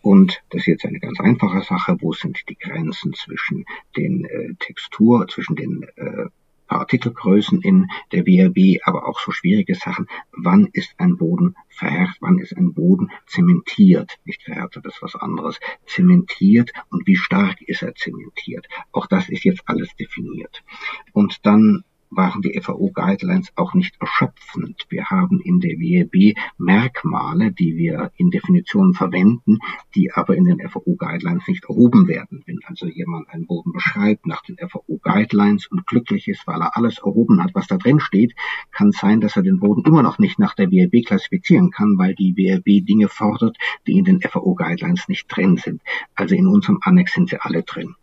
Und 0.00 0.40
das 0.48 0.60
ist 0.62 0.66
jetzt 0.66 0.86
eine 0.86 1.00
ganz 1.00 1.20
einfache 1.20 1.60
Sache. 1.60 1.98
Wo 2.00 2.14
sind 2.14 2.38
die 2.48 2.56
Grenzen 2.56 3.12
zwischen 3.12 3.66
den 3.96 4.24
äh, 4.24 4.45
Textur, 4.58 5.26
zwischen 5.28 5.56
den 5.56 5.82
äh, 5.96 6.26
Partikelgrößen 6.66 7.62
in 7.62 7.88
der 8.12 8.26
WRB, 8.26 8.80
aber 8.84 9.08
auch 9.08 9.20
so 9.20 9.30
schwierige 9.30 9.74
Sachen. 9.74 10.08
Wann 10.32 10.68
ist 10.72 10.94
ein 10.98 11.16
Boden 11.16 11.54
verhärtet? 11.68 12.16
Wann 12.20 12.38
ist 12.38 12.56
ein 12.56 12.74
Boden 12.74 13.10
zementiert? 13.26 14.18
Nicht 14.24 14.42
verhärtet, 14.42 14.84
das 14.84 14.94
ist 14.94 15.02
was 15.02 15.14
anderes. 15.14 15.60
Zementiert 15.86 16.72
und 16.90 17.06
wie 17.06 17.16
stark 17.16 17.60
ist 17.62 17.82
er 17.82 17.94
zementiert? 17.94 18.66
Auch 18.92 19.06
das 19.06 19.28
ist 19.28 19.44
jetzt 19.44 19.62
alles 19.66 19.94
definiert. 19.96 20.64
Und 21.12 21.46
dann 21.46 21.84
waren 22.16 22.42
die 22.42 22.58
FAO-Guidelines 22.60 23.52
auch 23.56 23.74
nicht 23.74 23.96
erschöpfend. 24.00 24.86
Wir 24.88 25.06
haben 25.06 25.40
in 25.40 25.60
der 25.60 25.78
WEB 25.78 26.36
Merkmale, 26.58 27.52
die 27.52 27.76
wir 27.76 28.10
in 28.16 28.30
Definitionen 28.30 28.94
verwenden, 28.94 29.58
die 29.94 30.12
aber 30.12 30.36
in 30.36 30.44
den 30.44 30.68
FAO-Guidelines 30.68 31.46
nicht 31.46 31.64
erhoben 31.64 32.08
werden. 32.08 32.42
Wenn 32.46 32.60
also 32.64 32.86
jemand 32.86 33.28
einen 33.28 33.46
Boden 33.46 33.72
beschreibt 33.72 34.26
nach 34.26 34.42
den 34.42 34.56
FAO-Guidelines 34.56 35.66
und 35.68 35.86
glücklich 35.86 36.28
ist, 36.28 36.46
weil 36.46 36.60
er 36.60 36.76
alles 36.76 36.98
erhoben 36.98 37.42
hat, 37.42 37.54
was 37.54 37.66
da 37.66 37.76
drin 37.76 38.00
steht, 38.00 38.34
kann 38.72 38.92
sein, 38.92 39.20
dass 39.20 39.36
er 39.36 39.42
den 39.42 39.60
Boden 39.60 39.84
immer 39.84 40.02
noch 40.02 40.18
nicht 40.18 40.38
nach 40.38 40.54
der 40.54 40.70
WEB 40.70 41.06
klassifizieren 41.06 41.70
kann, 41.70 41.98
weil 41.98 42.14
die 42.14 42.36
WEB 42.36 42.86
Dinge 42.86 43.08
fordert, 43.08 43.56
die 43.86 43.98
in 43.98 44.04
den 44.04 44.20
FAO-Guidelines 44.20 45.08
nicht 45.08 45.26
drin 45.28 45.56
sind. 45.56 45.82
Also 46.14 46.34
in 46.34 46.46
unserem 46.46 46.78
Annex 46.82 47.14
sind 47.14 47.28
sie 47.28 47.40
alle 47.40 47.62
drin. 47.62 47.94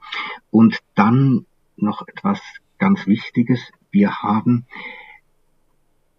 Und 0.51 0.79
dann 0.95 1.45
noch 1.75 2.07
etwas 2.07 2.39
ganz 2.77 3.07
Wichtiges. 3.07 3.71
Wir 3.93 4.23
haben, 4.23 4.65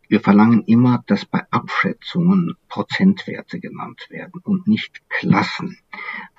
wir 0.07 0.21
verlangen 0.21 0.63
immer, 0.67 1.03
dass 1.09 1.25
bei 1.25 1.43
Abschätzungen 1.51 2.55
Prozentwerte 2.69 3.59
genannt 3.59 4.07
werden 4.11 4.41
und 4.45 4.69
nicht 4.69 5.03
Klassen. 5.09 5.77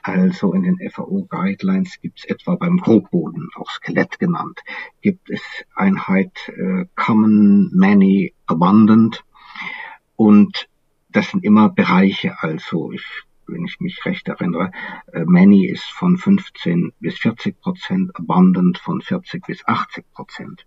Also 0.01 0.53
in 0.53 0.63
den 0.63 0.79
FAO 0.89 1.25
Guidelines 1.29 1.99
gibt 1.99 2.19
es 2.19 2.25
etwa 2.25 2.55
beim 2.55 2.77
Grobboden, 2.77 3.49
auch 3.55 3.69
Skelett 3.69 4.17
genannt, 4.17 4.61
gibt 5.01 5.29
es 5.29 5.41
Einheit 5.75 6.31
äh, 6.47 6.85
Common, 6.95 7.69
Many, 7.73 8.33
Abundant? 8.45 9.25
Und 10.15 10.69
das 11.09 11.31
sind 11.31 11.43
immer 11.43 11.67
Bereiche, 11.67 12.41
also 12.41 12.93
ich 12.93 13.03
wenn 13.47 13.65
ich 13.65 13.79
mich 13.79 14.05
recht 14.05 14.27
erinnere, 14.27 14.71
äh, 15.13 15.25
Many 15.25 15.67
ist 15.67 15.85
von 15.85 16.17
15 16.17 16.93
bis 16.99 17.17
40 17.19 17.59
Prozent, 17.61 18.15
Abundant 18.15 18.77
von 18.77 19.01
40 19.01 19.45
bis 19.45 19.65
80 19.65 20.05
Prozent. 20.11 20.65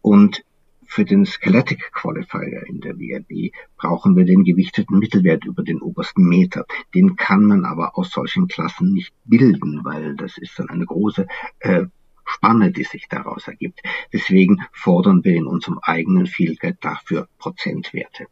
Und 0.00 0.44
für 0.86 1.04
den 1.04 1.24
Skeletic 1.26 1.92
Qualifier 1.92 2.66
in 2.68 2.80
der 2.80 2.98
WRB 2.98 3.52
brauchen 3.76 4.16
wir 4.16 4.24
den 4.24 4.44
gewichteten 4.44 4.98
Mittelwert 4.98 5.44
über 5.44 5.62
den 5.62 5.80
obersten 5.80 6.24
Meter. 6.28 6.66
Den 6.94 7.16
kann 7.16 7.44
man 7.44 7.64
aber 7.64 7.98
aus 7.98 8.10
solchen 8.10 8.48
Klassen 8.48 8.92
nicht 8.92 9.12
bilden, 9.24 9.80
weil 9.82 10.14
das 10.14 10.38
ist 10.38 10.58
dann 10.58 10.68
eine 10.68 10.86
große 10.86 11.26
äh, 11.60 11.86
Spanne, 12.26 12.70
die 12.70 12.84
sich 12.84 13.08
daraus 13.08 13.48
ergibt. 13.48 13.82
Deswegen 14.12 14.58
fordern 14.72 15.24
wir 15.24 15.34
in 15.34 15.46
unserem 15.46 15.78
eigenen 15.82 16.26
Field 16.26 16.60
dafür 16.80 17.28
Prozentwerte. 17.38 18.26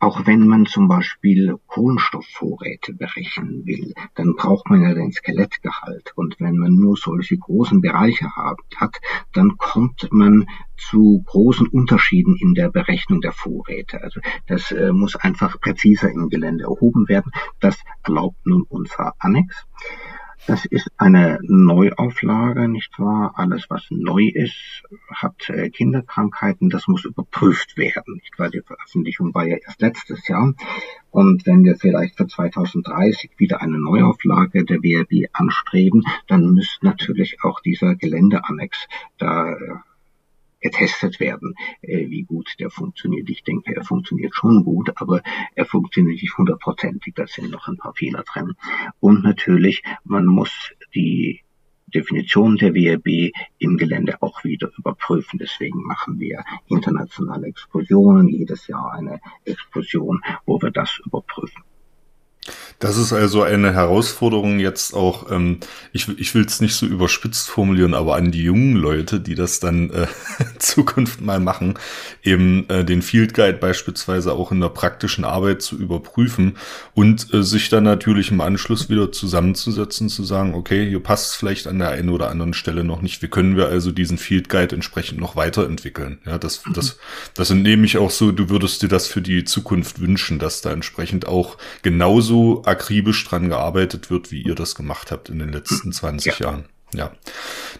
Auch 0.00 0.26
wenn 0.26 0.46
man 0.46 0.66
zum 0.66 0.86
Beispiel 0.86 1.56
Kohlenstoffvorräte 1.66 2.94
berechnen 2.94 3.66
will, 3.66 3.94
dann 4.14 4.36
braucht 4.36 4.70
man 4.70 4.82
ja 4.82 4.94
den 4.94 5.10
Skelettgehalt. 5.10 6.12
Und 6.14 6.36
wenn 6.38 6.56
man 6.56 6.74
nur 6.76 6.96
solche 6.96 7.36
großen 7.36 7.80
Bereiche 7.80 8.30
hat, 8.36 8.96
dann 9.32 9.56
kommt 9.56 10.08
man 10.12 10.46
zu 10.76 11.24
großen 11.26 11.66
Unterschieden 11.66 12.36
in 12.36 12.54
der 12.54 12.70
Berechnung 12.70 13.20
der 13.20 13.32
Vorräte. 13.32 14.00
Also 14.00 14.20
das 14.46 14.70
äh, 14.70 14.92
muss 14.92 15.16
einfach 15.16 15.60
präziser 15.60 16.10
im 16.10 16.28
Gelände 16.28 16.64
erhoben 16.64 17.08
werden. 17.08 17.32
Das 17.58 17.76
erlaubt 18.04 18.46
nun 18.46 18.64
unser 18.68 19.14
Annex. 19.18 19.66
Das 20.46 20.64
ist 20.64 20.88
eine 20.96 21.38
Neuauflage, 21.42 22.68
nicht 22.68 22.98
wahr? 22.98 23.32
Alles, 23.36 23.66
was 23.68 23.86
neu 23.90 24.30
ist, 24.32 24.82
hat 25.10 25.50
äh, 25.50 25.68
Kinderkrankheiten, 25.68 26.70
das 26.70 26.88
muss 26.88 27.04
überprüft 27.04 27.76
werden, 27.76 28.14
nicht 28.14 28.38
wahr? 28.38 28.48
Die 28.48 28.62
Veröffentlichung 28.62 29.34
war 29.34 29.46
ja 29.46 29.56
erst 29.56 29.80
letztes 29.80 30.26
Jahr. 30.28 30.54
Und 31.10 31.46
wenn 31.46 31.64
wir 31.64 31.76
vielleicht 31.76 32.16
für 32.16 32.26
2030 32.26 33.32
wieder 33.36 33.60
eine 33.60 33.78
Neuauflage 33.78 34.64
der 34.64 34.78
WRB 34.78 35.28
anstreben, 35.32 36.04
dann 36.28 36.52
müsste 36.52 36.86
natürlich 36.86 37.38
auch 37.42 37.60
dieser 37.60 37.94
Geländeannex 37.94 38.86
da 39.18 39.52
äh, 39.52 39.74
getestet 40.60 41.20
werden, 41.20 41.54
äh, 41.82 42.08
wie 42.08 42.22
gut 42.22 42.54
der 42.58 42.70
funktioniert. 42.70 43.28
Ich 43.30 43.42
denke, 43.44 43.74
er 43.74 43.84
funktioniert 43.84 44.34
schon 44.34 44.64
gut, 44.64 44.90
aber 44.96 45.22
er 45.54 45.64
funktioniert 45.64 46.20
nicht 46.22 46.36
hundertprozentig. 46.36 47.14
Da 47.14 47.26
sind 47.26 47.50
noch 47.50 47.68
ein 47.68 47.76
paar 47.76 47.94
Fehler 47.94 48.24
drin. 48.24 48.54
Und 49.00 49.22
natürlich, 49.22 49.82
man 50.04 50.26
muss 50.26 50.72
die 50.94 51.42
Definition 51.94 52.56
der 52.56 52.74
WRB 52.74 53.32
im 53.58 53.78
Gelände 53.78 54.20
auch 54.20 54.44
wieder 54.44 54.70
überprüfen. 54.76 55.38
Deswegen 55.38 55.82
machen 55.84 56.18
wir 56.20 56.44
internationale 56.66 57.46
Exkursionen, 57.46 58.28
jedes 58.28 58.66
Jahr 58.66 58.92
eine 58.92 59.20
Exkursion, 59.44 60.20
wo 60.44 60.60
wir 60.60 60.70
das 60.70 61.00
überprüfen. 61.04 61.62
Das 62.78 62.96
ist 62.96 63.12
also 63.12 63.42
eine 63.42 63.74
Herausforderung 63.74 64.60
jetzt 64.60 64.94
auch, 64.94 65.30
ähm, 65.32 65.58
ich, 65.92 66.08
ich 66.16 66.34
will 66.34 66.44
es 66.44 66.60
nicht 66.60 66.74
so 66.74 66.86
überspitzt 66.86 67.50
formulieren, 67.50 67.92
aber 67.92 68.14
an 68.14 68.30
die 68.30 68.44
jungen 68.44 68.76
Leute, 68.76 69.18
die 69.18 69.34
das 69.34 69.58
dann 69.58 69.90
äh, 69.90 70.06
in 70.38 70.46
Zukunft 70.60 71.20
mal 71.20 71.40
machen, 71.40 71.74
eben 72.22 72.68
äh, 72.68 72.84
den 72.84 73.02
Field 73.02 73.34
Guide 73.34 73.58
beispielsweise 73.58 74.32
auch 74.32 74.52
in 74.52 74.60
der 74.60 74.68
praktischen 74.68 75.24
Arbeit 75.24 75.60
zu 75.60 75.76
überprüfen 75.76 76.56
und 76.94 77.34
äh, 77.34 77.42
sich 77.42 77.68
dann 77.68 77.82
natürlich 77.82 78.30
im 78.30 78.40
Anschluss 78.40 78.88
wieder 78.88 79.10
zusammenzusetzen, 79.10 80.08
zu 80.08 80.22
sagen, 80.22 80.54
okay, 80.54 80.88
hier 80.88 81.00
passt 81.00 81.32
es 81.32 81.36
vielleicht 81.36 81.66
an 81.66 81.80
der 81.80 81.90
einen 81.90 82.10
oder 82.10 82.30
anderen 82.30 82.54
Stelle 82.54 82.84
noch 82.84 83.02
nicht. 83.02 83.22
Wie 83.22 83.28
können 83.28 83.56
wir 83.56 83.66
also 83.66 83.90
diesen 83.90 84.18
Field 84.18 84.48
Guide 84.48 84.76
entsprechend 84.76 85.18
noch 85.18 85.34
weiterentwickeln? 85.34 86.18
Ja, 86.24 86.38
das, 86.38 86.64
mhm. 86.64 86.74
das, 86.74 86.96
das 87.34 87.50
entnehme 87.50 87.84
ich 87.86 87.98
auch 87.98 88.10
so, 88.10 88.30
du 88.30 88.48
würdest 88.50 88.82
dir 88.82 88.88
das 88.88 89.08
für 89.08 89.20
die 89.20 89.42
Zukunft 89.42 90.00
wünschen, 90.00 90.38
dass 90.38 90.60
da 90.60 90.70
entsprechend 90.70 91.26
auch 91.26 91.58
genauso 91.82 92.37
akribisch 92.64 93.24
dran 93.24 93.48
gearbeitet 93.48 94.10
wird, 94.10 94.30
wie 94.30 94.42
ihr 94.42 94.54
das 94.54 94.74
gemacht 94.74 95.10
habt 95.10 95.28
in 95.28 95.38
den 95.38 95.52
letzten 95.52 95.92
20 95.92 96.38
ja. 96.38 96.46
Jahren. 96.46 96.64
Ja, 96.94 97.12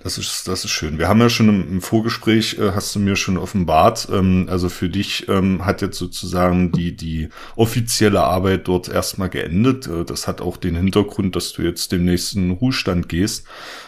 das 0.02 0.18
ist, 0.18 0.46
das 0.48 0.66
ist 0.66 0.70
schön. 0.70 0.98
Wir 0.98 1.08
haben 1.08 1.20
ja 1.20 1.30
schon 1.30 1.48
im, 1.48 1.80
Vorgespräch, 1.80 2.58
äh, 2.58 2.72
hast 2.74 2.94
du 2.94 2.98
mir 2.98 3.16
schon 3.16 3.38
offenbart, 3.38 4.08
ähm, 4.12 4.46
also 4.50 4.68
für 4.68 4.90
dich 4.90 5.26
ähm, 5.28 5.64
hat 5.64 5.80
jetzt 5.80 5.96
sozusagen 5.96 6.72
die, 6.72 6.94
die 6.94 7.30
offizielle 7.56 8.22
Arbeit 8.22 8.68
dort 8.68 8.90
erstmal 8.90 9.30
geendet. 9.30 9.86
Äh, 9.86 10.04
das 10.04 10.28
hat 10.28 10.42
auch 10.42 10.58
den 10.58 10.76
Hintergrund, 10.76 11.36
dass 11.36 11.54
du 11.54 11.62
jetzt 11.62 11.90
dem 11.92 12.04
nächsten 12.04 12.50
Ruhestand 12.50 13.08
gehst. 13.08 13.46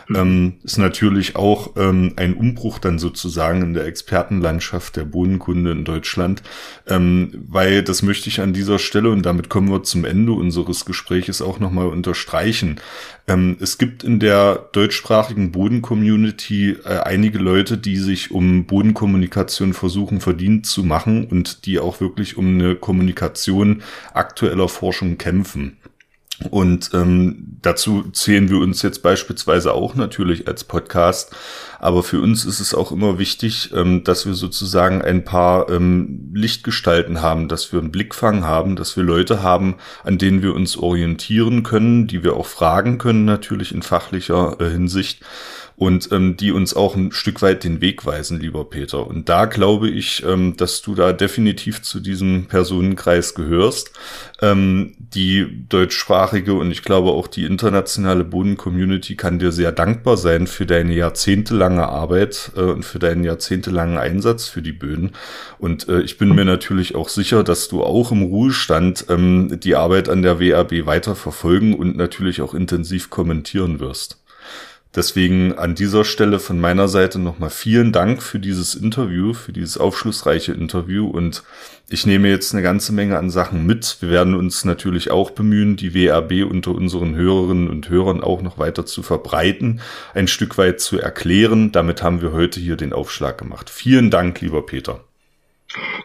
Mhm. 0.08 0.16
Ähm, 0.16 0.54
ist 0.62 0.78
natürlich 0.78 1.36
auch 1.36 1.76
ähm, 1.76 2.14
ein 2.16 2.32
Umbruch 2.32 2.78
dann 2.78 2.98
sozusagen 2.98 3.60
in 3.60 3.74
der 3.74 3.84
Expertenlandschaft 3.84 4.96
der 4.96 5.04
Bodenkunde 5.04 5.72
in 5.72 5.84
Deutschland, 5.84 6.42
ähm, 6.86 7.44
weil 7.46 7.82
das 7.82 8.02
möchte 8.02 8.30
ich 8.30 8.40
an 8.40 8.54
dieser 8.54 8.78
Stelle 8.78 9.10
und 9.10 9.26
damit 9.26 9.50
kommen 9.50 9.70
wir 9.70 9.82
zum 9.82 10.06
Ende 10.06 10.32
unseres 10.32 10.86
Gespräches 10.86 11.42
auch 11.42 11.60
nochmal 11.60 11.88
unterstreichen. 11.88 12.80
Ähm, 13.28 13.58
es 13.60 13.76
gibt 13.76 14.02
in 14.02 14.18
der 14.18 14.68
deutschsprachigen 14.72 15.09
Boden-Community 15.50 16.76
äh, 16.84 17.00
einige 17.00 17.38
Leute, 17.38 17.76
die 17.76 17.96
sich 17.96 18.30
um 18.30 18.64
Bodenkommunikation 18.66 19.74
versuchen 19.74 20.20
verdient 20.20 20.66
zu 20.66 20.84
machen 20.84 21.26
und 21.26 21.66
die 21.66 21.80
auch 21.80 22.00
wirklich 22.00 22.36
um 22.36 22.54
eine 22.54 22.76
Kommunikation 22.76 23.82
aktueller 24.14 24.68
Forschung 24.68 25.18
kämpfen. 25.18 25.76
Und 26.48 26.90
ähm, 26.94 27.58
dazu 27.60 28.04
zählen 28.12 28.48
wir 28.48 28.58
uns 28.58 28.80
jetzt 28.80 29.02
beispielsweise 29.02 29.74
auch 29.74 29.94
natürlich 29.94 30.48
als 30.48 30.64
Podcast. 30.64 31.36
Aber 31.78 32.02
für 32.02 32.20
uns 32.20 32.44
ist 32.44 32.60
es 32.60 32.74
auch 32.74 32.92
immer 32.92 33.18
wichtig, 33.18 33.72
ähm, 33.74 34.04
dass 34.04 34.26
wir 34.26 34.34
sozusagen 34.34 35.02
ein 35.02 35.24
paar 35.24 35.68
ähm, 35.70 36.30
Lichtgestalten 36.34 37.20
haben, 37.20 37.48
dass 37.48 37.72
wir 37.72 37.80
einen 37.80 37.90
Blickfang 37.90 38.44
haben, 38.44 38.76
dass 38.76 38.96
wir 38.96 39.04
Leute 39.04 39.42
haben, 39.42 39.76
an 40.02 40.18
denen 40.18 40.42
wir 40.42 40.54
uns 40.54 40.76
orientieren 40.76 41.62
können, 41.62 42.06
die 42.06 42.22
wir 42.22 42.36
auch 42.36 42.46
fragen 42.46 42.98
können, 42.98 43.24
natürlich 43.24 43.72
in 43.72 43.82
fachlicher 43.82 44.56
äh, 44.60 44.70
Hinsicht 44.70 45.22
und 45.80 46.12
ähm, 46.12 46.36
die 46.36 46.52
uns 46.52 46.76
auch 46.76 46.94
ein 46.94 47.10
Stück 47.10 47.40
weit 47.40 47.64
den 47.64 47.80
Weg 47.80 48.04
weisen, 48.04 48.38
lieber 48.38 48.68
Peter. 48.68 49.06
Und 49.06 49.30
da 49.30 49.46
glaube 49.46 49.88
ich, 49.88 50.22
ähm, 50.26 50.54
dass 50.58 50.82
du 50.82 50.94
da 50.94 51.14
definitiv 51.14 51.80
zu 51.80 52.00
diesem 52.00 52.48
Personenkreis 52.48 53.34
gehörst. 53.34 53.90
Ähm, 54.42 54.92
die 54.98 55.64
deutschsprachige 55.70 56.52
und 56.52 56.70
ich 56.70 56.82
glaube 56.82 57.12
auch 57.12 57.26
die 57.26 57.46
internationale 57.46 58.24
Boden-Community 58.24 59.16
kann 59.16 59.38
dir 59.38 59.52
sehr 59.52 59.72
dankbar 59.72 60.18
sein 60.18 60.46
für 60.46 60.66
deine 60.66 60.92
jahrzehntelange 60.92 61.88
Arbeit 61.88 62.52
äh, 62.56 62.60
und 62.60 62.84
für 62.84 62.98
deinen 62.98 63.24
jahrzehntelangen 63.24 63.96
Einsatz 63.96 64.48
für 64.48 64.60
die 64.60 64.72
Böden. 64.72 65.12
Und 65.58 65.88
äh, 65.88 66.02
ich 66.02 66.18
bin 66.18 66.34
mir 66.34 66.44
natürlich 66.44 66.94
auch 66.94 67.08
sicher, 67.08 67.42
dass 67.42 67.68
du 67.68 67.82
auch 67.82 68.12
im 68.12 68.20
Ruhestand 68.20 69.06
ähm, 69.08 69.58
die 69.58 69.76
Arbeit 69.76 70.10
an 70.10 70.20
der 70.20 70.40
WAB 70.40 70.84
weiter 70.84 71.16
verfolgen 71.16 71.72
und 71.72 71.96
natürlich 71.96 72.42
auch 72.42 72.52
intensiv 72.52 73.08
kommentieren 73.08 73.80
wirst. 73.80 74.18
Deswegen 74.94 75.52
an 75.52 75.76
dieser 75.76 76.04
Stelle 76.04 76.40
von 76.40 76.60
meiner 76.60 76.88
Seite 76.88 77.20
nochmal 77.20 77.50
vielen 77.50 77.92
Dank 77.92 78.22
für 78.22 78.40
dieses 78.40 78.74
Interview, 78.74 79.34
für 79.34 79.52
dieses 79.52 79.78
aufschlussreiche 79.78 80.52
Interview 80.52 81.06
und 81.06 81.44
ich 81.88 82.06
nehme 82.06 82.28
jetzt 82.28 82.52
eine 82.52 82.62
ganze 82.62 82.92
Menge 82.92 83.16
an 83.16 83.30
Sachen 83.30 83.66
mit. 83.66 83.98
Wir 84.00 84.10
werden 84.10 84.34
uns 84.34 84.64
natürlich 84.64 85.12
auch 85.12 85.30
bemühen, 85.30 85.76
die 85.76 85.94
WRB 85.94 86.50
unter 86.50 86.72
unseren 86.72 87.14
Hörerinnen 87.14 87.68
und 87.68 87.88
Hörern 87.88 88.20
auch 88.20 88.42
noch 88.42 88.58
weiter 88.58 88.84
zu 88.84 89.02
verbreiten, 89.02 89.80
ein 90.12 90.26
Stück 90.26 90.58
weit 90.58 90.80
zu 90.80 90.98
erklären. 90.98 91.70
Damit 91.70 92.02
haben 92.02 92.20
wir 92.20 92.32
heute 92.32 92.58
hier 92.58 92.76
den 92.76 92.92
Aufschlag 92.92 93.38
gemacht. 93.38 93.70
Vielen 93.70 94.10
Dank, 94.10 94.40
lieber 94.40 94.66
Peter. 94.66 95.04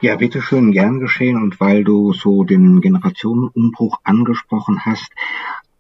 Ja, 0.02 0.16
bitteschön, 0.16 0.72
gern 0.72 1.00
geschehen. 1.00 1.42
Und 1.42 1.60
weil 1.60 1.84
du 1.84 2.14
so 2.14 2.44
den 2.44 2.82
Generationenumbruch 2.82 3.98
angesprochen 4.04 4.82
hast, 4.86 5.10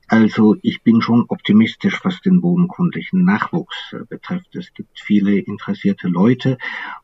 also 0.07 0.55
ich 0.61 0.83
bin 0.83 1.01
schon 1.01 1.25
optimistisch, 1.27 1.99
was 2.03 2.21
den 2.21 2.41
bodenkundlichen 2.41 3.23
Nachwuchs 3.23 3.93
äh, 3.93 4.05
betrifft. 4.07 4.55
Es 4.55 4.73
gibt 4.73 4.99
viele 4.99 5.37
interessierte 5.37 6.07
Leute 6.07 6.57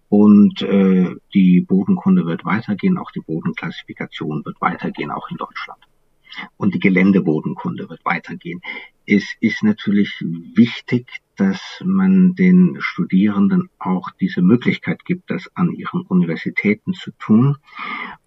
und 0.10 0.62
äh, 0.62 1.16
die 1.34 1.62
Bodenkunde 1.62 2.26
wird 2.26 2.46
weitergehen, 2.46 2.98
auch 2.98 3.12
die 3.12 3.22
Bodenklassifikation 3.22 4.46
wird 4.46 4.62
weitergehen, 4.62 5.12
auch 5.12 5.30
in 5.32 5.38
Deutschland. 5.38 5.82
Und 6.58 6.74
die 6.74 6.80
Geländebodenkunde 6.80 7.90
wird 7.90 8.04
weitergehen. 8.06 8.62
Es 9.06 9.26
ist 9.40 9.64
natürlich 9.64 10.14
wichtig, 10.22 11.08
dass 11.36 11.82
man 11.84 12.36
den 12.36 12.78
Studierenden 12.80 13.70
auch 13.80 14.12
diese 14.20 14.42
Möglichkeit 14.42 15.06
gibt, 15.06 15.30
das 15.30 15.50
an 15.56 15.72
ihren 15.72 16.02
Universitäten 16.02 16.94
zu 16.94 17.12
tun. 17.18 17.58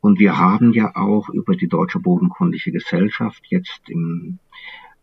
Und 0.01 0.19
wir 0.19 0.37
haben 0.37 0.73
ja 0.73 0.97
auch 0.97 1.29
über 1.29 1.55
die 1.55 1.69
Deutsche 1.69 2.01
Bodenkundliche 2.01 2.73
Gesellschaft 2.73 3.43
jetzt 3.49 3.89
im 3.89 4.39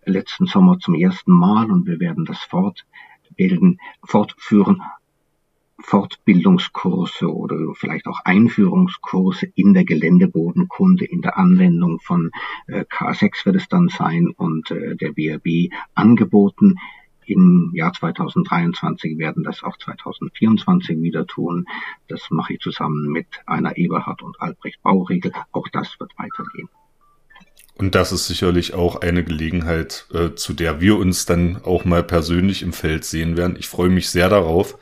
letzten 0.05 0.45
Sommer 0.45 0.79
zum 0.79 0.95
ersten 0.95 1.31
Mal 1.31 1.71
und 1.71 1.85
wir 1.87 1.99
werden 1.99 2.25
das 2.25 2.39
fortbilden, 2.39 3.79
fortführen, 4.03 4.81
Fortbildungskurse 5.83 7.33
oder 7.33 7.57
vielleicht 7.75 8.07
auch 8.07 8.19
Einführungskurse 8.23 9.47
in 9.55 9.73
der 9.73 9.85
Geländebodenkunde, 9.85 11.05
in 11.05 11.21
der 11.21 11.37
Anwendung 11.37 11.99
von 11.99 12.31
äh, 12.67 12.81
K6 12.81 13.45
wird 13.45 13.55
es 13.57 13.67
dann 13.67 13.89
sein 13.89 14.27
und 14.35 14.71
äh, 14.71 14.95
der 14.95 15.11
BRB 15.11 15.73
angeboten. 15.93 16.75
Im 17.25 17.71
Jahr 17.73 17.93
2023 17.93 19.17
werden 19.17 19.43
das 19.43 19.63
auch 19.63 19.77
2024 19.77 21.01
wieder 21.01 21.25
tun. 21.27 21.65
Das 22.07 22.27
mache 22.29 22.53
ich 22.53 22.59
zusammen 22.59 23.09
mit 23.11 23.27
einer 23.45 23.77
Eberhard 23.77 24.21
und 24.21 24.41
Albrecht 24.41 24.81
Bauregel. 24.81 25.31
Auch 25.51 25.67
das 25.69 25.99
wird 25.99 26.11
weitergehen. 26.17 26.67
Und 27.75 27.95
das 27.95 28.11
ist 28.11 28.27
sicherlich 28.27 28.73
auch 28.73 28.97
eine 29.01 29.23
Gelegenheit, 29.23 30.05
äh, 30.13 30.35
zu 30.35 30.53
der 30.53 30.81
wir 30.81 30.97
uns 30.97 31.25
dann 31.25 31.61
auch 31.63 31.85
mal 31.85 32.03
persönlich 32.03 32.63
im 32.63 32.73
Feld 32.73 33.05
sehen 33.05 33.37
werden. 33.37 33.55
Ich 33.57 33.67
freue 33.67 33.89
mich 33.89 34.09
sehr 34.09 34.29
darauf. 34.29 34.77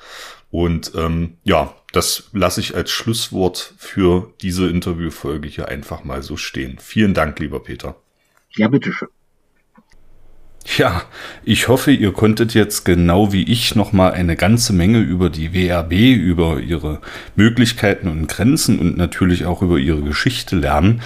Und 0.52 0.94
ähm, 0.96 1.38
ja, 1.44 1.76
das 1.92 2.30
lasse 2.34 2.60
ich 2.60 2.76
als 2.76 2.92
Schlusswort 2.92 3.74
für 3.78 4.34
diese 4.42 4.68
Interviewfolge 4.68 5.48
hier 5.48 5.68
einfach 5.68 6.04
mal 6.04 6.24
so 6.24 6.38
stehen. 6.38 6.78
Vielen 6.80 7.14
Dank, 7.14 7.40
lieber 7.40 7.62
Peter. 7.62 7.96
Ja, 8.56 8.68
bitteschön. 8.68 9.10
Ja, 10.78 11.04
ich 11.44 11.68
hoffe, 11.68 11.92
ihr 11.92 12.12
konntet 12.12 12.54
jetzt 12.54 12.84
genau 12.84 13.32
wie 13.32 13.44
ich 13.44 13.76
nochmal 13.76 14.12
eine 14.12 14.36
ganze 14.36 14.72
Menge 14.74 15.00
über 15.00 15.30
die 15.30 15.54
WRB, 15.54 15.94
über 15.94 16.60
ihre 16.60 17.00
Möglichkeiten 17.36 18.08
und 18.08 18.28
Grenzen 18.28 18.78
und 18.78 18.98
natürlich 18.98 19.46
auch 19.46 19.62
über 19.62 19.78
ihre 19.78 20.02
Geschichte 20.02 20.56
lernen. 20.56 21.02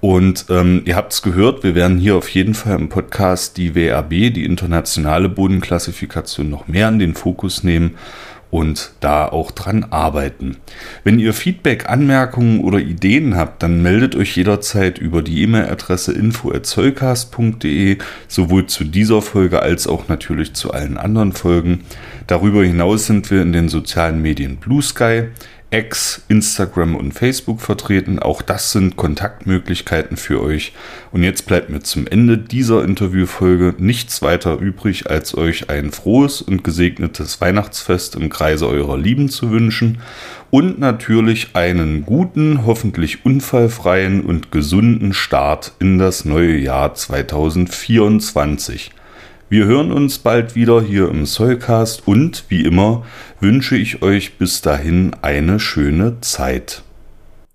Und 0.00 0.46
ähm, 0.50 0.82
ihr 0.84 0.94
habt 0.94 1.12
es 1.12 1.22
gehört, 1.22 1.64
wir 1.64 1.74
werden 1.74 1.98
hier 1.98 2.16
auf 2.16 2.28
jeden 2.28 2.54
Fall 2.54 2.78
im 2.78 2.90
Podcast 2.90 3.56
die 3.56 3.74
WRB, 3.74 4.32
die 4.32 4.44
internationale 4.44 5.28
Bodenklassifikation, 5.28 6.48
noch 6.48 6.68
mehr 6.68 6.88
in 6.88 6.98
den 6.98 7.14
Fokus 7.14 7.64
nehmen 7.64 7.96
und 8.50 8.92
da 9.00 9.26
auch 9.26 9.50
dran 9.50 9.86
arbeiten. 9.90 10.56
Wenn 11.04 11.18
ihr 11.18 11.34
Feedback, 11.34 11.88
Anmerkungen 11.88 12.60
oder 12.60 12.78
Ideen 12.78 13.36
habt, 13.36 13.62
dann 13.62 13.82
meldet 13.82 14.16
euch 14.16 14.36
jederzeit 14.36 14.98
über 14.98 15.22
die 15.22 15.42
E-Mail-Adresse 15.42 16.12
info@zollcast.de 16.12 17.98
sowohl 18.26 18.66
zu 18.66 18.84
dieser 18.84 19.20
Folge 19.20 19.60
als 19.60 19.86
auch 19.86 20.08
natürlich 20.08 20.54
zu 20.54 20.72
allen 20.72 20.96
anderen 20.96 21.32
Folgen. 21.32 21.84
Darüber 22.26 22.64
hinaus 22.64 23.06
sind 23.06 23.30
wir 23.30 23.42
in 23.42 23.52
den 23.52 23.68
sozialen 23.68 24.22
Medien 24.22 24.56
Blue 24.56 24.82
Sky, 24.82 25.28
X, 25.70 26.22
Instagram 26.28 26.96
und 26.96 27.12
Facebook 27.12 27.60
vertreten. 27.60 28.18
Auch 28.18 28.40
das 28.40 28.72
sind 28.72 28.96
Kontaktmöglichkeiten 28.96 30.16
für 30.16 30.42
euch. 30.42 30.72
Und 31.12 31.22
jetzt 31.24 31.46
bleibt 31.46 31.68
mir 31.68 31.80
zum 31.80 32.06
Ende 32.06 32.38
dieser 32.38 32.84
Interviewfolge 32.84 33.74
nichts 33.76 34.22
weiter 34.22 34.58
übrig, 34.58 35.10
als 35.10 35.36
euch 35.36 35.68
ein 35.68 35.92
frohes 35.92 36.40
und 36.40 36.64
gesegnetes 36.64 37.42
Weihnachtsfest 37.42 38.16
im 38.16 38.30
Kreise 38.30 38.66
eurer 38.66 38.96
Lieben 38.96 39.28
zu 39.28 39.50
wünschen 39.50 39.98
und 40.50 40.78
natürlich 40.78 41.54
einen 41.54 42.06
guten, 42.06 42.64
hoffentlich 42.64 43.26
unfallfreien 43.26 44.24
und 44.24 44.50
gesunden 44.50 45.12
Start 45.12 45.72
in 45.80 45.98
das 45.98 46.24
neue 46.24 46.56
Jahr 46.56 46.94
2024. 46.94 48.92
Wir 49.50 49.64
hören 49.64 49.92
uns 49.92 50.18
bald 50.18 50.54
wieder 50.54 50.82
hier 50.82 51.08
im 51.08 51.24
Soulcast 51.24 52.06
und 52.06 52.44
wie 52.48 52.64
immer 52.64 53.06
wünsche 53.40 53.76
ich 53.76 54.02
euch 54.02 54.36
bis 54.36 54.60
dahin 54.60 55.16
eine 55.22 55.58
schöne 55.58 56.20
Zeit. 56.20 56.82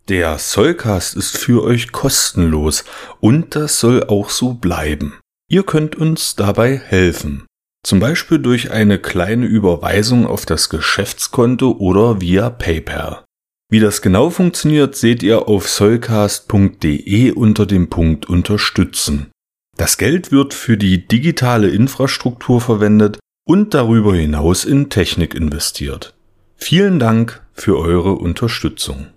Der 0.09 0.39
Soulcast 0.39 1.15
ist 1.15 1.37
für 1.37 1.63
euch 1.63 1.91
kostenlos 1.91 2.83
und 3.19 3.55
das 3.55 3.79
soll 3.79 4.05
auch 4.05 4.31
so 4.31 4.55
bleiben. 4.55 5.19
Ihr 5.49 5.63
könnt 5.63 5.95
uns 5.95 6.35
dabei 6.35 6.77
helfen. 6.77 7.45
Zum 7.85 7.99
Beispiel 7.99 8.39
durch 8.39 8.71
eine 8.71 8.97
kleine 8.97 9.45
Überweisung 9.45 10.25
auf 10.25 10.47
das 10.47 10.69
Geschäftskonto 10.69 11.73
oder 11.73 12.21
via 12.21 12.49
PayPal. 12.49 13.23
Wie 13.69 13.79
das 13.79 14.01
genau 14.01 14.31
funktioniert, 14.31 14.95
seht 14.95 15.21
ihr 15.21 15.47
auf 15.47 15.69
soulcast.de 15.69 17.31
unter 17.31 17.65
dem 17.65 17.89
Punkt 17.89 18.27
Unterstützen. 18.27 19.31
Das 19.77 19.97
Geld 19.97 20.31
wird 20.31 20.53
für 20.53 20.77
die 20.77 21.07
digitale 21.07 21.69
Infrastruktur 21.69 22.61
verwendet 22.61 23.19
und 23.45 23.73
darüber 23.73 24.15
hinaus 24.15 24.65
in 24.65 24.89
Technik 24.89 25.33
investiert. 25.33 26.13
Vielen 26.55 26.99
Dank 26.99 27.41
für 27.53 27.77
eure 27.77 28.13
Unterstützung. 28.13 29.07